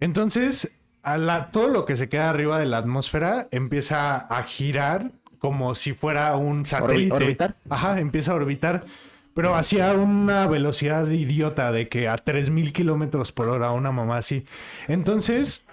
Entonces, 0.00 0.72
a 1.02 1.16
la- 1.16 1.50
todo 1.50 1.68
lo 1.68 1.84
que 1.84 1.96
se 1.96 2.08
queda 2.08 2.28
arriba 2.30 2.58
de 2.58 2.66
la 2.66 2.78
atmósfera 2.78 3.48
empieza 3.50 4.16
a 4.16 4.42
girar 4.42 5.12
como 5.38 5.74
si 5.74 5.92
fuera 5.92 6.34
un 6.36 6.64
satélite. 6.66 7.14
orbitar. 7.14 7.56
Ajá, 7.70 8.00
empieza 8.00 8.32
a 8.32 8.34
orbitar. 8.34 8.84
Pero 9.34 9.54
hacia 9.54 9.92
una 9.92 10.46
velocidad 10.46 11.06
idiota 11.10 11.70
de 11.70 11.88
que 11.90 12.08
a 12.08 12.16
3000 12.16 12.72
kilómetros 12.72 13.32
por 13.32 13.48
hora, 13.50 13.70
una 13.72 13.92
mamá 13.92 14.16
así. 14.16 14.46
Entonces, 14.88 15.65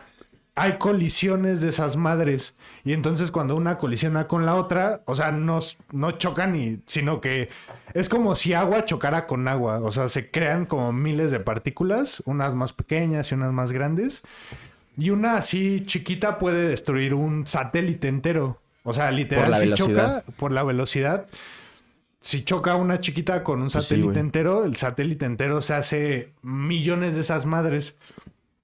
hay 0.55 0.77
colisiones 0.77 1.61
de 1.61 1.69
esas 1.69 1.97
madres. 1.97 2.55
Y 2.83 2.93
entonces, 2.93 3.31
cuando 3.31 3.55
una 3.55 3.77
colisiona 3.77 4.27
con 4.27 4.45
la 4.45 4.55
otra, 4.55 5.01
o 5.05 5.15
sea, 5.15 5.31
no, 5.31 5.59
no 5.91 6.11
chocan, 6.11 6.55
y, 6.55 6.79
sino 6.85 7.21
que 7.21 7.49
es 7.93 8.07
como 8.07 8.35
si 8.35 8.53
agua 8.53 8.85
chocara 8.85 9.25
con 9.25 9.47
agua. 9.47 9.79
O 9.81 9.91
sea, 9.91 10.09
se 10.09 10.29
crean 10.29 10.65
como 10.65 10.93
miles 10.93 11.31
de 11.31 11.39
partículas, 11.39 12.21
unas 12.25 12.53
más 12.53 12.71
pequeñas 12.73 13.31
y 13.31 13.35
unas 13.35 13.51
más 13.51 13.71
grandes. 13.71 14.21
Y 14.95 15.09
una 15.09 15.37
así 15.37 15.83
chiquita 15.85 16.37
puede 16.37 16.67
destruir 16.69 17.15
un 17.15 17.47
satélite 17.47 18.07
entero. 18.07 18.59
O 18.83 18.93
sea, 18.93 19.09
literal, 19.11 19.45
Por 19.45 19.51
la 19.51 19.57
si 19.57 19.63
velocidad. 19.65 20.23
choca 20.23 20.33
por 20.37 20.51
la 20.51 20.63
velocidad. 20.63 21.27
Si 22.19 22.43
choca 22.43 22.75
una 22.75 22.99
chiquita 22.99 23.43
con 23.43 23.61
un 23.61 23.69
Pues 23.69 23.85
sí, 23.85 23.95
satélite 23.95 24.19
entero, 24.19 24.65
el 24.65 24.75
satélite 24.75 25.25
entero 25.25 25.61
se 25.61 25.73
hace 25.73 26.31
millones 26.41 27.15
de 27.15 27.21
esas 27.21 27.45
madres. 27.45 27.97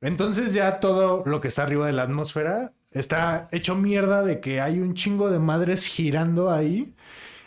Entonces 0.02 0.54
ya 0.54 0.80
todo 0.80 1.24
lo 1.26 1.42
que 1.42 1.48
está 1.50 1.64
arriba 1.64 1.86
de 1.88 1.94
la 1.94 2.04
atmósfera 2.04 2.74
está 2.92 3.50
hecho 3.52 3.76
mierda 3.76 4.24
de 4.24 4.40
que 4.40 4.62
hay 4.62 4.80
un 4.80 4.94
chingo 4.94 5.30
de 5.30 5.40
madres 5.40 5.86
girando 5.86 6.50
ahí 6.52 6.94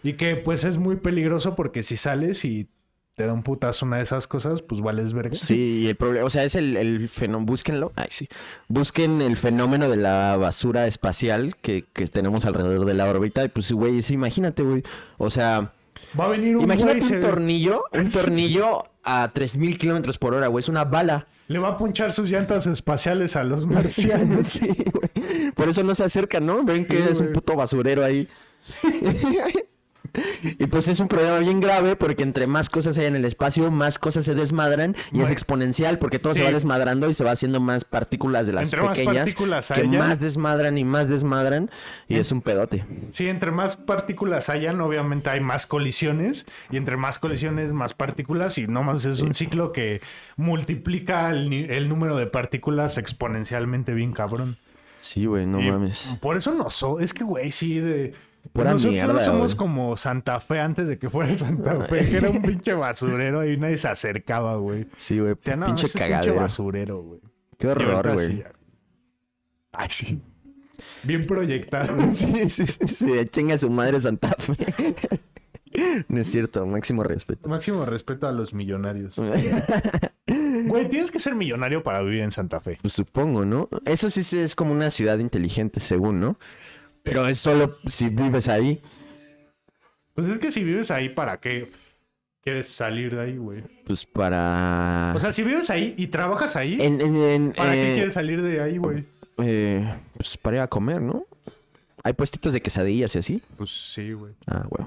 y 0.03 0.15
que 0.15 0.37
pues 0.37 0.65
es 0.65 0.77
muy 0.77 0.97
peligroso 0.97 1.55
porque 1.57 1.83
si 1.83 1.97
sales 1.97 2.45
y 2.45 2.69
te 3.15 3.27
da 3.27 3.33
un 3.35 3.43
putazo 3.43 3.85
una 3.85 3.99
de 3.99 4.05
esas 4.05 4.27
cosas, 4.27 4.63
pues 4.63 4.81
vales 4.81 5.13
verga. 5.13 5.35
Sí, 5.37 5.81
y 5.83 5.87
el 5.89 5.97
problema, 5.97 6.27
o 6.27 6.31
sea, 6.31 6.45
es 6.45 6.55
el, 6.55 6.77
el 6.79 7.09
fenómeno, 7.11 7.45
búsquenlo, 7.47 7.93
ay, 7.95 8.07
sí, 8.11 8.27
busquen 8.69 9.21
el 9.21 9.37
fenómeno 9.37 9.89
de 9.91 9.97
la 9.97 10.37
basura 10.39 10.87
espacial 10.87 11.55
que, 11.57 11.85
que 11.93 12.07
tenemos 12.07 12.47
alrededor 12.47 12.87
de 12.87 12.95
la 12.95 13.07
órbita, 13.09 13.45
y 13.45 13.49
pues, 13.49 13.71
güey, 13.71 14.01
sí, 14.01 14.15
imagínate, 14.15 14.63
güey, 14.63 14.83
o 15.19 15.31
sea, 15.31 15.73
Va 16.19 16.25
a 16.25 16.29
venir 16.29 16.57
un 16.57 16.63
imagínate 16.63 16.97
un 17.03 17.03
se- 17.03 17.19
tornillo, 17.21 17.85
un 17.93 18.09
tornillo 18.11 18.85
a 19.05 19.29
3000 19.33 19.79
kilómetros 19.79 20.19
por 20.19 20.35
hora, 20.35 20.47
güey, 20.47 20.63
es 20.63 20.69
una 20.69 20.85
bala. 20.85 21.27
le 21.49 21.59
va 21.59 21.69
a 21.69 21.77
punchar 21.77 22.13
sus 22.13 22.31
llantas 22.31 22.67
espaciales 22.67 23.37
a 23.37 23.45
los 23.45 23.67
marcianos. 23.67 24.47
Sí, 24.63 24.67
güey, 24.67 25.51
por 25.53 25.69
eso 25.69 25.83
no 25.83 25.95
se 25.95 26.05
acercan, 26.05 26.47
¿no? 26.47 26.63
Ven 26.65 26.87
que 26.87 26.97
Sí, 26.99 27.03
es 27.11 27.21
un 27.21 27.33
puto 27.33 27.57
basurero 27.57 28.05
ahí. 28.05 28.29
Y 30.43 30.67
pues 30.67 30.89
es 30.89 31.01
un 31.01 31.09
problema 31.09 31.39
bien 31.39 31.61
grave 31.61 31.97
porque 31.97 32.23
entre 32.23 32.47
más 32.47 32.69
cosas 32.69 32.99
hay 32.99 33.07
en 33.07 33.17
el 33.17 33.25
espacio, 33.25 33.71
más 33.71 33.99
cosas 33.99 34.25
se 34.25 34.35
desmadran 34.35 34.95
y 35.11 35.23
es 35.23 35.31
exponencial 35.31 35.99
porque 35.99 36.19
todo 36.19 36.35
se 36.35 36.45
va 36.45 36.51
desmadrando 36.51 37.09
y 37.09 37.15
se 37.15 37.25
va 37.25 37.31
haciendo 37.31 37.61
más 37.61 37.85
partículas 37.85 38.47
de 38.47 38.53
las 38.53 38.65
Entre 38.65 38.83
más 38.83 38.99
pequeñas 38.99 39.25
partículas 39.25 39.73
que 39.73 39.85
más 39.85 40.21
desmadran 40.21 40.77
y 40.79 40.85
más 40.85 41.09
desmadran 41.09 41.71
y 42.09 42.17
es 42.17 42.33
un 42.33 42.43
pedote. 42.43 42.85
Sí, 43.11 43.29
entre 43.29 43.51
más 43.51 43.77
partículas 43.77 44.49
hayan, 44.49 44.81
obviamente 44.81 45.31
hay 45.31 45.41
más 45.41 45.67
colisiones 45.67 46.47
y 46.71 46.77
entre 46.77 46.97
más 46.97 47.19
colisiones, 47.19 47.73
más 47.73 47.95
partículas 47.95 48.59
y 48.59 48.67
no 48.67 48.83
más 48.83 49.05
es 49.05 49.21
un 49.21 49.35
ciclo 49.35 49.73
que 49.73 50.01
multiplica 50.37 51.31
el, 51.31 51.89
número 51.89 52.17
de 52.17 52.27
partículas 52.27 52.99
exponencialmente 52.99 53.95
bien 53.95 54.13
cabrón. 54.13 54.59
Sí, 55.01 55.27
güey, 55.27 55.47
no 55.47 55.61
Y 55.61 55.71
mames. 55.71 56.17
Por 56.21 56.37
eso 56.37 56.55
no 56.55 56.71
so, 56.71 57.01
es 57.01 57.13
que 57.13 57.25
güey, 57.25 57.51
sí 57.51 57.81
de 57.81 58.15
Pura 58.53 58.73
nosotros 58.73 58.93
mierda, 58.93 59.21
somos 59.21 59.55
güey. 59.55 59.57
como 59.57 59.97
Santa 59.97 60.41
Fe 60.41 60.61
antes 60.61 60.89
de 60.89 60.99
que 60.99 61.09
fuera 61.09 61.35
Santa 61.37 61.85
Fe, 61.87 62.09
que 62.11 62.17
era 62.17 62.29
un 62.31 62.43
pinche 62.43 62.75
basurero 62.75 63.49
y 63.49 63.57
nadie 63.57 63.79
se 63.79 63.89
acercaba, 63.89 64.57
güey. 64.57 64.83
O 64.83 64.87
Sí, 64.99 65.19
güey, 65.21 65.35
sea, 65.41 65.57
no, 65.57 65.67
pinche 65.67 65.89
cagadero. 65.99 66.35
basurero, 66.37 67.03
güey. 67.03 67.21
Qué 67.59 67.69
horror, 67.69 68.13
güey. 68.15 68.43
Ay, 69.73 69.89
sí. 69.91 70.21
Bien 71.05 71.27
proyectado. 71.27 71.95
Sí, 72.13 72.51
sí, 72.51 72.67
sí, 72.67 72.89
sí, 72.89 73.27
chinga 73.31 73.57
su 73.59 73.71
madre 73.71 74.01
Santa 74.01 74.35
Fe. 74.39 74.55
No 76.09 76.21
es 76.21 76.31
cierto, 76.31 76.67
máximo 76.67 77.03
respeto. 77.03 77.49
Máximo 77.49 77.87
respeto 77.87 78.29
a 78.29 78.33
los 78.33 78.53
millonarios. 78.53 79.15
Güey, 80.67 80.89
tienes 80.91 81.11
que 81.11 81.19
ser 81.19 81.35
millonario 81.35 81.83
para 81.83 82.03
vivir 82.03 82.21
en 82.21 82.31
Santa 82.31 82.61
Fe. 82.61 82.77
Pues 82.83 82.93
supongo, 82.93 83.47
¿no? 83.47 83.71
Eso 83.87 84.11
sí 84.11 84.39
es 84.39 84.55
como 84.55 84.73
una 84.73 84.91
ciudad 84.91 85.19
inteligente, 85.19 85.81
según, 85.81 86.21
¿no? 86.21 86.39
Pero 87.03 87.27
es 87.27 87.39
solo 87.39 87.77
si 87.87 88.09
vives 88.09 88.49
ahí. 88.49 88.81
Pues 90.15 90.29
es 90.29 90.39
que 90.39 90.53
si 90.53 90.63
vives 90.63 90.91
ahí, 90.91 91.09
¿para 91.09 91.39
qué 91.41 91.71
quieres 92.43 92.69
salir 92.69 93.15
de 93.17 93.23
ahí, 93.23 93.37
güey? 93.39 93.63
Pues 93.87 94.05
para... 94.07 95.13
O 95.15 95.19
sea, 95.19 95.33
si 95.33 95.43
vives 95.43 95.71
ahí 95.71 95.95
y 95.97 96.09
trabajas 96.09 96.55
ahí, 96.57 96.81
en, 96.81 97.01
en- 97.01 97.17
en, 97.17 97.53
¿para 97.53 97.73
qué 97.73 97.93
eh, 97.93 97.95
quieres 97.95 98.15
salir 98.15 98.43
de 98.43 98.61
ahí, 98.61 98.79
güey? 98.79 99.07
eh, 99.39 99.93
pues 100.15 100.37
para 100.37 100.57
ir 100.59 100.63
a 100.63 100.69
comer, 100.69 101.01
¿no? 101.01 101.25
Hay 102.05 102.13
puestitos 102.13 102.53
de 102.53 102.61
quesadillas 102.61 103.15
y 103.15 103.19
así. 103.19 103.43
Pues 103.57 103.71
sí, 103.95 104.13
güey. 104.13 104.35
Ah, 104.47 104.65
güey. 104.69 104.87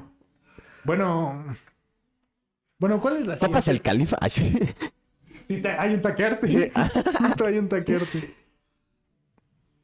Bueno. 0.83 1.45
Bueno, 2.77 2.99
¿cuál 3.01 3.17
es 3.17 3.25
la 3.27 3.37
¿Papas 3.37 3.67
el 3.69 3.77
siguiente? 3.77 3.83
califa? 3.83 4.17
Ay, 4.21 4.29
sí. 4.29 4.59
Sí, 5.47 5.61
te- 5.61 5.69
hay 5.69 5.93
un 5.93 6.01
taquearte. 6.01 6.71
Justo 7.19 7.45
hay 7.45 7.57
un 7.59 7.69
taquearte. 7.69 8.33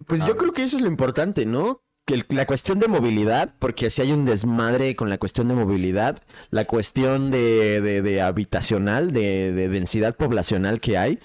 Pues 0.07 0.25
yo 0.25 0.35
creo 0.35 0.51
que 0.53 0.63
eso 0.63 0.77
es 0.77 0.81
lo 0.83 0.89
importante, 0.89 1.45
¿no? 1.45 1.81
Que 2.05 2.15
el- 2.15 2.25
la 2.29 2.45
cuestión 2.47 2.79
de 2.79 2.87
movilidad, 2.87 3.53
porque 3.59 3.89
si 3.89 4.01
hay 4.01 4.11
un 4.11 4.25
desmadre 4.25 4.95
con 4.95 5.09
la 5.09 5.17
cuestión 5.17 5.47
de 5.47 5.53
movilidad, 5.55 6.17
la 6.49 6.65
cuestión 6.65 7.29
de, 7.31 7.79
de- 7.81 8.01
de 8.01 8.21
habitacional, 8.21 9.11
de, 9.13 9.51
de 9.53 9.69
densidad 9.69 10.15
poblacional 10.15 10.79
que 10.81 10.97
hay. 10.97 11.19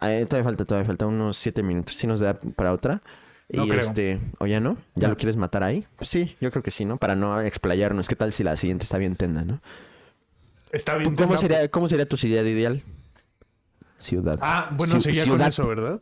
Eh, 0.00 0.26
todavía 0.28 0.44
falta, 0.44 0.64
todavía 0.64 0.86
falta 0.86 1.06
unos 1.06 1.36
siete 1.36 1.62
minutos. 1.62 1.94
Si 1.96 2.06
nos 2.06 2.20
da 2.20 2.38
para 2.56 2.72
otra. 2.72 3.02
No 3.50 3.66
y 3.66 3.68
creo. 3.68 3.80
este, 3.80 4.20
o 4.38 4.46
ya 4.46 4.60
no, 4.60 4.78
¿ya 4.94 5.08
No. 5.08 5.12
lo 5.12 5.16
quieres 5.18 5.36
matar 5.36 5.62
ahí? 5.62 5.86
Pues 5.96 6.08
sí, 6.08 6.36
yo 6.40 6.50
creo 6.50 6.62
que 6.62 6.70
sí, 6.70 6.86
¿no? 6.86 6.96
Para 6.96 7.14
no 7.14 7.40
explayarnos. 7.42 8.08
¿Qué 8.08 8.16
tal 8.16 8.32
si 8.32 8.42
la 8.42 8.56
siguiente 8.56 8.84
está 8.84 8.96
bien 8.96 9.14
tenda, 9.14 9.44
no? 9.44 9.60
Está 10.70 10.94
¿Tú 10.94 11.00
bien. 11.00 11.16
¿Cómo 11.16 11.36
sería, 11.36 11.68
¿Cómo 11.68 11.86
sería 11.86 12.06
tu 12.08 12.16
ciudad 12.16 12.44
ideal? 12.44 12.82
Ciudad. 13.98 14.38
Ah, 14.40 14.70
bueno, 14.74 14.98
seguía 15.00 15.22
con 15.24 15.32
ciudad. 15.34 15.48
eso, 15.48 15.68
¿verdad? 15.68 16.00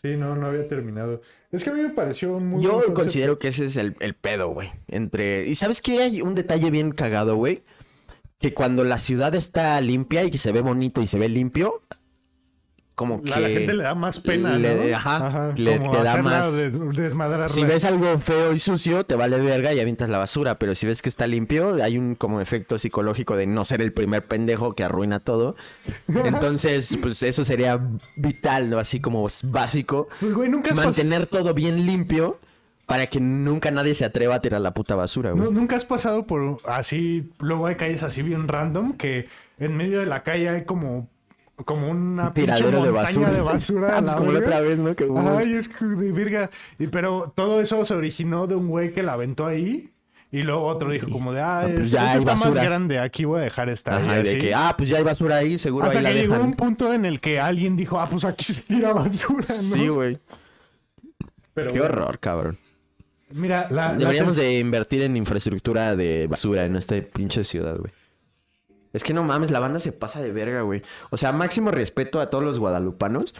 Sí, 0.00 0.16
no, 0.16 0.36
no 0.36 0.46
había 0.46 0.68
terminado. 0.68 1.22
Es 1.56 1.64
que 1.64 1.70
a 1.70 1.72
mí 1.72 1.80
me 1.80 1.88
pareció 1.88 2.36
un 2.36 2.48
muy 2.48 2.62
Yo 2.62 2.74
buen 2.74 2.92
considero 2.92 3.38
que 3.38 3.48
ese 3.48 3.66
es 3.66 3.76
el, 3.76 3.96
el 4.00 4.14
pedo, 4.14 4.50
güey. 4.50 4.70
Entre. 4.88 5.46
¿Y 5.48 5.54
sabes 5.54 5.80
qué? 5.80 6.02
Hay 6.02 6.20
un 6.20 6.34
detalle 6.34 6.70
bien 6.70 6.92
cagado, 6.92 7.36
güey. 7.36 7.64
Que 8.38 8.52
cuando 8.52 8.84
la 8.84 8.98
ciudad 8.98 9.34
está 9.34 9.80
limpia 9.80 10.24
y 10.24 10.30
que 10.30 10.38
se 10.38 10.52
ve 10.52 10.60
bonito 10.60 11.00
y 11.00 11.06
se 11.06 11.18
ve 11.18 11.30
limpio, 11.30 11.80
como 12.96 13.22
que. 13.22 13.32
A 13.32 13.38
la 13.38 13.48
gente 13.48 13.74
le 13.74 13.84
da 13.84 13.94
más 13.94 14.18
pena, 14.18 14.56
le- 14.58 14.90
¿no? 14.90 14.96
ajá, 14.96 15.52
le- 15.56 15.78
como 15.78 15.90
te 15.92 16.02
da 16.02 16.16
más- 16.22 16.56
de-. 16.56 17.48
Si 17.48 17.62
ves 17.64 17.84
algo 17.84 18.18
feo 18.18 18.52
y 18.52 18.58
sucio, 18.58 19.04
te 19.04 19.14
vale 19.14 19.38
verga 19.38 19.72
y 19.72 19.78
avientas 19.78 20.08
la 20.08 20.18
basura. 20.18 20.58
Pero 20.58 20.74
si 20.74 20.86
ves 20.86 21.00
que 21.02 21.08
está 21.08 21.28
limpio, 21.28 21.74
hay 21.84 21.96
un 21.98 22.14
como 22.16 22.40
efecto 22.40 22.78
psicológico 22.78 23.36
de 23.36 23.46
no 23.46 23.64
ser 23.64 23.80
el 23.82 23.92
primer 23.92 24.24
pendejo 24.26 24.74
que 24.74 24.82
arruina 24.82 25.20
todo. 25.20 25.54
Entonces, 26.24 26.98
pues 27.00 27.22
eso 27.22 27.44
sería 27.44 27.80
vital, 28.16 28.70
¿no? 28.70 28.78
Así 28.78 29.00
como 29.00 29.26
básico. 29.44 30.08
Pues, 30.20 30.34
güey, 30.34 30.48
nunca 30.48 30.70
has, 30.70 30.78
pas- 30.78 30.84
Mantener 30.86 31.26
todo 31.26 31.52
bien 31.54 31.86
limpio 31.86 32.38
para 32.86 33.06
que 33.06 33.20
nunca 33.20 33.70
nadie 33.70 33.94
se 33.94 34.04
atreva 34.04 34.36
a 34.36 34.40
tirar 34.40 34.60
la 34.60 34.72
puta 34.72 34.94
basura, 34.94 35.32
güey. 35.32 35.44
no- 35.44 35.50
nunca 35.50 35.76
has 35.76 35.84
pasado 35.84 36.26
por 36.26 36.58
así, 36.66 37.30
luego 37.40 37.66
hay 37.66 37.74
calles 37.74 38.02
así 38.04 38.22
bien 38.22 38.46
random 38.48 38.92
que 38.96 39.26
en 39.58 39.76
medio 39.76 39.98
de 40.00 40.06
la 40.06 40.22
calle 40.22 40.48
hay 40.48 40.64
como 40.64 41.08
como 41.64 41.88
una 41.90 42.32
tiradero 42.34 42.82
de 42.84 42.90
basura. 42.90 43.30
de 43.30 43.40
basura. 43.40 43.88
Ah, 43.96 44.00
pues 44.00 44.12
la 44.12 44.18
como 44.18 44.32
la 44.32 44.38
otra 44.40 44.60
vez, 44.60 44.78
¿no? 44.80 44.94
Que 44.94 45.04
hubo- 45.04 45.38
Ay, 45.38 45.54
es 45.54 45.68
que 45.68 45.84
de 45.84 46.12
virga. 46.12 46.50
Y, 46.78 46.86
pero 46.88 47.32
todo 47.34 47.60
eso 47.60 47.84
se 47.84 47.94
originó 47.94 48.46
de 48.46 48.54
un 48.54 48.68
güey 48.68 48.92
que 48.92 49.02
la 49.02 49.14
aventó 49.14 49.46
ahí. 49.46 49.90
Y 50.32 50.42
luego 50.42 50.64
otro 50.64 50.90
dijo 50.90 51.08
como 51.08 51.32
de, 51.32 51.40
ah, 51.40 51.60
pues 51.62 51.82
es- 51.82 51.90
ya 51.92 52.12
hay 52.12 52.18
está 52.18 52.34
más 52.36 52.54
grande, 52.54 52.98
aquí 52.98 53.24
voy 53.24 53.40
a 53.40 53.44
dejar 53.44 53.68
esta. 53.68 53.96
Ajá, 53.96 54.20
y 54.20 54.22
de 54.24 54.38
que, 54.38 54.54
ah, 54.54 54.74
pues 54.76 54.88
ya 54.88 54.98
hay 54.98 55.04
basura 55.04 55.36
ahí, 55.36 55.56
seguro 55.56 55.86
Hasta 55.86 55.98
ahí 55.98 56.04
la 56.04 56.10
que 56.10 56.16
llegó 56.18 56.34
dejan. 56.34 56.48
un 56.48 56.54
punto 56.56 56.92
en 56.92 57.06
el 57.06 57.20
que 57.20 57.38
alguien 57.40 57.76
dijo, 57.76 57.98
ah, 58.00 58.08
pues 58.08 58.24
aquí 58.24 58.44
se 58.44 58.60
tira 58.62 58.92
basura, 58.92 59.46
¿no? 59.48 59.54
Sí, 59.54 59.88
güey. 59.88 60.18
Pero 61.54 61.72
Qué 61.72 61.78
bueno, 61.78 61.94
horror, 61.94 62.18
cabrón. 62.18 62.58
Mira, 63.32 63.68
la, 63.70 63.92
la 63.92 63.98
Deberíamos 63.98 64.36
ter- 64.36 64.44
de 64.44 64.58
invertir 64.58 65.02
en 65.02 65.16
infraestructura 65.16 65.96
de 65.96 66.26
basura 66.26 66.64
en 66.66 66.76
esta 66.76 67.00
pinche 67.00 67.42
ciudad, 67.44 67.76
güey. 67.78 67.92
Es 68.92 69.04
que 69.04 69.12
no 69.14 69.22
mames, 69.22 69.50
la 69.50 69.60
banda 69.60 69.78
se 69.78 69.92
pasa 69.92 70.20
de 70.22 70.32
verga, 70.32 70.62
güey. 70.62 70.82
O 71.10 71.16
sea, 71.16 71.32
máximo 71.32 71.70
respeto 71.70 72.20
a 72.20 72.30
todos 72.30 72.44
los 72.44 72.58
guadalupanos 72.58 73.34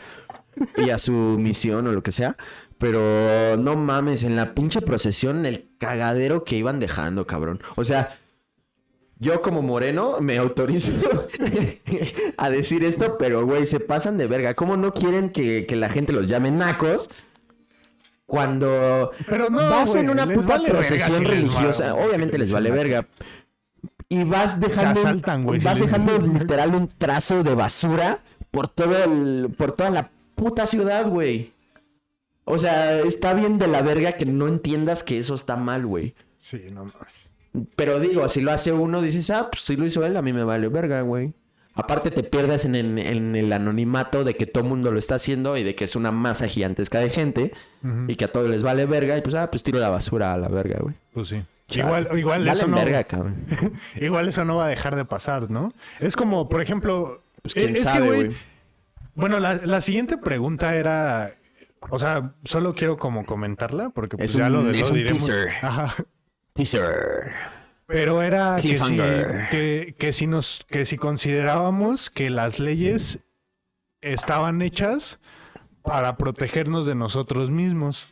y 0.77 0.91
a 0.91 0.99
su 0.99 1.13
misión 1.39 1.87
o 1.87 1.93
lo 1.93 2.03
que 2.03 2.13
sea. 2.13 2.37
Pero 2.79 3.57
no 3.59 3.75
mames, 3.75 4.23
en 4.23 4.37
la 4.37 4.55
pinche 4.55 4.83
procesión, 4.83 5.47
el 5.47 5.71
cagadero 5.79 6.45
que 6.45 6.57
iban 6.57 6.79
dejando, 6.79 7.27
cabrón. 7.27 7.63
O 7.77 7.85
sea, 7.85 8.19
yo 9.19 9.41
como 9.41 9.63
moreno 9.63 10.17
me 10.21 10.37
autorizo 10.37 10.93
a 12.37 12.51
decir 12.51 12.85
esto, 12.85 13.17
pero 13.19 13.47
güey, 13.47 13.65
se 13.65 13.81
pasan 13.81 14.19
de 14.19 14.27
verga. 14.27 14.53
¿Cómo 14.53 14.77
no 14.77 14.93
quieren 14.93 15.31
que, 15.31 15.65
que 15.67 15.75
la 15.75 15.89
gente 15.89 16.13
los 16.13 16.29
llame 16.29 16.51
nacos? 16.51 17.09
Cuando 18.27 19.11
Pero 19.29 19.49
no, 19.51 19.59
vas 19.59 19.91
güey, 19.91 20.03
en 20.03 20.11
una 20.11 20.27
les 20.27 20.37
puta 20.37 20.55
vale 20.55 20.69
procesión 20.69 21.13
si 21.19 21.23
les 21.23 21.31
religiosa, 21.31 21.93
va- 21.95 22.05
obviamente 22.05 22.37
les 22.39 22.51
vale 22.53 22.71
verga. 22.73 23.07
Y 24.09 24.23
vas 24.25 24.61
dejando, 24.61 24.95
Te 24.95 25.01
asaltan, 25.01 25.43
güey, 25.45 25.61
vas 25.61 25.79
si 25.79 25.85
les- 25.85 25.91
dejando 25.93 26.19
literal 26.39 26.75
un 26.75 26.89
trazo 26.89 27.43
de 27.43 27.55
basura 27.55 28.21
por 28.51 28.69
todo 28.69 28.97
el, 29.03 29.51
por 29.57 29.73
toda 29.73 29.91
la 29.91 30.11
puta 30.35 30.67
ciudad, 30.67 31.09
güey. 31.09 31.53
O 32.45 32.59
sea, 32.59 33.01
está 33.01 33.35
bien 33.35 33.59
de 33.59 33.67
la 33.67 33.83
verga 33.83 34.13
que 34.13 34.25
no 34.27 34.47
entiendas 34.47 35.03
que 35.03 35.19
eso 35.19 35.35
está 35.35 35.57
mal, 35.57 35.85
güey. 35.87 36.15
Sí, 36.37 36.63
no 36.73 36.85
mames. 36.85 37.29
Pero 37.75 37.99
digo, 37.99 38.29
si 38.29 38.41
lo 38.43 38.53
hace 38.53 38.71
uno, 38.73 39.03
dices, 39.03 39.31
ah, 39.31 39.49
pues 39.51 39.63
si 39.65 39.77
lo 39.77 39.85
hizo 39.87 40.05
él, 40.07 40.17
a 40.17 40.23
mí 40.23 40.33
me 40.33 40.45
vale 40.45 40.69
verga, 40.69 41.01
güey. 41.01 41.33
Aparte 41.75 42.11
te 42.11 42.23
pierdes 42.23 42.65
en, 42.65 42.75
en- 42.77 42.99
en 42.99 43.35
el 43.35 43.53
anonimato 43.53 44.23
de 44.25 44.35
que 44.37 44.47
todo 44.47 44.63
mundo 44.65 44.93
lo 44.93 44.99
está 44.99 45.17
haciendo 45.17 45.57
y 45.57 45.65
de 45.65 45.75
que 45.75 45.85
es 45.85 45.97
una 45.97 46.13
masa 46.13 46.47
gigantesca 46.47 47.01
de 47.01 47.11
gente 47.11 47.53
y 48.09 48.15
que 48.17 48.25
a 48.27 48.33
todos 48.33 48.49
les 48.49 48.63
vale 48.63 48.87
verga 48.87 49.17
y 49.19 49.21
pues, 49.23 49.35
ah, 49.35 49.51
pues 49.51 49.63
tiro 49.65 49.79
la 49.81 49.89
basura 49.89 50.33
a 50.33 50.39
la 50.39 50.49
verga, 50.49 50.79
güey. 50.81 50.95
Pues 51.13 51.29
sí. 51.29 51.43
Igual, 51.71 52.09
igual 52.17 52.47
eso 52.49 52.67
no... 52.69 52.77
verga. 52.77 53.07
Igual 54.01 54.29
eso 54.29 54.45
no 54.45 54.57
va 54.57 54.67
a 54.67 54.69
dejar 54.69 54.95
de 54.95 55.05
pasar, 55.05 55.51
¿no? 55.51 55.73
Es 56.01 56.15
como, 56.17 56.49
por 56.49 56.63
ejemplo... 56.63 57.23
Pues 57.43 57.55
quién 57.55 57.71
es 57.71 57.79
que, 57.81 57.85
sabe, 57.85 58.07
güey. 58.07 58.37
Bueno, 59.15 59.41
la, 59.41 59.55
la 59.55 59.81
siguiente 59.81 60.17
pregunta 60.19 60.75
era... 60.77 61.35
O 61.91 61.99
sea, 61.99 62.35
solo 62.45 62.75
quiero 62.75 62.97
como 62.99 63.25
comentarla, 63.27 63.91
porque 63.91 64.17
pues 64.17 64.31
Es 64.31 64.37
ya 64.37 64.47
un- 64.47 64.53
lo, 64.53 64.63
de- 64.65 64.81
es 64.81 64.87
lo 64.89 64.93
un 64.95 64.95
diremos. 64.95 65.25
teaser. 65.25 65.49
Ajá. 65.63 65.95
Teaser. 66.53 66.85
Pero 67.87 68.23
era 68.23 68.59
que 68.61 68.79
si, 68.79 68.97
que, 68.97 69.95
que 69.99 70.13
si 70.13 70.27
nos, 70.27 70.65
que 70.69 70.85
si 70.87 70.97
considerábamos 70.97 72.11
que 72.11 72.31
las 72.31 72.59
leyes 72.59 73.21
estaban 74.01 74.63
hechas 74.63 75.21
para 75.83 76.17
protegernos 76.17 76.87
de 76.87 76.95
nosotros 76.97 77.51
mismos. 77.51 78.09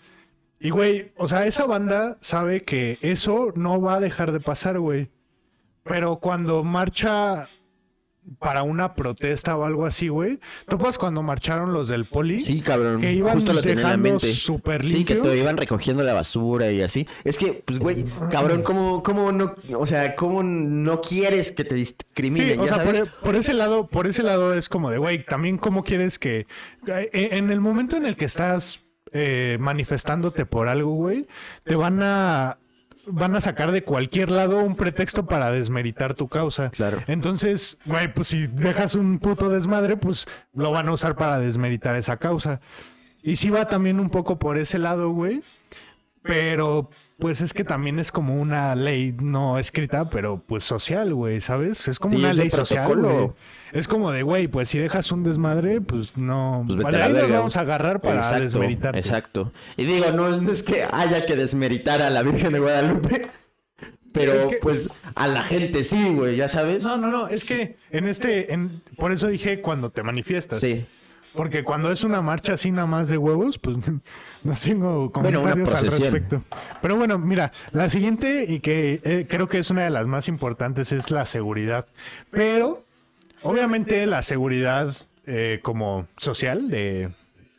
Y 0.60 0.70
güey, 0.70 1.12
o 1.16 1.28
sea, 1.28 1.46
esa 1.46 1.66
banda 1.66 2.16
sabe 2.20 2.62
que 2.62 2.98
eso 3.02 3.52
no 3.54 3.80
va 3.80 3.96
a 3.96 4.00
dejar 4.00 4.32
de 4.32 4.40
pasar, 4.40 4.78
güey. 4.78 5.10
Pero 5.82 6.16
cuando 6.16 6.64
marcha 6.64 7.46
para 8.38 8.62
una 8.62 8.94
protesta 8.94 9.54
o 9.54 9.64
algo 9.64 9.84
así, 9.84 10.08
güey, 10.08 10.38
¿topas 10.66 10.96
cuando 10.96 11.22
marcharon 11.22 11.74
los 11.74 11.88
del 11.88 12.06
poli? 12.06 12.40
Sí, 12.40 12.62
cabrón. 12.62 13.02
Que 13.02 13.12
iban 13.12 13.34
Justo 13.34 13.52
lo 13.52 13.60
tenía 13.60 13.72
en 13.74 13.82
la 13.82 13.88
dejando 13.90 14.10
mente. 14.10 14.34
súper 14.34 14.86
Sí, 14.86 15.04
que 15.04 15.16
te 15.16 15.36
iban 15.36 15.58
recogiendo 15.58 16.02
la 16.02 16.14
basura 16.14 16.72
y 16.72 16.80
así. 16.80 17.06
Es 17.24 17.36
que, 17.36 17.62
pues, 17.66 17.78
güey, 17.78 18.06
cabrón, 18.30 18.62
¿cómo, 18.62 19.02
cómo 19.02 19.30
no, 19.30 19.54
o 19.78 19.84
sea, 19.84 20.16
cómo 20.16 20.42
no 20.42 21.02
quieres 21.02 21.52
que 21.52 21.64
te 21.64 21.74
Sí, 21.74 21.80
discriminen? 21.80 22.60
o 22.60 22.64
ya 22.64 22.74
sea, 22.76 22.84
sabes? 22.84 23.00
por, 23.00 23.08
por 23.20 23.36
ese 23.36 23.52
lado, 23.52 23.86
por 23.86 24.06
ese 24.06 24.22
lado 24.22 24.54
es 24.54 24.70
como 24.70 24.90
de, 24.90 24.96
güey, 24.96 25.26
también 25.26 25.58
cómo 25.58 25.84
quieres 25.84 26.18
que 26.18 26.46
eh, 26.86 27.10
en 27.32 27.50
el 27.50 27.60
momento 27.60 27.98
en 27.98 28.06
el 28.06 28.16
que 28.16 28.24
estás 28.24 28.80
eh, 29.14 29.56
manifestándote 29.60 30.44
por 30.44 30.68
algo, 30.68 30.92
güey, 30.92 31.26
te 31.62 31.76
van 31.76 32.02
a 32.02 32.58
van 33.06 33.36
a 33.36 33.40
sacar 33.40 33.70
de 33.70 33.84
cualquier 33.84 34.30
lado 34.30 34.58
un 34.58 34.76
pretexto 34.76 35.26
para 35.26 35.52
desmeritar 35.52 36.14
tu 36.14 36.28
causa. 36.28 36.70
Claro. 36.70 37.02
Entonces, 37.06 37.78
güey, 37.84 38.12
pues 38.12 38.28
si 38.28 38.46
dejas 38.46 38.94
un 38.94 39.18
puto 39.18 39.50
desmadre, 39.50 39.96
pues 39.96 40.26
lo 40.52 40.70
van 40.70 40.88
a 40.88 40.92
usar 40.92 41.14
para 41.14 41.38
desmeritar 41.38 41.96
esa 41.96 42.16
causa. 42.16 42.60
Y 43.22 43.36
sí 43.36 43.50
va 43.50 43.68
también 43.68 44.00
un 44.00 44.10
poco 44.10 44.38
por 44.38 44.58
ese 44.58 44.78
lado, 44.78 45.10
güey. 45.10 45.42
Pero, 46.24 46.88
pues 47.18 47.42
es 47.42 47.52
que 47.52 47.64
también 47.64 47.98
es 47.98 48.10
como 48.10 48.40
una 48.40 48.74
ley 48.74 49.14
no 49.20 49.58
escrita, 49.58 50.08
pero 50.08 50.42
pues 50.46 50.64
social, 50.64 51.12
güey, 51.12 51.42
¿sabes? 51.42 51.86
Es 51.86 51.98
como 51.98 52.16
Sí, 52.16 52.24
una 52.24 52.32
ley 52.32 52.48
social, 52.48 52.96
güey. 52.96 53.30
Es 53.72 53.86
como 53.88 54.10
de, 54.10 54.22
güey, 54.22 54.48
pues 54.48 54.68
si 54.70 54.78
dejas 54.78 55.12
un 55.12 55.22
desmadre, 55.22 55.82
pues 55.82 56.16
no... 56.16 56.64
Pues 56.66 56.82
Vale, 56.82 57.02
ahí 57.02 57.12
nos 57.12 57.30
vamos 57.30 57.56
a 57.56 57.60
agarrar 57.60 58.00
para 58.00 58.18
exacto, 58.18 58.42
desmeritarte. 58.44 58.98
Exacto. 58.98 59.52
Y 59.76 59.84
digo, 59.84 60.12
no, 60.12 60.40
no 60.40 60.50
es 60.50 60.62
que 60.62 60.86
haya 60.90 61.26
que 61.26 61.36
desmeritar 61.36 62.00
a 62.00 62.08
la 62.08 62.22
Virgen 62.22 62.52
de 62.54 62.60
Guadalupe, 62.60 63.26
pero 64.14 64.32
Es 64.32 64.46
que- 64.46 64.56
pues 64.62 64.88
a 65.14 65.26
la 65.26 65.42
gente 65.42 65.84
sí, 65.84 66.14
güey, 66.14 66.36
ya 66.36 66.48
sabes. 66.48 66.84
No, 66.84 66.96
no, 66.96 67.08
no, 67.10 67.28
es 67.28 67.44
que 67.46 67.76
en 67.90 68.08
este... 68.08 68.54
En... 68.54 68.80
Por 68.96 69.12
eso 69.12 69.26
dije 69.28 69.60
cuando 69.60 69.90
te 69.90 70.02
manifiestas. 70.02 70.60
Sí. 70.60 70.86
Porque 71.34 71.64
cuando 71.64 71.90
es 71.90 72.04
una 72.04 72.22
marcha 72.22 72.54
así 72.54 72.70
nada 72.70 72.86
más 72.86 73.08
de 73.08 73.18
huevos, 73.18 73.58
pues 73.58 73.76
no 74.44 74.54
tengo 74.54 75.10
Bueno, 75.10 75.40
comentarios 75.42 75.74
al 75.74 75.84
respecto. 75.86 76.42
Pero 76.80 76.96
bueno, 76.96 77.18
mira, 77.18 77.52
la 77.72 77.90
siguiente 77.90 78.46
y 78.48 78.60
que 78.60 79.00
eh, 79.04 79.26
creo 79.28 79.48
que 79.48 79.58
es 79.58 79.70
una 79.70 79.84
de 79.84 79.90
las 79.90 80.06
más 80.06 80.28
importantes 80.28 80.92
es 80.92 81.10
la 81.10 81.26
seguridad. 81.26 81.86
Pero 82.30 82.84
obviamente 83.42 84.06
la 84.06 84.22
seguridad 84.22 84.94
eh, 85.26 85.60
como 85.62 86.06
social 86.18 86.68
de 86.68 87.10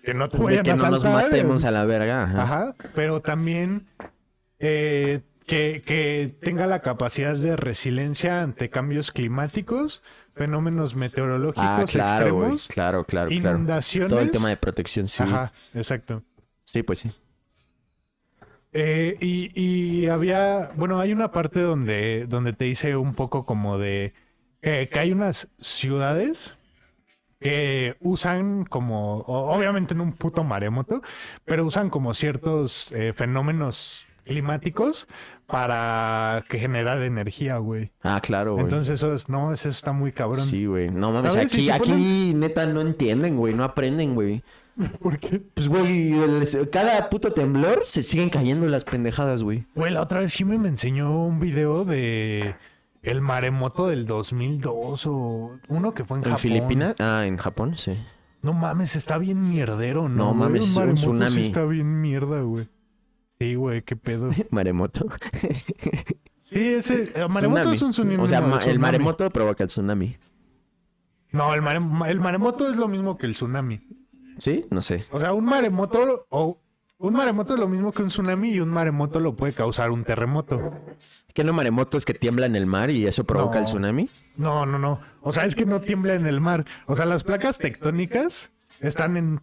que 0.03 0.13
no 0.13 0.29
te 0.29 0.37
De 0.37 0.61
que 0.61 0.71
a 0.71 0.75
no 0.75 0.89
nos 0.91 1.03
asaltar, 1.03 1.23
matemos 1.23 1.63
eh, 1.63 1.67
a 1.67 1.71
la 1.71 1.85
verga. 1.85 2.23
Ajá. 2.23 2.43
Ajá, 2.43 2.75
pero 2.93 3.21
también 3.21 3.87
eh, 4.59 5.21
que, 5.47 5.81
que 5.85 6.33
tenga 6.41 6.67
la 6.67 6.81
capacidad 6.81 7.35
de 7.35 7.55
resiliencia 7.55 8.43
ante 8.43 8.69
cambios 8.69 9.11
climáticos, 9.11 10.03
fenómenos 10.35 10.95
meteorológicos 10.95 11.65
Ah, 11.65 11.85
claro, 11.87 12.25
extremos. 12.27 12.67
Claro, 12.67 13.03
claro, 13.05 13.29
claro. 13.29 13.53
Inundaciones. 13.53 14.09
Todo 14.09 14.19
el 14.19 14.31
tema 14.31 14.49
de 14.49 14.57
protección 14.57 15.07
civil. 15.07 15.33
Ajá, 15.33 15.51
exacto. 15.73 16.23
Sí, 16.63 16.83
pues 16.83 16.99
sí. 16.99 17.11
Eh, 18.73 19.17
y, 19.21 19.51
y 19.59 20.07
había, 20.07 20.71
bueno, 20.75 20.99
hay 20.99 21.13
una 21.13 21.31
parte 21.31 21.61
donde, 21.61 22.25
donde 22.27 22.51
te 22.51 22.65
dice 22.65 22.97
un 22.97 23.15
poco 23.15 23.45
como 23.45 23.77
de 23.77 24.13
que, 24.61 24.89
que 24.91 24.99
hay 24.99 25.11
unas 25.13 25.47
ciudades 25.59 26.57
que 27.39 27.95
usan 28.01 28.65
como, 28.65 29.19
obviamente 29.27 29.93
en 29.93 30.01
un 30.01 30.13
puto 30.13 30.43
maremoto, 30.43 31.01
pero 31.45 31.65
usan 31.65 31.89
como 31.89 32.13
ciertos 32.13 32.91
eh, 32.91 33.13
fenómenos 33.13 34.05
climáticos 34.25 35.07
para 35.47 36.43
que 36.49 36.59
generar 36.59 37.01
energía, 37.03 37.57
güey. 37.57 37.91
Ah, 38.01 38.19
claro, 38.21 38.53
güey. 38.53 38.63
Entonces 38.63 38.95
eso 38.95 39.13
es, 39.13 39.29
no, 39.29 39.51
eso 39.51 39.69
está 39.69 39.91
muy 39.91 40.11
cabrón. 40.11 40.45
Sí, 40.45 40.65
güey. 40.65 40.89
No 40.89 41.11
mames, 41.11 41.33
¿Sabes? 41.33 41.51
Si 41.51 41.69
aquí, 41.69 41.91
aquí 41.91 42.33
neta 42.35 42.65
no 42.65 42.81
entienden, 42.81 43.37
güey. 43.37 43.53
No 43.53 43.63
aprenden, 43.63 44.15
güey. 44.15 44.43
¿Por 45.01 45.19
qué? 45.19 45.39
Pues, 45.53 45.67
güey, 45.67 46.13
cada 46.71 47.09
puto 47.09 47.31
temblor 47.31 47.83
se 47.85 48.03
siguen 48.03 48.29
cayendo 48.29 48.67
las 48.67 48.83
pendejadas, 48.83 49.43
güey. 49.43 49.65
Güey, 49.75 49.93
la 49.93 50.01
otra 50.01 50.19
vez 50.19 50.33
Jimmy 50.33 50.57
me 50.57 50.67
enseñó 50.67 51.25
un 51.25 51.39
video 51.39 51.85
de 51.85 52.55
el 53.03 53.21
maremoto 53.21 53.87
del 53.87 54.05
2002 54.05 55.05
o 55.05 55.59
uno 55.69 55.93
que 55.93 56.03
fue 56.03 56.17
en, 56.17 56.23
¿En 56.23 56.29
Japón. 56.31 56.41
Filipinas? 56.41 56.95
Ah, 56.99 57.23
en 57.25 57.37
Japón, 57.37 57.75
sí. 57.75 57.93
No 58.41 58.53
mames, 58.53 58.95
está 58.95 59.17
bien 59.17 59.41
mierdero, 59.47 60.09
¿no? 60.09 60.25
No 60.25 60.33
mames, 60.33 60.67
un 60.69 60.73
maremoto 60.75 60.97
sí 60.97 61.03
tsunami. 61.03 61.41
está 61.41 61.65
bien 61.65 62.01
mierda, 62.01 62.41
güey. 62.41 62.67
Sí, 63.39 63.55
güey, 63.55 63.81
qué 63.81 63.95
pedo. 63.95 64.29
Maremoto. 64.51 65.05
Sí, 66.41 66.59
ese 66.75 67.11
el 67.15 67.29
maremoto 67.29 67.61
Tsunami. 67.61 67.75
es 67.75 67.81
un 67.81 67.91
tsunami. 67.91 68.23
O 68.23 68.27
sea, 68.27 68.41
ma- 68.41 68.59
el 68.63 68.79
maremoto 68.79 69.29
provoca 69.29 69.63
el 69.63 69.69
tsunami. 69.69 70.15
No, 71.31 71.53
el, 71.53 71.61
mare- 71.61 71.81
el 72.11 72.19
maremoto 72.19 72.69
es 72.69 72.77
lo 72.77 72.87
mismo 72.87 73.17
que 73.17 73.25
el 73.25 73.33
tsunami. 73.33 73.81
¿Sí? 74.37 74.65
No 74.69 74.81
sé. 74.81 75.05
O 75.11 75.19
sea, 75.19 75.33
un 75.33 75.43
maremoto 75.45 76.27
o 76.29 76.61
un 76.97 77.13
maremoto 77.13 77.55
es 77.55 77.59
lo 77.59 77.67
mismo 77.67 77.91
que 77.91 78.03
un 78.03 78.09
tsunami 78.09 78.51
y 78.51 78.59
un 78.61 78.69
maremoto 78.69 79.19
lo 79.19 79.35
puede 79.35 79.53
causar 79.53 79.91
un 79.91 80.03
terremoto. 80.05 80.71
¿Qué 81.33 81.43
no 81.43 81.51
maremoto 81.51 81.97
es 81.97 82.05
que 82.05 82.13
tiembla 82.13 82.45
en 82.45 82.55
el 82.55 82.65
mar 82.65 82.89
y 82.89 83.05
eso 83.07 83.25
provoca 83.25 83.55
No. 83.55 83.59
el 83.61 83.65
tsunami? 83.65 84.09
No, 84.37 84.65
no, 84.65 84.77
no. 84.79 85.01
O 85.21 85.33
sea, 85.33 85.43
es 85.45 85.55
que 85.55 85.65
no 85.65 85.81
tiembla 85.81 86.13
en 86.13 86.25
el 86.25 86.39
mar. 86.39 86.63
O 86.85 86.95
sea, 86.95 87.05
las 87.05 87.23
placas 87.25 87.57
tectónicas 87.57 88.51
están 88.79 89.17
en 89.17 89.41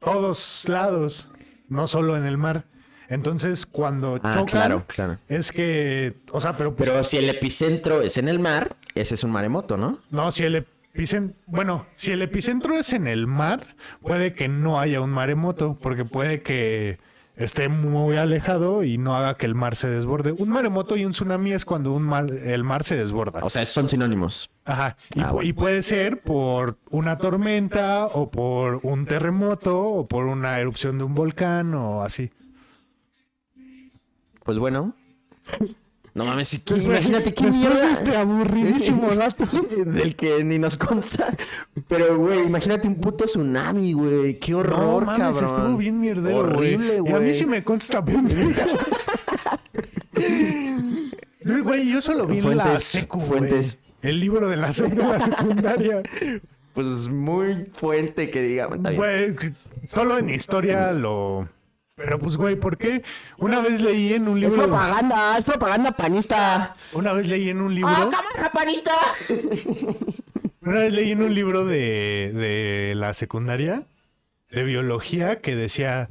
todos 0.00 0.64
lados, 0.68 1.30
no 1.68 1.86
solo 1.86 2.16
en 2.16 2.24
el 2.24 2.38
mar. 2.38 2.66
Entonces, 3.08 3.66
cuando 3.66 4.14
Ah, 4.22 4.32
chocan, 4.34 4.46
claro, 4.46 4.84
claro. 4.86 5.18
es 5.28 5.52
que, 5.52 6.14
o 6.32 6.40
sea, 6.40 6.56
pero, 6.56 6.74
pues, 6.74 6.88
Pero 6.88 7.04
si 7.04 7.18
el 7.18 7.28
epicentro 7.28 8.00
es 8.02 8.16
en 8.16 8.28
el 8.28 8.38
mar, 8.38 8.76
ese 8.94 9.14
es 9.14 9.24
un 9.24 9.30
maremoto, 9.32 9.76
¿no? 9.76 9.98
no, 10.10 10.30
si 10.30 10.44
el 10.44 10.56
epicentro, 10.56 11.36
bueno, 11.46 11.86
si 11.94 12.12
el 12.12 12.22
epicentro 12.22 12.74
es 12.76 12.92
en 12.92 13.06
el 13.06 13.26
mar, 13.26 13.74
puede 14.02 14.34
que 14.34 14.48
no 14.48 14.80
haya 14.80 15.00
un 15.00 15.10
maremoto, 15.10 15.76
porque 15.80 16.04
puede 16.04 16.42
que 16.42 16.98
esté 17.36 17.68
muy 17.68 18.16
alejado 18.16 18.84
y 18.84 18.96
no 18.96 19.16
haga 19.16 19.36
que 19.36 19.44
el 19.46 19.56
mar 19.56 19.74
se 19.74 19.88
desborde. 19.88 20.30
Un 20.30 20.50
maremoto 20.50 20.96
y 20.96 21.04
un 21.04 21.10
tsunami 21.10 21.50
es 21.52 21.64
cuando 21.64 21.92
un 21.92 22.04
mar, 22.04 22.30
el 22.30 22.62
mar 22.62 22.84
se 22.84 22.96
desborda. 22.96 23.40
O 23.42 23.50
sea, 23.50 23.64
son 23.66 23.88
sinónimos. 23.88 24.50
Ajá. 24.64 24.96
Y, 25.16 25.20
Ah, 25.20 25.30
pu- 25.30 25.32
bueno. 25.32 25.48
y 25.48 25.52
puede 25.52 25.82
ser 25.82 26.20
por 26.22 26.76
una 26.90 27.18
tormenta 27.18 28.06
o 28.06 28.30
por 28.30 28.78
un 28.84 29.04
terremoto 29.06 29.80
o 29.80 30.06
por 30.06 30.26
una 30.26 30.60
erupción 30.60 30.96
de 30.98 31.04
un 31.04 31.14
volcán 31.14 31.74
o 31.74 32.02
así. 32.04 32.30
Pues 34.44 34.58
bueno. 34.58 34.94
No 36.14 36.24
mames, 36.24 36.60
Pues, 36.64 36.80
que- 36.80 36.86
imagínate 36.86 37.34
qué 37.34 37.50
mierda. 37.50 37.90
este 37.90 38.16
aburridísimo 38.16 39.12
dato. 39.16 39.46
Del 39.84 40.14
que 40.14 40.44
ni 40.44 40.60
nos 40.60 40.76
consta. 40.76 41.34
Pero, 41.88 42.16
güey, 42.18 42.44
imagínate 42.46 42.86
un 42.86 42.94
puto 43.00 43.24
tsunami, 43.24 43.94
güey. 43.94 44.38
Qué 44.38 44.54
horror, 44.54 45.04
no 45.06 45.06
mames, 45.18 45.38
cabrón. 45.40 45.44
estuvo 45.60 45.76
bien 45.78 45.98
mierdero, 45.98 46.54
güey. 46.54 46.74
Horrible, 46.76 46.94
Y 46.94 46.98
a 46.98 47.02
mí 47.02 47.10
güey. 47.10 47.34
sí 47.34 47.46
me 47.46 47.64
consta 47.64 48.04
pendejo. 48.04 48.60
No, 51.42 51.62
Güey, 51.62 51.90
yo 51.92 52.00
solo 52.00 52.26
vi 52.26 52.38
en 52.38 52.56
la 52.56 52.64
Fuentes, 52.64 52.84
secu, 52.84 53.18
güey. 53.18 53.28
fuentes. 53.28 53.78
El 54.00 54.20
libro 54.20 54.48
de 54.48 54.56
la, 54.56 54.68
sec- 54.70 54.94
de 54.94 55.02
la 55.02 55.20
secundaria. 55.20 56.02
Pues 56.72 57.08
muy 57.08 57.66
fuente 57.72 58.30
que 58.30 58.42
digamos. 58.42 58.78
Güey, 58.96 59.34
solo 59.86 60.18
en 60.18 60.30
historia 60.30 60.92
lo... 60.92 61.48
Pero 61.96 62.18
pues, 62.18 62.36
güey, 62.36 62.56
¿por 62.56 62.76
qué? 62.76 63.02
Una 63.38 63.60
vez 63.60 63.80
leí 63.80 64.14
en 64.14 64.26
un 64.26 64.36
Es 64.38 64.42
libro... 64.50 64.62
propaganda, 64.64 65.38
es 65.38 65.44
propaganda 65.44 65.92
panista. 65.92 66.74
Una 66.92 67.12
vez 67.12 67.26
leí 67.28 67.48
en 67.50 67.60
un 67.60 67.72
libro... 67.74 67.90
¡Ah, 67.92 68.08
cámara 68.10 68.50
panista! 68.52 68.90
Una 70.60 70.80
vez 70.80 70.92
leí 70.92 71.10
en 71.12 71.22
un 71.22 71.34
libro 71.34 71.64
de, 71.64 72.32
de 72.34 72.94
la 72.96 73.12
secundaria 73.14 73.86
de 74.50 74.64
biología 74.64 75.40
que 75.40 75.54
decía 75.54 76.08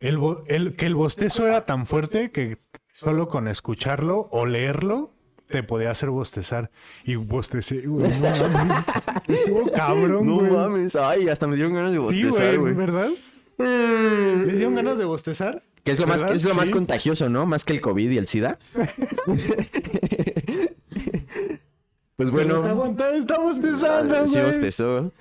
el, 0.00 0.18
el- 0.46 0.76
que 0.76 0.86
el 0.86 0.94
bostezo 0.94 1.46
era 1.46 1.64
tan 1.64 1.86
fuerte 1.86 2.30
que 2.30 2.58
solo 2.92 3.28
con 3.28 3.48
escucharlo 3.48 4.28
o 4.30 4.46
leerlo 4.46 5.14
te 5.48 5.62
podía 5.62 5.90
hacer 5.90 6.10
bostezar. 6.10 6.70
Y 7.04 7.14
bostecé, 7.16 7.80
güey. 7.86 8.08
No 8.20 8.48
mames. 8.50 8.84
Estuvo 9.28 9.70
cabrón, 9.72 10.26
No 10.26 10.34
güey. 10.36 10.50
mames, 10.50 10.96
ay, 10.96 11.28
hasta 11.28 11.46
me 11.46 11.56
dieron 11.56 11.74
ganas 11.74 11.90
de 11.92 11.98
Sí, 11.98 12.04
bostezar, 12.24 12.58
güey, 12.58 12.72
güey. 12.72 12.74
¿verdad? 12.74 13.08
¿Les 13.58 14.56
dieron 14.56 14.74
ganas 14.74 14.98
de 14.98 15.04
bostezar? 15.04 15.62
Que 15.84 15.92
es 15.92 16.00
lo 16.00 16.06
más, 16.06 16.22
es 16.22 16.44
lo 16.44 16.54
más 16.54 16.70
contagioso, 16.70 17.28
¿no? 17.28 17.46
Más 17.46 17.64
que 17.64 17.72
el 17.74 17.80
COVID 17.80 18.10
y 18.10 18.16
el 18.16 18.26
SIDA. 18.26 18.58
pues 22.16 22.30
bueno. 22.30 22.62
Aguanta, 22.64 23.14
está 23.14 23.38
bostezando, 23.38 24.26
Sí, 24.26 24.40
bostezó. 24.40 25.12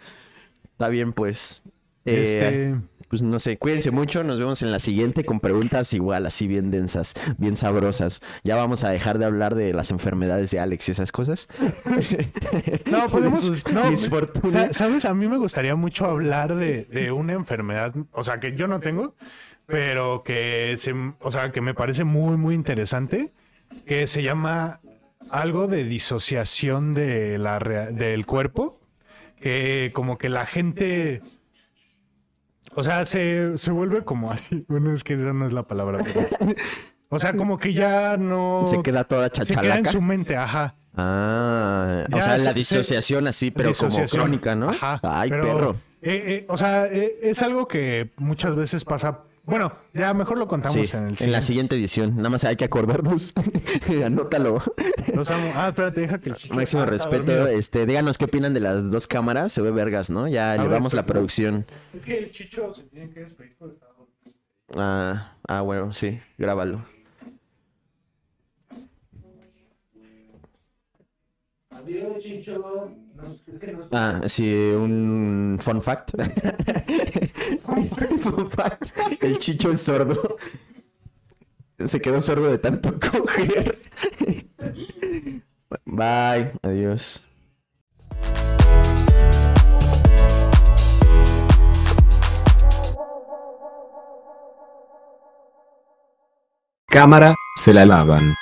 Está 0.71 0.87
bien, 0.89 1.13
pues. 1.13 1.61
Eh, 2.05 2.23
Este... 2.23 2.75
Pues 3.13 3.21
no 3.21 3.39
sé, 3.39 3.59
cuídense 3.59 3.91
mucho, 3.91 4.23
nos 4.23 4.39
vemos 4.39 4.63
en 4.63 4.71
la 4.71 4.79
siguiente 4.79 5.23
con 5.23 5.39
preguntas 5.39 5.93
igual, 5.93 6.25
así 6.25 6.47
bien 6.47 6.71
densas, 6.71 7.13
bien 7.37 7.55
sabrosas. 7.55 8.21
Ya 8.43 8.55
vamos 8.55 8.83
a 8.83 8.89
dejar 8.89 9.19
de 9.19 9.25
hablar 9.25 9.53
de 9.53 9.71
las 9.71 9.91
enfermedades 9.91 10.49
de 10.49 10.59
Alex 10.59 10.87
y 10.87 10.93
esas 10.93 11.11
cosas. 11.11 11.47
No, 12.89 13.07
podemos. 13.09 13.41
Sus 13.41 13.63
no, 13.67 13.95
¿Sabes? 14.71 15.05
A 15.05 15.13
mí 15.13 15.27
me 15.27 15.37
gustaría 15.37 15.75
mucho 15.75 16.05
hablar 16.05 16.55
de, 16.55 16.85
de 16.85 17.11
una 17.11 17.33
enfermedad, 17.33 17.93
o 18.13 18.23
sea, 18.23 18.39
que 18.39 18.55
yo 18.55 18.67
no 18.67 18.79
tengo, 18.79 19.13
pero 19.67 20.23
que 20.23 20.73
se, 20.79 20.95
o 21.19 21.29
sea, 21.29 21.51
que 21.51 21.61
me 21.61 21.75
parece 21.75 22.05
muy, 22.05 22.35
muy 22.35 22.55
interesante, 22.55 23.31
que 23.85 24.07
se 24.07 24.23
llama 24.23 24.79
algo 25.29 25.67
de 25.67 25.83
disociación 25.83 26.95
de 26.95 27.37
la 27.37 27.59
del 27.59 28.25
cuerpo, 28.25 28.81
que 29.39 29.91
como 29.93 30.17
que 30.17 30.29
la 30.29 30.47
gente. 30.47 31.21
O 32.75 32.83
sea, 32.83 33.05
se, 33.05 33.57
se 33.57 33.71
vuelve 33.71 34.03
como 34.03 34.31
así. 34.31 34.65
Bueno, 34.69 34.93
es 34.93 35.03
que 35.03 35.13
esa 35.13 35.33
no 35.33 35.45
es 35.47 35.53
la 35.53 35.63
palabra. 35.63 35.99
pero- 36.03 36.25
o 37.09 37.19
sea, 37.19 37.33
como 37.35 37.57
que 37.59 37.73
ya 37.73 38.17
no. 38.17 38.63
Se 38.65 38.81
queda 38.81 39.03
toda 39.03 39.27
se 39.27 39.31
queda 39.33 39.41
en 39.43 39.45
chachalaca. 39.67 39.91
su 39.91 40.01
mente, 40.01 40.35
ajá. 40.35 40.75
Ah, 40.95 42.03
o 42.11 42.21
sea, 42.21 42.37
se- 42.39 42.45
la 42.45 42.51
se- 42.51 42.53
disociación 42.53 43.27
así, 43.27 43.51
pero 43.51 43.69
Disociación. 43.69 44.07
como 44.09 44.23
crónica, 44.23 44.55
¿no? 44.55 44.69
Ajá, 44.69 44.99
Ay, 45.03 45.29
pero, 45.29 45.43
perro. 45.43 45.75
eh, 46.01 46.23
eh, 46.27 46.45
o 46.49 46.57
sea, 46.57 46.85
eh, 46.87 47.17
es 47.21 47.41
algo 47.41 47.67
que 47.67 48.11
muchas 48.17 48.55
veces 48.55 48.83
pasa. 48.85 49.19
Bueno, 49.45 49.73
ya 49.93 50.13
mejor 50.13 50.37
lo 50.37 50.47
contamos 50.47 50.87
Sí, 50.89 50.95
en 50.95 51.07
el 51.09 51.15
en 51.19 51.31
la 51.33 51.41
siguiente. 51.41 51.75
edición. 51.75 52.15
Nada 52.15 52.29
más 52.29 52.45
hay 52.45 52.55
que 52.55 52.63
acordarnos. 52.63 53.33
Anótalo. 54.05 54.61
Los 55.13 55.29
amo. 55.31 55.51
Ah, 55.53 55.67
espérate, 55.69 55.99
deja 56.01 56.17
que 56.19 56.29
el 56.29 56.35
chicho- 56.37 56.53
Máximo 56.53 56.83
Ah, 56.83 56.85
respeto. 56.85 57.47
Este, 57.47 57.85
díganos 57.85 58.17
qué 58.17 58.25
opinan 58.25 58.53
de 58.53 58.61
las 58.61 58.89
dos 58.89 59.05
cámaras. 59.05 59.51
Se 59.51 59.61
ve 59.61 59.71
vergas, 59.71 60.09
¿no? 60.09 60.29
Ya 60.29 60.55
llevamos 60.55 60.93
la 60.93 61.01
pero- 61.05 61.15
producción. 61.15 61.65
Es 61.93 62.01
que 62.01 62.19
el 62.19 62.31
chicho 62.31 62.73
se 62.73 62.83
tiene 62.83 63.09
que 63.09 63.19
despedir 63.21 63.55
por 63.57 63.69
dormido. 63.77 64.07
Ah, 64.75 65.33
ah, 65.47 65.61
bueno, 65.61 65.91
sí. 65.93 66.21
Grábalo. 66.37 66.85
Adiós, 71.83 72.23
chicho. 72.23 72.57
No, 73.15 73.25
es 73.27 73.41
que 73.59 73.73
no 73.73 73.87
Ah, 73.91 74.21
sí, 74.27 74.53
un 74.55 75.57
fun 75.61 75.81
fact. 75.81 76.11
fun 78.21 78.49
fact. 78.51 78.91
El 79.21 79.37
chicho 79.37 79.71
es 79.71 79.81
sordo. 79.81 80.37
Se 81.77 81.99
quedó 81.99 82.21
sordo 82.21 82.49
de 82.49 82.57
tanto 82.57 82.97
coger. 82.99 83.75
Bye. 85.85 86.51
Adiós. 86.61 87.25
Cámara, 96.87 97.35
se 97.55 97.73
la 97.73 97.85
lavan. 97.85 98.35